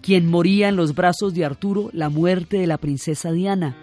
quien 0.00 0.26
moría 0.26 0.70
en 0.70 0.74
los 0.74 0.96
brazos 0.96 1.34
de 1.34 1.44
Arturo 1.44 1.88
la 1.92 2.08
muerte 2.08 2.58
de 2.58 2.66
la 2.66 2.78
princesa 2.78 3.30
Diana 3.30 3.76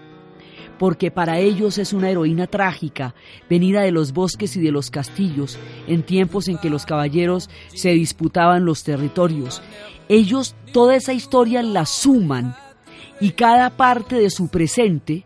porque 0.79 1.11
para 1.11 1.37
ellos 1.39 1.77
es 1.77 1.93
una 1.93 2.09
heroína 2.09 2.47
trágica, 2.47 3.13
venida 3.49 3.81
de 3.81 3.91
los 3.91 4.13
bosques 4.13 4.55
y 4.55 4.61
de 4.61 4.71
los 4.71 4.89
castillos, 4.89 5.59
en 5.87 6.01
tiempos 6.03 6.47
en 6.47 6.57
que 6.57 6.69
los 6.69 6.85
caballeros 6.85 7.49
se 7.75 7.91
disputaban 7.91 8.65
los 8.65 8.83
territorios. 8.83 9.61
Ellos 10.07 10.55
toda 10.71 10.95
esa 10.95 11.13
historia 11.13 11.61
la 11.61 11.85
suman 11.85 12.55
y 13.19 13.31
cada 13.31 13.69
parte 13.71 14.15
de 14.15 14.29
su 14.29 14.47
presente 14.47 15.25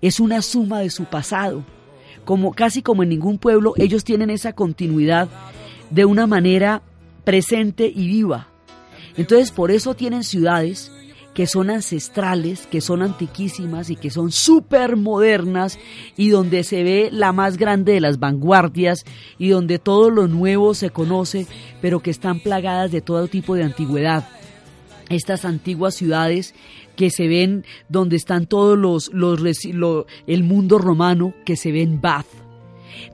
es 0.00 0.18
una 0.18 0.40
suma 0.42 0.80
de 0.80 0.90
su 0.90 1.04
pasado. 1.04 1.64
Como 2.24 2.54
casi 2.54 2.80
como 2.80 3.02
en 3.02 3.10
ningún 3.10 3.36
pueblo, 3.38 3.74
ellos 3.76 4.02
tienen 4.02 4.30
esa 4.30 4.54
continuidad 4.54 5.28
de 5.90 6.06
una 6.06 6.26
manera 6.26 6.82
presente 7.24 7.92
y 7.94 8.06
viva. 8.06 8.48
Entonces, 9.18 9.52
por 9.52 9.70
eso 9.70 9.94
tienen 9.94 10.24
ciudades 10.24 10.90
que 11.34 11.46
son 11.48 11.68
ancestrales, 11.68 12.66
que 12.68 12.80
son 12.80 13.02
antiquísimas 13.02 13.90
y 13.90 13.96
que 13.96 14.10
son 14.10 14.30
súper 14.30 14.96
modernas 14.96 15.78
y 16.16 16.28
donde 16.28 16.62
se 16.62 16.84
ve 16.84 17.08
la 17.12 17.32
más 17.32 17.56
grande 17.58 17.92
de 17.92 18.00
las 18.00 18.20
vanguardias 18.20 19.04
y 19.36 19.48
donde 19.48 19.80
todo 19.80 20.10
lo 20.10 20.28
nuevo 20.28 20.74
se 20.74 20.90
conoce, 20.90 21.46
pero 21.82 22.00
que 22.00 22.10
están 22.10 22.38
plagadas 22.38 22.92
de 22.92 23.00
todo 23.00 23.26
tipo 23.26 23.56
de 23.56 23.64
antigüedad. 23.64 24.28
Estas 25.10 25.44
antiguas 25.44 25.96
ciudades 25.96 26.54
que 26.96 27.10
se 27.10 27.26
ven 27.26 27.64
donde 27.88 28.16
están 28.16 28.46
todos 28.46 28.78
los, 28.78 29.12
los 29.12 29.40
el 30.26 30.44
mundo 30.44 30.78
romano 30.78 31.34
que 31.44 31.56
se 31.56 31.72
ve 31.72 31.82
en 31.82 32.00
Bath. 32.00 32.26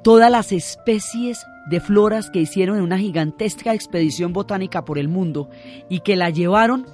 Todas 0.04 0.30
las 0.30 0.52
especies 0.52 1.44
de 1.70 1.80
floras 1.80 2.30
que 2.30 2.40
hicieron 2.40 2.76
en 2.76 2.82
una 2.82 2.98
gigantesca 2.98 3.72
expedición 3.72 4.32
botánica 4.34 4.84
por 4.84 4.98
el 4.98 5.08
mundo 5.08 5.48
y 5.88 6.00
que 6.00 6.16
la 6.16 6.28
llevaron 6.28 6.86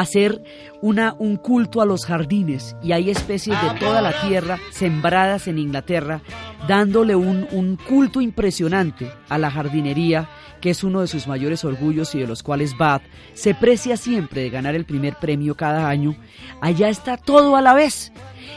hacer 0.00 0.42
una, 0.82 1.14
un 1.18 1.36
culto 1.36 1.80
a 1.80 1.86
los 1.86 2.04
jardines 2.04 2.76
y 2.82 2.92
hay 2.92 3.10
especies 3.10 3.56
de 3.62 3.78
toda 3.78 4.02
la 4.02 4.12
tierra 4.26 4.58
sembradas 4.70 5.46
en 5.46 5.58
Inglaterra, 5.58 6.20
dándole 6.66 7.14
un, 7.14 7.46
un 7.52 7.76
culto 7.76 8.20
impresionante 8.20 9.10
a 9.28 9.38
la 9.38 9.50
jardinería, 9.50 10.28
que 10.60 10.70
es 10.70 10.82
uno 10.82 11.00
de 11.00 11.06
sus 11.06 11.26
mayores 11.26 11.64
orgullos 11.64 12.14
y 12.14 12.18
de 12.18 12.26
los 12.26 12.42
cuales 12.42 12.76
Bath 12.76 13.02
se 13.34 13.54
precia 13.54 13.96
siempre 13.96 14.42
de 14.42 14.50
ganar 14.50 14.74
el 14.74 14.84
primer 14.84 15.16
premio 15.16 15.54
cada 15.54 15.88
año. 15.88 16.16
Allá 16.60 16.88
está 16.88 17.16
todo 17.16 17.56
a 17.56 17.62
la 17.62 17.74
vez. 17.74 18.12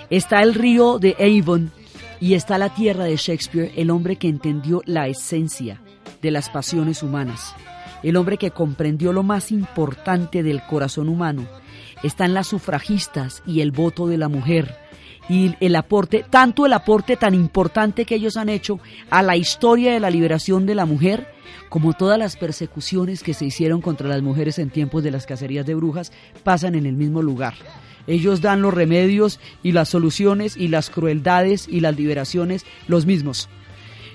Está 0.10 0.42
el 0.42 0.54
río 0.54 1.00
de 1.00 1.16
Avon 1.20 1.72
y 2.20 2.34
está 2.34 2.58
la 2.58 2.70
tierra 2.70 3.04
de 3.04 3.16
Shakespeare, 3.16 3.72
el 3.76 3.92
hombre 3.92 4.16
que 4.16 4.28
entendió 4.28 4.82
la 4.86 5.08
esencia 5.08 5.82
de 6.22 6.32
las 6.32 6.50
pasiones 6.50 7.04
humanas 7.04 7.54
el 8.04 8.16
hombre 8.18 8.38
que 8.38 8.52
comprendió 8.52 9.14
lo 9.14 9.24
más 9.24 9.52
importante 9.52 10.44
del 10.44 10.64
corazón 10.64 11.10
humano. 11.10 11.46
Están 12.04 12.34
las 12.34 12.48
sufragistas 12.48 13.42
y 13.46 13.62
el 13.62 13.72
voto 13.72 14.08
de 14.08 14.18
la 14.18 14.30
mujer 14.30 14.76
y 15.30 15.56
el 15.60 15.76
aporte, 15.76 16.26
tanto 16.30 16.66
el 16.66 16.74
aporte 16.74 17.18
tan 17.18 17.34
importante 17.34 18.06
que 18.06 18.16
ellos 18.16 18.38
han 18.38 18.50
hecho 18.50 18.80
a 19.10 19.22
la 19.22 19.36
historia 19.36 19.94
de 19.94 20.00
la 20.00 20.10
liberación 20.10 20.66
de 20.66 20.76
la 20.76 20.86
mujer, 20.86 21.28
como 21.70 21.94
todas 21.94 22.18
las 22.18 22.38
persecuciones 22.38 23.24
que 23.24 23.34
se 23.34 23.46
hicieron 23.46 23.82
contra 23.82 24.08
las 24.08 24.22
mujeres 24.22 24.58
en 24.60 24.70
tiempos 24.70 25.04
de 25.04 25.12
las 25.12 25.26
cacerías 25.26 25.66
de 25.66 25.76
brujas, 25.76 26.12
pasan 26.44 26.76
en 26.76 26.86
el 26.86 26.94
mismo 26.94 27.22
lugar. 27.22 27.56
Ellos 28.08 28.40
dan 28.40 28.62
los 28.62 28.74
remedios 28.74 29.40
y 29.64 29.74
las 29.74 29.90
soluciones 29.90 30.56
y 30.56 30.70
las 30.70 30.90
crueldades 30.90 31.68
y 31.68 31.82
las 31.82 31.98
liberaciones 31.98 32.66
los 32.88 33.06
mismos. 33.06 33.50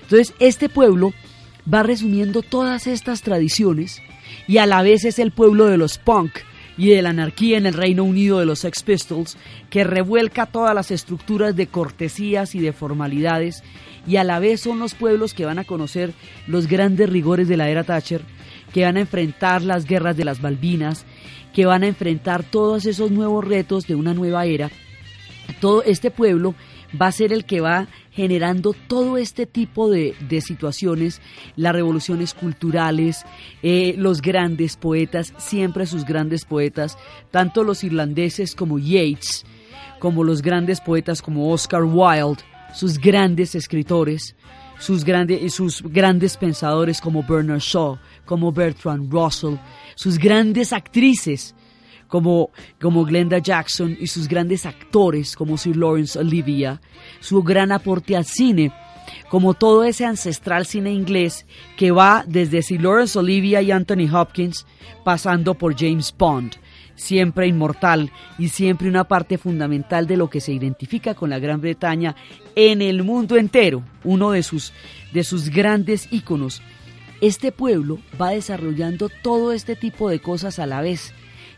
Entonces, 0.01 0.33
este 0.39 0.67
pueblo 0.67 1.13
va 1.71 1.83
resumiendo 1.83 2.41
todas 2.41 2.87
estas 2.87 3.21
tradiciones 3.21 4.01
y 4.47 4.57
a 4.57 4.65
la 4.65 4.81
vez 4.81 5.05
es 5.05 5.19
el 5.19 5.31
pueblo 5.31 5.65
de 5.65 5.77
los 5.77 5.97
punk 5.97 6.31
y 6.77 6.89
de 6.89 7.01
la 7.01 7.09
anarquía 7.09 7.57
en 7.57 7.65
el 7.65 7.73
Reino 7.73 8.03
Unido 8.03 8.39
de 8.39 8.45
los 8.45 8.59
Sex 8.59 8.83
Pistols 8.83 9.37
que 9.69 9.83
revuelca 9.83 10.45
todas 10.45 10.73
las 10.73 10.91
estructuras 10.91 11.55
de 11.55 11.67
cortesías 11.67 12.55
y 12.55 12.59
de 12.59 12.73
formalidades 12.73 13.63
y 14.07 14.17
a 14.17 14.23
la 14.23 14.39
vez 14.39 14.61
son 14.61 14.79
los 14.79 14.95
pueblos 14.95 15.33
que 15.33 15.45
van 15.45 15.59
a 15.59 15.63
conocer 15.63 16.13
los 16.47 16.67
grandes 16.67 17.09
rigores 17.09 17.47
de 17.47 17.57
la 17.57 17.69
era 17.69 17.83
Thatcher, 17.83 18.21
que 18.73 18.85
van 18.85 18.97
a 18.97 19.01
enfrentar 19.01 19.61
las 19.61 19.85
guerras 19.85 20.17
de 20.17 20.25
las 20.25 20.41
Balbinas, 20.41 21.05
que 21.53 21.65
van 21.65 21.83
a 21.83 21.87
enfrentar 21.87 22.43
todos 22.43 22.85
esos 22.85 23.11
nuevos 23.11 23.45
retos 23.45 23.87
de 23.87 23.95
una 23.95 24.13
nueva 24.13 24.45
era. 24.45 24.71
Todo 25.61 25.83
este 25.83 26.11
pueblo 26.11 26.55
va 26.99 27.07
a 27.07 27.11
ser 27.11 27.33
el 27.33 27.45
que 27.45 27.61
va 27.61 27.87
generando 28.11 28.73
todo 28.87 29.17
este 29.17 29.45
tipo 29.45 29.89
de, 29.89 30.15
situaciones, 30.41 31.21
las 31.55 31.73
revoluciones 31.73 32.33
culturales, 32.33 33.25
eh, 33.61 33.95
los 33.97 34.21
grandes 34.21 34.77
poetas, 34.77 35.33
siempre 35.37 35.85
sus 35.85 36.05
grandes 36.05 36.45
poetas, 36.45 36.97
tanto 37.31 37.63
los 37.63 37.83
irlandeses 37.83 38.55
como 38.55 38.79
Yeats, 38.79 39.45
como 39.99 40.23
los 40.23 40.41
grandes 40.41 40.81
poetas 40.81 41.21
como 41.21 41.51
Oscar 41.51 41.83
Wilde, 41.83 42.43
sus 42.73 42.97
grandes 42.97 43.55
escritores, 43.55 44.35
sus, 44.79 45.05
sus 45.49 45.83
grandes 45.83 46.37
pensadores 46.37 46.99
como 46.99 47.23
Bernard 47.23 47.61
Shaw, 47.61 47.97
como 48.25 48.51
Bertrand 48.51 49.11
Russell, 49.11 49.55
sus 49.95 50.17
grandes 50.17 50.73
actrices, 50.73 51.55
como, 52.13 52.51
como 52.79 53.05
Glenda 53.05 53.39
Jackson 53.39 53.97
y 53.99 54.05
sus 54.05 54.27
grandes 54.27 54.67
actores 54.67 55.35
como 55.35 55.57
Sir 55.57 55.77
Lawrence 55.77 56.19
Olivia, 56.19 56.79
su 57.19 57.41
gran 57.41 57.71
aporte 57.71 58.15
al 58.15 58.23
cine, 58.23 58.71
como 59.31 59.55
todo 59.55 59.83
ese 59.83 60.05
ancestral 60.05 60.67
cine 60.67 60.93
inglés 60.93 61.47
que 61.75 61.89
va 61.89 62.23
desde 62.27 62.61
Sir 62.61 62.83
Lawrence 62.83 63.17
Olivia 63.17 63.63
y 63.63 63.71
Anthony 63.71 64.07
Hopkins, 64.13 64.67
pasando 65.03 65.55
por 65.55 65.75
James 65.75 66.13
Bond, 66.15 66.51
siempre 66.93 67.47
inmortal 67.47 68.11
y 68.37 68.49
siempre 68.49 68.89
una 68.89 69.05
parte 69.05 69.39
fundamental 69.39 70.05
de 70.05 70.17
lo 70.17 70.29
que 70.29 70.39
se 70.39 70.53
identifica 70.53 71.15
con 71.15 71.31
la 71.31 71.39
Gran 71.39 71.61
Bretaña 71.61 72.15
en 72.53 72.83
el 72.83 73.01
mundo 73.01 73.37
entero, 73.37 73.81
uno 74.03 74.29
de 74.29 74.43
sus, 74.43 74.71
de 75.13 75.23
sus 75.23 75.49
grandes 75.49 76.07
íconos. 76.11 76.61
Este 77.21 77.51
pueblo 77.51 77.97
va 78.21 78.29
desarrollando 78.29 79.09
todo 79.09 79.51
este 79.51 79.75
tipo 79.75 80.11
de 80.11 80.19
cosas 80.19 80.59
a 80.59 80.67
la 80.67 80.81
vez 80.81 81.11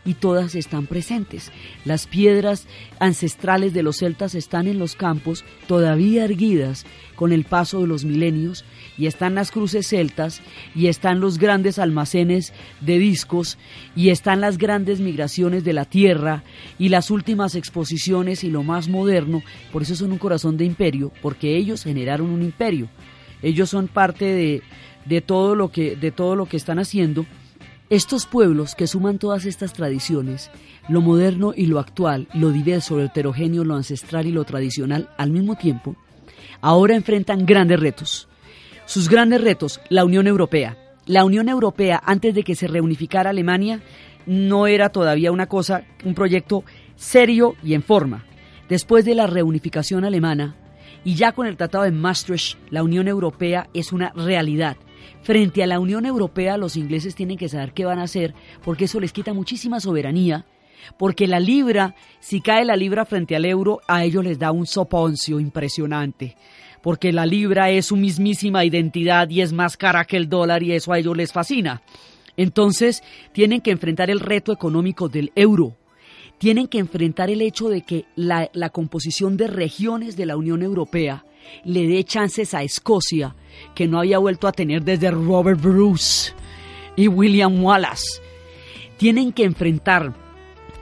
y 0.06 0.14
todas 0.14 0.54
están 0.54 0.86
presentes. 0.86 1.52
Las 1.84 2.06
piedras 2.06 2.66
ancestrales 3.00 3.74
de 3.74 3.82
los 3.82 3.98
celtas 3.98 4.34
están 4.34 4.68
en 4.68 4.78
los 4.78 4.94
campos 4.94 5.44
todavía 5.66 6.24
erguidas 6.24 6.86
con 7.16 7.32
el 7.32 7.44
paso 7.44 7.80
de 7.80 7.88
los 7.88 8.04
milenios 8.04 8.64
y 8.96 9.06
están 9.06 9.34
las 9.34 9.50
cruces 9.50 9.88
celtas 9.88 10.40
y 10.74 10.86
están 10.86 11.20
los 11.20 11.38
grandes 11.38 11.78
almacenes 11.78 12.52
de 12.80 12.98
discos 12.98 13.58
y 13.96 14.10
están 14.10 14.40
las 14.40 14.58
grandes 14.58 15.00
migraciones 15.00 15.64
de 15.64 15.72
la 15.72 15.84
tierra 15.84 16.44
y 16.78 16.88
las 16.88 17.10
últimas 17.10 17.54
exposiciones 17.56 18.44
y 18.44 18.50
lo 18.50 18.62
más 18.62 18.88
moderno, 18.88 19.42
por 19.72 19.82
eso 19.82 19.96
son 19.96 20.12
un 20.12 20.18
corazón 20.18 20.56
de 20.56 20.64
imperio, 20.64 21.10
porque 21.20 21.56
ellos 21.56 21.82
generaron 21.82 22.30
un 22.30 22.42
imperio. 22.42 22.88
Ellos 23.42 23.68
son 23.68 23.88
parte 23.88 24.24
de, 24.24 24.62
de 25.04 25.20
todo 25.20 25.54
lo 25.54 25.70
que 25.70 25.96
de 25.96 26.10
todo 26.10 26.36
lo 26.36 26.46
que 26.46 26.56
están 26.56 26.78
haciendo 26.78 27.26
estos 27.88 28.26
pueblos 28.26 28.74
que 28.74 28.88
suman 28.88 29.18
todas 29.18 29.44
estas 29.44 29.72
tradiciones, 29.72 30.50
lo 30.88 31.00
moderno 31.00 31.52
y 31.56 31.66
lo 31.66 31.78
actual, 31.78 32.26
lo 32.34 32.50
diverso, 32.50 32.96
lo 32.96 33.04
heterogéneo, 33.04 33.64
lo 33.64 33.76
ancestral 33.76 34.26
y 34.26 34.32
lo 34.32 34.44
tradicional 34.44 35.08
al 35.16 35.30
mismo 35.30 35.54
tiempo, 35.56 35.94
ahora 36.60 36.96
enfrentan 36.96 37.46
grandes 37.46 37.78
retos. 37.78 38.28
Sus 38.86 39.08
grandes 39.08 39.40
retos, 39.40 39.80
la 39.88 40.04
Unión 40.04 40.26
Europea. 40.26 40.76
La 41.06 41.24
Unión 41.24 41.48
Europea, 41.48 42.02
antes 42.04 42.34
de 42.34 42.42
que 42.42 42.56
se 42.56 42.66
reunificara 42.66 43.30
Alemania, 43.30 43.80
no 44.26 44.66
era 44.66 44.88
todavía 44.88 45.30
una 45.30 45.46
cosa, 45.46 45.84
un 46.04 46.14
proyecto 46.14 46.64
serio 46.96 47.54
y 47.62 47.74
en 47.74 47.82
forma. 47.82 48.24
Después 48.68 49.04
de 49.04 49.14
la 49.14 49.28
reunificación 49.28 50.04
alemana, 50.04 50.56
y 51.04 51.14
ya 51.14 51.30
con 51.30 51.46
el 51.46 51.56
Tratado 51.56 51.84
de 51.84 51.92
Maastricht, 51.92 52.58
la 52.70 52.82
Unión 52.82 53.06
Europea 53.06 53.68
es 53.74 53.92
una 53.92 54.10
realidad 54.16 54.76
frente 55.22 55.62
a 55.62 55.66
la 55.66 55.80
Unión 55.80 56.06
Europea 56.06 56.56
los 56.56 56.76
ingleses 56.76 57.14
tienen 57.14 57.38
que 57.38 57.48
saber 57.48 57.72
qué 57.72 57.84
van 57.84 57.98
a 57.98 58.04
hacer 58.04 58.34
porque 58.64 58.84
eso 58.84 59.00
les 59.00 59.12
quita 59.12 59.34
muchísima 59.34 59.80
soberanía, 59.80 60.46
porque 60.98 61.26
la 61.26 61.40
libra, 61.40 61.94
si 62.20 62.40
cae 62.40 62.64
la 62.64 62.76
libra 62.76 63.04
frente 63.04 63.36
al 63.36 63.44
euro, 63.44 63.80
a 63.88 64.04
ellos 64.04 64.24
les 64.24 64.38
da 64.38 64.52
un 64.52 64.66
soponcio 64.66 65.40
impresionante, 65.40 66.36
porque 66.82 67.12
la 67.12 67.26
libra 67.26 67.70
es 67.70 67.86
su 67.86 67.96
mismísima 67.96 68.64
identidad 68.64 69.28
y 69.28 69.40
es 69.40 69.52
más 69.52 69.76
cara 69.76 70.04
que 70.04 70.16
el 70.16 70.28
dólar 70.28 70.62
y 70.62 70.72
eso 70.72 70.92
a 70.92 70.98
ellos 70.98 71.16
les 71.16 71.32
fascina. 71.32 71.82
Entonces 72.36 73.02
tienen 73.32 73.60
que 73.60 73.70
enfrentar 73.70 74.10
el 74.10 74.20
reto 74.20 74.52
económico 74.52 75.08
del 75.08 75.32
euro, 75.34 75.76
tienen 76.38 76.66
que 76.66 76.78
enfrentar 76.78 77.30
el 77.30 77.40
hecho 77.40 77.68
de 77.68 77.82
que 77.82 78.04
la, 78.14 78.50
la 78.52 78.70
composición 78.70 79.36
de 79.36 79.48
regiones 79.48 80.16
de 80.16 80.26
la 80.26 80.36
Unión 80.36 80.62
Europea 80.62 81.24
le 81.64 81.86
dé 81.86 82.04
chances 82.04 82.54
a 82.54 82.62
Escocia, 82.62 83.34
que 83.74 83.86
no 83.86 83.98
había 83.98 84.18
vuelto 84.18 84.48
a 84.48 84.52
tener 84.52 84.84
desde 84.84 85.10
Robert 85.10 85.60
Bruce. 85.60 86.32
y 86.96 87.08
William 87.08 87.62
Wallace 87.62 88.20
tienen 88.96 89.32
que 89.32 89.44
enfrentar 89.44 90.14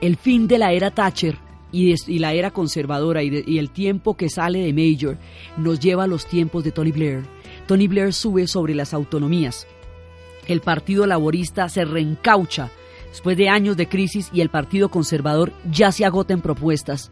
el 0.01 0.15
fin 0.17 0.47
de 0.47 0.57
la 0.57 0.71
era 0.71 0.91
Thatcher 0.91 1.37
y, 1.71 2.19
la 2.19 2.33
era 2.33 2.51
conservadora 2.51 3.21
y, 3.21 3.43
y, 3.45 3.59
el 3.59 3.69
tiempo 3.69 4.15
que 4.15 4.29
sale 4.29 4.59
de 4.59 4.71
Major 4.71 5.17
nos 5.57 5.79
lleva 5.79 6.05
a 6.05 6.07
los 6.07 6.25
tiempos 6.25 6.63
de 6.63 6.71
Tony 6.71 6.91
Blair. 6.91 7.23
Tony 7.67 7.87
Blair 7.87 8.13
sube 8.13 8.47
sobre 8.47 8.75
las 8.75 8.93
autonomías. 8.93 9.67
El 10.47 10.61
Partido 10.61 11.05
Laborista 11.05 11.67
se 11.67 11.83
reencaucha 11.83 12.71
después 13.09 13.35
de 13.35 13.49
años 13.49 13.75
de 13.75 13.89
crisis 13.89 14.29
y 14.31 14.41
el 14.41 14.49
Partido 14.49 14.89
Conservador 14.89 15.51
ya 15.69 15.91
se 15.91 16.05
agota 16.05 16.33
en 16.33 16.41
propuestas. 16.41 17.11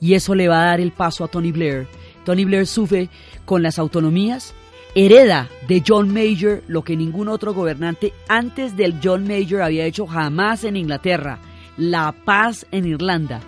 Y 0.00 0.14
eso 0.14 0.34
le 0.34 0.48
va 0.48 0.60
a 0.60 0.66
dar 0.66 0.80
el 0.80 0.92
paso 0.92 1.24
a 1.24 1.28
Tony 1.28 1.50
Blair. 1.50 1.86
Tony 2.24 2.44
Blair 2.44 2.66
sube 2.66 3.08
con 3.44 3.62
las 3.62 3.78
autonomías 3.78 4.54
hereda 4.94 5.48
de 5.66 5.82
John 5.86 6.12
Major 6.12 6.62
lo 6.68 6.82
que 6.82 6.96
ningún 6.96 7.28
otro 7.28 7.52
gobernante 7.52 8.12
antes 8.28 8.76
del 8.76 8.96
John 9.02 9.26
Major 9.26 9.62
había 9.62 9.86
hecho 9.86 10.06
jamás 10.06 10.64
en 10.64 10.76
Inglaterra, 10.76 11.38
la 11.76 12.12
paz 12.12 12.66
en 12.70 12.86
Irlanda. 12.86 13.40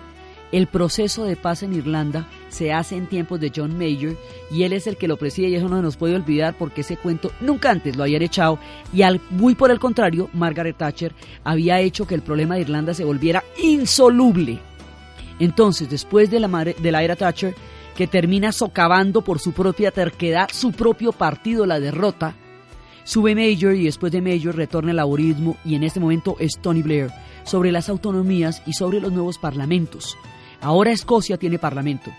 El 0.51 0.67
proceso 0.67 1.25
de 1.25 1.35
paz 1.35 1.63
en 1.63 1.73
Irlanda 1.73 2.25
se 2.49 2.71
hace 2.71 2.95
en 2.95 3.07
tiempos 3.07 3.39
de 3.39 3.51
John 3.53 3.77
Major 3.77 4.15
y 4.49 4.63
él 4.63 4.71
es 4.71 4.87
el 4.87 4.95
que 4.95 5.07
lo 5.07 5.17
preside 5.17 5.49
y 5.49 5.55
eso 5.55 5.67
no 5.67 5.81
nos 5.81 5.97
puede 5.97 6.15
olvidar 6.15 6.55
porque 6.57 6.81
ese 6.81 6.95
cuento 6.95 7.31
nunca 7.41 7.69
antes 7.69 7.97
lo 7.97 8.03
habían 8.03 8.21
echado 8.21 8.57
y 8.93 9.01
al, 9.01 9.19
muy 9.29 9.55
por 9.55 9.71
el 9.71 9.79
contrario, 9.79 10.29
Margaret 10.33 10.77
Thatcher 10.77 11.13
había 11.43 11.81
hecho 11.81 12.07
que 12.07 12.15
el 12.15 12.21
problema 12.21 12.55
de 12.55 12.61
Irlanda 12.61 12.93
se 12.93 13.03
volviera 13.03 13.43
insoluble. 13.61 14.59
Entonces, 15.39 15.89
después 15.89 16.31
de 16.31 16.39
la, 16.39 16.47
de 16.47 16.91
la 16.91 17.03
era 17.03 17.15
Thatcher, 17.15 17.53
que 17.97 18.05
termina 18.05 18.51
socavando 18.51 19.23
por 19.23 19.39
su 19.39 19.53
propia 19.53 19.89
terquedad 19.89 20.49
su 20.53 20.71
propio 20.71 21.11
partido 21.11 21.65
la 21.65 21.79
derrota, 21.79 22.35
sube 23.03 23.33
Major 23.33 23.73
y 23.73 23.85
después 23.85 24.11
de 24.11 24.21
Major 24.21 24.55
retorna 24.55 24.91
el 24.91 24.97
laborismo 24.97 25.57
y 25.65 25.73
en 25.73 25.83
este 25.83 25.99
momento 25.99 26.35
es 26.39 26.59
Tony 26.61 26.83
Blair 26.83 27.09
sobre 27.43 27.71
las 27.71 27.89
autonomías 27.89 28.61
y 28.67 28.73
sobre 28.73 29.01
los 29.01 29.11
nuevos 29.11 29.39
parlamentos. 29.39 30.15
Ahora 30.61 30.91
Escocia 30.91 31.37
tiene 31.37 31.57
parlamento. 31.57 32.11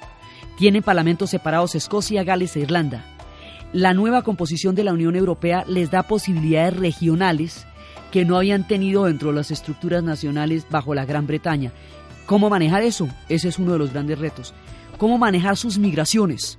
Tienen 0.57 0.83
parlamentos 0.83 1.31
separados 1.31 1.77
Escocia, 1.77 2.25
Gales 2.25 2.57
e 2.57 2.61
Irlanda. 2.61 3.05
La 3.73 3.95
nueva 3.95 4.23
composición 4.23 4.75
de 4.75 4.83
la 4.83 4.93
Unión 4.93 5.15
Europea 5.15 5.65
les 5.69 5.93
da 5.93 6.03
posibilidades 6.03 6.77
regionales 6.77 7.67
que 8.11 8.25
no 8.25 8.37
habían 8.37 8.67
tenido 8.67 9.05
dentro 9.05 9.29
de 9.29 9.37
las 9.37 9.53
estructuras 9.53 10.03
nacionales 10.03 10.67
bajo 10.69 10.93
la 10.93 11.05
Gran 11.05 11.29
Bretaña. 11.29 11.71
¿Cómo 12.27 12.51
manejar 12.51 12.83
eso? 12.83 13.07
Ese 13.29 13.49
es 13.49 13.61
uno 13.61 13.75
de 13.75 13.79
los 13.79 13.93
grandes 13.93 14.19
retos 14.19 14.55
cómo 14.99 15.17
manejar 15.17 15.57
sus 15.57 15.79
migraciones, 15.79 16.59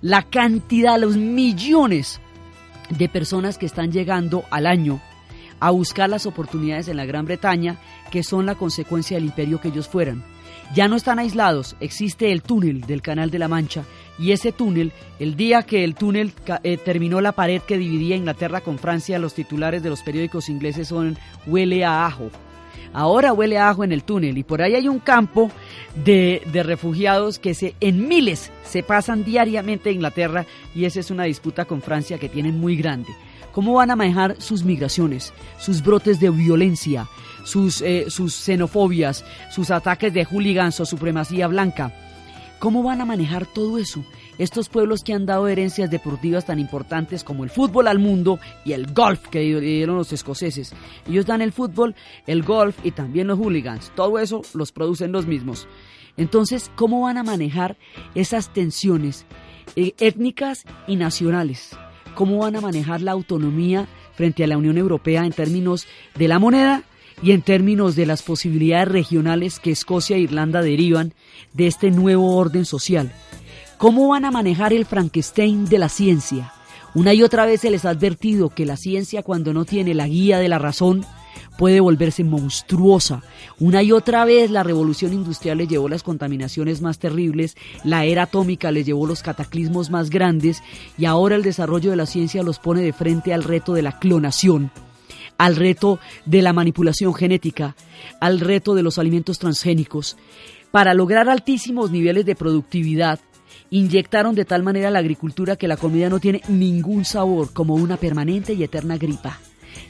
la 0.00 0.22
cantidad, 0.22 0.98
los 0.98 1.16
millones 1.16 2.20
de 2.90 3.08
personas 3.08 3.58
que 3.58 3.66
están 3.66 3.92
llegando 3.92 4.44
al 4.50 4.66
año 4.66 5.00
a 5.60 5.70
buscar 5.70 6.08
las 6.08 6.26
oportunidades 6.26 6.88
en 6.88 6.96
la 6.96 7.04
Gran 7.04 7.26
Bretaña, 7.26 7.76
que 8.10 8.22
son 8.22 8.46
la 8.46 8.54
consecuencia 8.54 9.16
del 9.16 9.26
imperio 9.26 9.60
que 9.60 9.68
ellos 9.68 9.88
fueran. 9.88 10.24
Ya 10.74 10.86
no 10.86 10.96
están 10.96 11.18
aislados, 11.18 11.76
existe 11.80 12.30
el 12.30 12.42
túnel 12.42 12.82
del 12.82 13.02
Canal 13.02 13.30
de 13.30 13.38
la 13.38 13.48
Mancha 13.48 13.84
y 14.18 14.32
ese 14.32 14.52
túnel, 14.52 14.92
el 15.18 15.34
día 15.34 15.62
que 15.62 15.82
el 15.82 15.94
túnel 15.94 16.32
eh, 16.62 16.76
terminó 16.76 17.20
la 17.20 17.32
pared 17.32 17.62
que 17.62 17.78
dividía 17.78 18.16
Inglaterra 18.16 18.60
con 18.60 18.78
Francia, 18.78 19.18
los 19.18 19.34
titulares 19.34 19.82
de 19.82 19.90
los 19.90 20.02
periódicos 20.02 20.48
ingleses 20.48 20.88
son 20.88 21.16
huele 21.46 21.84
a 21.84 22.06
ajo 22.06 22.30
ahora 22.92 23.32
huele 23.32 23.58
a 23.58 23.68
ajo 23.68 23.84
en 23.84 23.92
el 23.92 24.04
túnel 24.04 24.38
y 24.38 24.44
por 24.44 24.62
ahí 24.62 24.74
hay 24.74 24.88
un 24.88 24.98
campo 24.98 25.50
de, 26.04 26.42
refugiados 26.64 27.38
que 27.38 27.54
se, 27.54 27.74
en 27.80 28.08
miles 28.08 28.50
se 28.64 28.82
pasan 28.82 29.24
diariamente 29.24 29.90
a 29.90 29.92
Inglaterra 29.92 30.46
y 30.74 30.84
esa 30.84 31.00
es 31.00 31.10
una 31.10 31.24
disputa 31.24 31.64
con 31.64 31.82
Francia 31.82 32.18
que 32.18 32.28
tienen 32.28 32.58
muy 32.60 32.76
grande. 32.76 33.08
¿Cómo 33.52 33.74
van 33.74 33.90
a 33.90 33.96
manejar 33.96 34.40
sus 34.40 34.62
migraciones, 34.62 35.32
sus 35.58 35.82
brotes 35.82 36.20
de 36.20 36.30
violencia, 36.30 37.08
sus, 37.44 37.82
eh, 37.82 38.06
sus 38.08 38.34
xenofobias, 38.34 39.24
sus 39.50 39.70
ataques 39.70 40.12
de 40.12 40.24
hooligans 40.24 40.78
o 40.80 40.86
supremacía 40.86 41.48
blanca? 41.48 41.92
¿Cómo 42.58 42.82
van 42.82 43.00
a 43.00 43.04
manejar 43.04 43.46
todo 43.46 43.78
eso? 43.78 44.04
Estos 44.38 44.68
pueblos 44.68 45.02
que 45.02 45.12
han 45.12 45.26
dado 45.26 45.48
herencias 45.48 45.90
deportivas 45.90 46.46
tan 46.46 46.58
importantes 46.58 47.24
como 47.24 47.44
el 47.44 47.50
fútbol 47.50 47.88
al 47.88 47.98
mundo 47.98 48.38
y 48.64 48.72
el 48.72 48.92
golf 48.92 49.28
que 49.28 49.40
dieron 49.40 49.96
los 49.96 50.12
escoceses. 50.12 50.72
Ellos 51.08 51.26
dan 51.26 51.42
el 51.42 51.52
fútbol, 51.52 51.94
el 52.26 52.42
golf 52.42 52.78
y 52.84 52.92
también 52.92 53.26
los 53.26 53.38
hooligans. 53.38 53.92
Todo 53.94 54.18
eso 54.18 54.42
los 54.54 54.72
producen 54.72 55.12
los 55.12 55.26
mismos. 55.26 55.66
Entonces, 56.16 56.70
¿cómo 56.74 57.02
van 57.02 57.16
a 57.16 57.22
manejar 57.22 57.76
esas 58.14 58.52
tensiones 58.52 59.24
eh, 59.76 59.94
étnicas 59.98 60.64
y 60.86 60.96
nacionales? 60.96 61.70
¿Cómo 62.14 62.38
van 62.38 62.56
a 62.56 62.60
manejar 62.60 63.00
la 63.00 63.12
autonomía 63.12 63.86
frente 64.14 64.42
a 64.42 64.48
la 64.48 64.58
Unión 64.58 64.76
Europea 64.78 65.24
en 65.24 65.32
términos 65.32 65.86
de 66.16 66.26
la 66.26 66.40
moneda 66.40 66.82
y 67.22 67.30
en 67.30 67.42
términos 67.42 67.94
de 67.94 68.06
las 68.06 68.22
posibilidades 68.22 68.88
regionales 68.88 69.60
que 69.60 69.70
Escocia 69.70 70.16
e 70.16 70.20
Irlanda 70.20 70.60
derivan 70.60 71.14
de 71.52 71.68
este 71.68 71.92
nuevo 71.92 72.36
orden 72.36 72.64
social? 72.64 73.12
¿Cómo 73.78 74.08
van 74.08 74.24
a 74.24 74.32
manejar 74.32 74.72
el 74.72 74.86
Frankenstein 74.86 75.66
de 75.66 75.78
la 75.78 75.88
ciencia? 75.88 76.52
Una 76.94 77.14
y 77.14 77.22
otra 77.22 77.46
vez 77.46 77.60
se 77.60 77.70
les 77.70 77.84
ha 77.84 77.90
advertido 77.90 78.48
que 78.48 78.66
la 78.66 78.76
ciencia 78.76 79.22
cuando 79.22 79.54
no 79.54 79.64
tiene 79.64 79.94
la 79.94 80.08
guía 80.08 80.40
de 80.40 80.48
la 80.48 80.58
razón 80.58 81.06
puede 81.56 81.78
volverse 81.78 82.24
monstruosa. 82.24 83.22
Una 83.60 83.84
y 83.84 83.92
otra 83.92 84.24
vez 84.24 84.50
la 84.50 84.64
revolución 84.64 85.12
industrial 85.12 85.58
les 85.58 85.68
llevó 85.68 85.88
las 85.88 86.02
contaminaciones 86.02 86.82
más 86.82 86.98
terribles, 86.98 87.56
la 87.84 88.04
era 88.04 88.24
atómica 88.24 88.72
les 88.72 88.84
llevó 88.84 89.06
los 89.06 89.22
cataclismos 89.22 89.90
más 89.90 90.10
grandes 90.10 90.60
y 90.98 91.04
ahora 91.04 91.36
el 91.36 91.44
desarrollo 91.44 91.90
de 91.90 91.96
la 91.96 92.06
ciencia 92.06 92.42
los 92.42 92.58
pone 92.58 92.82
de 92.82 92.92
frente 92.92 93.32
al 93.32 93.44
reto 93.44 93.74
de 93.74 93.82
la 93.82 94.00
clonación 94.00 94.72
al 95.38 95.54
reto 95.54 96.00
de 96.26 96.42
la 96.42 96.52
manipulación 96.52 97.14
genética, 97.14 97.76
al 98.20 98.40
reto 98.40 98.74
de 98.74 98.82
los 98.82 98.98
alimentos 98.98 99.38
transgénicos. 99.38 100.16
Para 100.72 100.94
lograr 100.94 101.28
altísimos 101.28 101.92
niveles 101.92 102.26
de 102.26 102.34
productividad, 102.34 103.20
inyectaron 103.70 104.34
de 104.34 104.44
tal 104.44 104.62
manera 104.62 104.90
la 104.90 104.98
agricultura 104.98 105.56
que 105.56 105.68
la 105.68 105.76
comida 105.76 106.08
no 106.08 106.20
tiene 106.20 106.42
ningún 106.48 107.04
sabor, 107.04 107.52
como 107.52 107.74
una 107.74 107.96
permanente 107.96 108.54
y 108.54 108.62
eterna 108.62 108.96
gripa. 108.96 109.38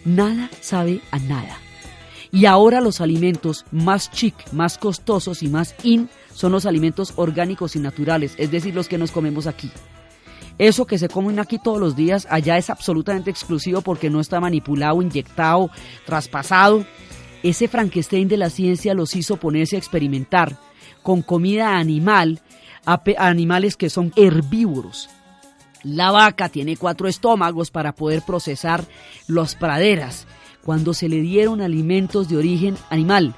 Nada 0.04 0.50
sabe 0.60 1.00
a 1.10 1.18
nada. 1.18 1.58
Y 2.30 2.46
ahora 2.46 2.80
los 2.80 3.00
alimentos 3.00 3.64
más 3.70 4.10
chic, 4.10 4.34
más 4.52 4.76
costosos 4.76 5.42
y 5.42 5.48
más 5.48 5.74
in 5.82 6.10
son 6.34 6.52
los 6.52 6.66
alimentos 6.66 7.14
orgánicos 7.16 7.74
y 7.74 7.78
naturales, 7.78 8.34
es 8.36 8.50
decir, 8.50 8.74
los 8.74 8.88
que 8.88 8.98
nos 8.98 9.10
comemos 9.10 9.46
aquí. 9.46 9.70
Eso 10.58 10.86
que 10.86 10.98
se 10.98 11.08
comen 11.08 11.38
aquí 11.38 11.58
todos 11.58 11.80
los 11.80 11.94
días, 11.94 12.26
allá 12.30 12.58
es 12.58 12.68
absolutamente 12.68 13.30
exclusivo 13.30 13.80
porque 13.80 14.10
no 14.10 14.20
está 14.20 14.40
manipulado, 14.40 15.00
inyectado, 15.00 15.70
traspasado. 16.04 16.84
Ese 17.44 17.68
Frankenstein 17.68 18.26
de 18.26 18.36
la 18.36 18.50
ciencia 18.50 18.92
los 18.92 19.14
hizo 19.14 19.36
ponerse 19.36 19.76
a 19.76 19.78
experimentar 19.78 20.58
con 21.02 21.22
comida 21.22 21.78
animal 21.78 22.40
a, 22.88 23.02
animales 23.18 23.76
que 23.76 23.90
son 23.90 24.12
herbívoros. 24.16 25.10
La 25.82 26.10
vaca 26.10 26.48
tiene 26.48 26.76
cuatro 26.76 27.06
estómagos 27.06 27.70
para 27.70 27.94
poder 27.94 28.22
procesar 28.22 28.84
las 29.26 29.54
praderas. 29.54 30.26
Cuando 30.64 30.94
se 30.94 31.08
le 31.08 31.20
dieron 31.20 31.60
alimentos 31.60 32.28
de 32.28 32.36
origen 32.36 32.76
animal 32.90 33.34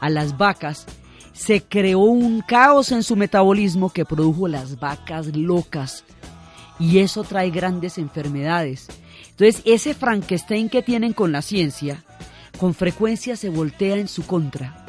a 0.00 0.10
las 0.10 0.36
vacas, 0.36 0.86
se 1.32 1.62
creó 1.62 2.00
un 2.00 2.42
caos 2.42 2.92
en 2.92 3.02
su 3.02 3.16
metabolismo 3.16 3.90
que 3.90 4.04
produjo 4.04 4.48
las 4.48 4.78
vacas 4.78 5.34
locas. 5.34 6.04
Y 6.78 6.98
eso 6.98 7.24
trae 7.24 7.50
grandes 7.50 7.98
enfermedades. 7.98 8.88
Entonces, 9.30 9.62
ese 9.64 9.94
Frankenstein 9.94 10.68
que 10.68 10.82
tienen 10.82 11.12
con 11.12 11.32
la 11.32 11.42
ciencia, 11.42 12.04
con 12.58 12.74
frecuencia 12.74 13.36
se 13.36 13.48
voltea 13.48 13.96
en 13.96 14.08
su 14.08 14.26
contra. 14.26 14.84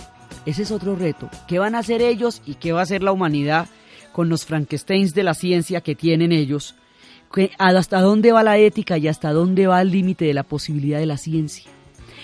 Ese 0.46 0.64
es 0.64 0.72
otro 0.72 0.96
reto. 0.96 1.30
¿Qué 1.48 1.60
van 1.60 1.76
a 1.76 1.80
hacer 1.80 2.02
ellos 2.02 2.42
y 2.46 2.56
qué 2.56 2.72
va 2.74 2.82
a 2.82 2.84
hacer 2.84 3.04
la 3.04 3.12
humanidad 3.12 3.68
con 4.12 4.30
los 4.30 4.46
Frankensteins 4.46 5.14
de 5.14 5.24
la 5.24 5.34
ciencia 5.34 5.82
que 5.82 5.96
tienen 5.96 6.32
ellos, 6.32 6.76
hasta 7.58 8.02
dónde 8.02 8.32
va 8.32 8.44
la 8.44 8.58
ética 8.58 8.98
y 8.98 9.08
hasta 9.08 9.32
dónde 9.32 9.68
va 9.68 9.82
el 9.82 9.92
límite 9.92 10.26
de 10.26 10.34
la 10.34 10.44
posibilidad 10.44 11.00
de 11.00 11.06
la 11.06 11.18
ciencia. 11.18 11.70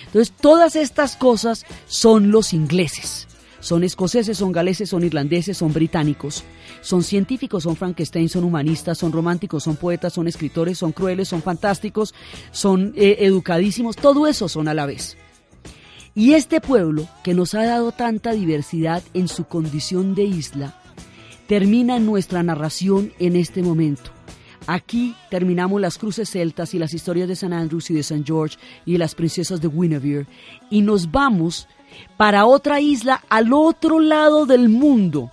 Entonces, 0.06 0.34
todas 0.40 0.76
estas 0.76 1.16
cosas 1.16 1.66
son 1.88 2.32
los 2.32 2.54
ingleses. 2.54 3.28
Son 3.60 3.84
escoceses, 3.84 4.38
son 4.38 4.52
galeses, 4.52 4.90
son 4.90 5.04
irlandeses, 5.04 5.58
son 5.58 5.74
británicos. 5.74 6.44
Son 6.82 7.04
científicos, 7.04 7.64
son 7.64 7.76
Frankenstein, 7.76 8.30
son 8.30 8.44
humanistas, 8.44 8.98
son 8.98 9.12
románticos, 9.12 9.64
son 9.64 9.76
poetas, 9.76 10.14
son 10.14 10.28
escritores, 10.28 10.78
son 10.78 10.92
crueles, 10.92 11.28
son 11.28 11.42
fantásticos, 11.42 12.14
son 12.52 12.94
eh, 12.96 13.18
educadísimos. 13.22 13.96
Todo 13.96 14.28
eso 14.28 14.48
son 14.48 14.68
a 14.68 14.74
la 14.74 14.86
vez. 14.86 15.18
Y 16.14 16.34
este 16.34 16.62
pueblo, 16.62 17.08
que 17.24 17.34
nos 17.34 17.54
ha 17.56 17.64
dado 17.64 17.92
tanta 17.92 18.32
diversidad 18.32 19.04
en 19.14 19.28
su 19.28 19.46
condición 19.46 20.16
de 20.16 20.24
isla, 20.24 20.80
termina 21.48 22.00
nuestra 22.00 22.44
narración 22.44 23.14
en 23.20 23.36
este 23.36 23.64
momento. 23.64 24.12
Aquí 24.68 25.16
terminamos 25.30 25.80
las 25.80 25.98
cruces 25.98 26.30
celtas 26.30 26.74
y 26.74 26.80
las 26.80 26.94
historias 26.94 27.30
de 27.30 27.38
San 27.38 27.54
Andrews 27.54 27.90
y 27.90 27.94
de 27.94 28.04
San 28.04 28.26
George 28.26 28.58
y 28.86 28.94
de 28.94 28.98
las 28.98 29.16
princesas 29.16 29.62
de 29.62 29.70
Guinevere 29.70 30.28
y 30.70 30.82
nos 30.82 31.10
vamos 31.10 31.70
para 32.18 32.46
otra 32.46 32.82
isla 32.82 33.24
al 33.30 33.54
otro 33.54 34.02
lado 34.02 34.46
del 34.46 34.68
mundo, 34.68 35.32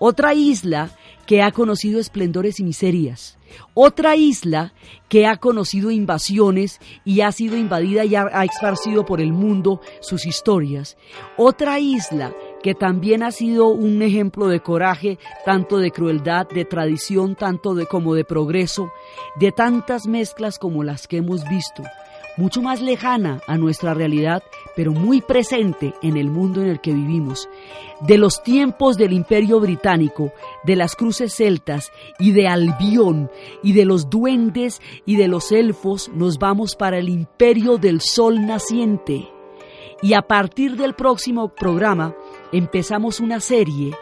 otra 0.00 0.34
isla 0.34 0.90
que 1.24 1.40
ha 1.40 1.52
conocido 1.52 2.00
esplendores 2.00 2.60
y 2.60 2.64
miserias, 2.64 3.38
Otra 3.72 4.16
isla 4.16 4.72
que 5.08 5.26
ha 5.26 5.36
conocido 5.36 5.92
invasiones 5.92 6.80
y 7.04 7.20
ha 7.20 7.30
sido 7.30 7.56
invadida 7.56 8.04
y 8.04 8.16
ha, 8.16 8.26
ha 8.32 8.44
esparcido 8.44 9.06
por 9.06 9.20
el 9.20 9.32
mundo 9.32 9.80
sus 10.00 10.26
historias. 10.26 10.96
Otra 11.36 11.78
isla 11.78 12.34
que 12.64 12.74
también 12.74 13.22
ha 13.22 13.30
sido 13.30 13.68
un 13.68 14.00
ejemplo 14.00 14.48
de 14.48 14.60
coraje, 14.60 15.18
tanto 15.44 15.76
de 15.76 15.90
crueldad, 15.90 16.48
de 16.48 16.64
tradición, 16.64 17.34
tanto 17.34 17.74
de 17.74 17.84
como 17.84 18.14
de 18.14 18.24
progreso, 18.24 18.90
de 19.38 19.52
tantas 19.52 20.06
mezclas 20.06 20.58
como 20.58 20.82
las 20.82 21.06
que 21.06 21.18
hemos 21.18 21.46
visto, 21.46 21.82
mucho 22.38 22.62
más 22.62 22.80
lejana 22.80 23.42
a 23.46 23.58
nuestra 23.58 23.92
realidad, 23.92 24.42
pero 24.74 24.92
muy 24.92 25.20
presente 25.20 25.92
en 26.00 26.16
el 26.16 26.30
mundo 26.30 26.62
en 26.62 26.68
el 26.70 26.80
que 26.80 26.94
vivimos. 26.94 27.50
De 28.00 28.16
los 28.16 28.42
tiempos 28.42 28.96
del 28.96 29.12
Imperio 29.12 29.60
Británico, 29.60 30.32
de 30.64 30.76
las 30.76 30.96
cruces 30.96 31.34
celtas 31.34 31.92
y 32.18 32.32
de 32.32 32.48
Albión 32.48 33.30
y 33.62 33.74
de 33.74 33.84
los 33.84 34.08
duendes 34.08 34.80
y 35.04 35.16
de 35.16 35.28
los 35.28 35.52
elfos, 35.52 36.10
nos 36.14 36.38
vamos 36.38 36.76
para 36.76 36.96
el 36.96 37.10
Imperio 37.10 37.76
del 37.76 38.00
Sol 38.00 38.46
naciente. 38.46 39.28
Y 40.02 40.14
a 40.14 40.22
partir 40.22 40.76
del 40.76 40.94
próximo 40.94 41.48
programa 41.48 42.14
empezamos 42.56 43.20
una 43.20 43.40
serie 43.40 43.94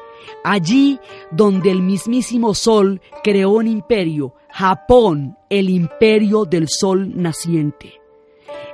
allí 0.44 0.98
donde 1.30 1.70
el 1.70 1.82
mismísimo 1.82 2.54
Sol 2.54 3.00
creó 3.22 3.50
un 3.50 3.66
imperio, 3.66 4.34
Japón, 4.50 5.36
el 5.50 5.70
imperio 5.70 6.44
del 6.44 6.68
Sol 6.68 7.10
naciente. 7.14 8.00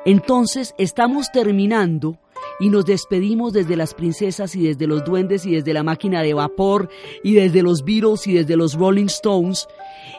Entonces 0.04 0.74
estamos 0.78 1.30
terminando 1.32 2.18
y 2.60 2.70
nos 2.70 2.84
despedimos 2.84 3.52
desde 3.52 3.76
las 3.76 3.94
princesas 3.94 4.56
y 4.56 4.66
desde 4.66 4.86
los 4.86 5.04
duendes 5.04 5.46
y 5.46 5.52
desde 5.52 5.72
la 5.72 5.82
máquina 5.82 6.22
de 6.22 6.34
vapor 6.34 6.88
y 7.22 7.34
desde 7.34 7.62
los 7.62 7.84
Beatles 7.84 8.26
y 8.26 8.34
desde 8.34 8.56
los 8.56 8.74
Rolling 8.74 9.06
Stones 9.06 9.68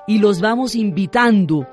y 0.07 0.19
los 0.19 0.39
vamos 0.39 0.75
invitando 0.75 1.67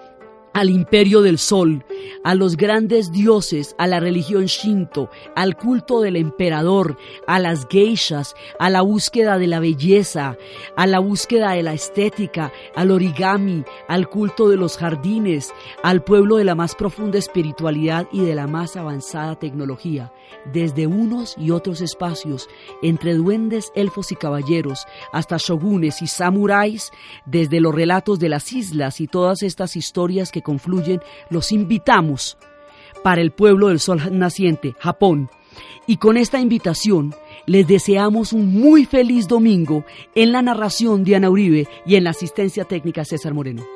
al 0.56 0.70
imperio 0.70 1.20
del 1.20 1.36
sol, 1.36 1.84
a 2.24 2.34
los 2.34 2.56
grandes 2.56 3.12
dioses, 3.12 3.74
a 3.76 3.86
la 3.86 4.00
religión 4.00 4.46
shinto, 4.46 5.10
al 5.34 5.54
culto 5.54 6.00
del 6.00 6.16
emperador, 6.16 6.96
a 7.26 7.38
las 7.38 7.66
geishas, 7.68 8.34
a 8.58 8.70
la 8.70 8.80
búsqueda 8.80 9.36
de 9.36 9.48
la 9.48 9.60
belleza, 9.60 10.38
a 10.74 10.86
la 10.86 10.98
búsqueda 10.98 11.50
de 11.50 11.62
la 11.62 11.74
estética, 11.74 12.54
al 12.74 12.90
origami, 12.90 13.64
al 13.86 14.08
culto 14.08 14.48
de 14.48 14.56
los 14.56 14.78
jardines, 14.78 15.52
al 15.82 16.02
pueblo 16.02 16.36
de 16.36 16.44
la 16.44 16.54
más 16.54 16.74
profunda 16.74 17.18
espiritualidad 17.18 18.08
y 18.10 18.22
de 18.22 18.34
la 18.34 18.46
más 18.46 18.76
avanzada 18.76 19.38
tecnología, 19.38 20.10
desde 20.54 20.86
unos 20.86 21.36
y 21.36 21.50
otros 21.50 21.82
espacios, 21.82 22.48
entre 22.80 23.12
duendes, 23.12 23.72
elfos 23.74 24.10
y 24.10 24.16
caballeros, 24.16 24.86
hasta 25.12 25.36
shogunes 25.36 26.00
y 26.00 26.06
samuráis, 26.06 26.92
desde 27.26 27.60
los 27.60 27.74
relatos 27.74 28.18
de 28.18 28.30
las 28.30 28.54
islas 28.54 29.02
y 29.02 29.06
todas 29.06 29.42
estas 29.42 29.76
historias 29.76 30.32
que 30.32 30.45
confluyen, 30.46 31.02
los 31.28 31.50
invitamos 31.50 32.38
para 33.02 33.20
el 33.20 33.32
pueblo 33.32 33.68
del 33.68 33.80
sol 33.80 34.00
naciente, 34.16 34.76
Japón. 34.78 35.28
Y 35.88 35.96
con 35.96 36.16
esta 36.16 36.38
invitación 36.38 37.14
les 37.46 37.66
deseamos 37.66 38.32
un 38.32 38.46
muy 38.52 38.84
feliz 38.84 39.26
domingo 39.26 39.84
en 40.14 40.30
la 40.30 40.42
narración 40.42 41.02
de 41.02 41.16
Ana 41.16 41.30
Uribe 41.30 41.66
y 41.84 41.96
en 41.96 42.04
la 42.04 42.10
asistencia 42.10 42.64
técnica 42.64 43.04
César 43.04 43.34
Moreno. 43.34 43.75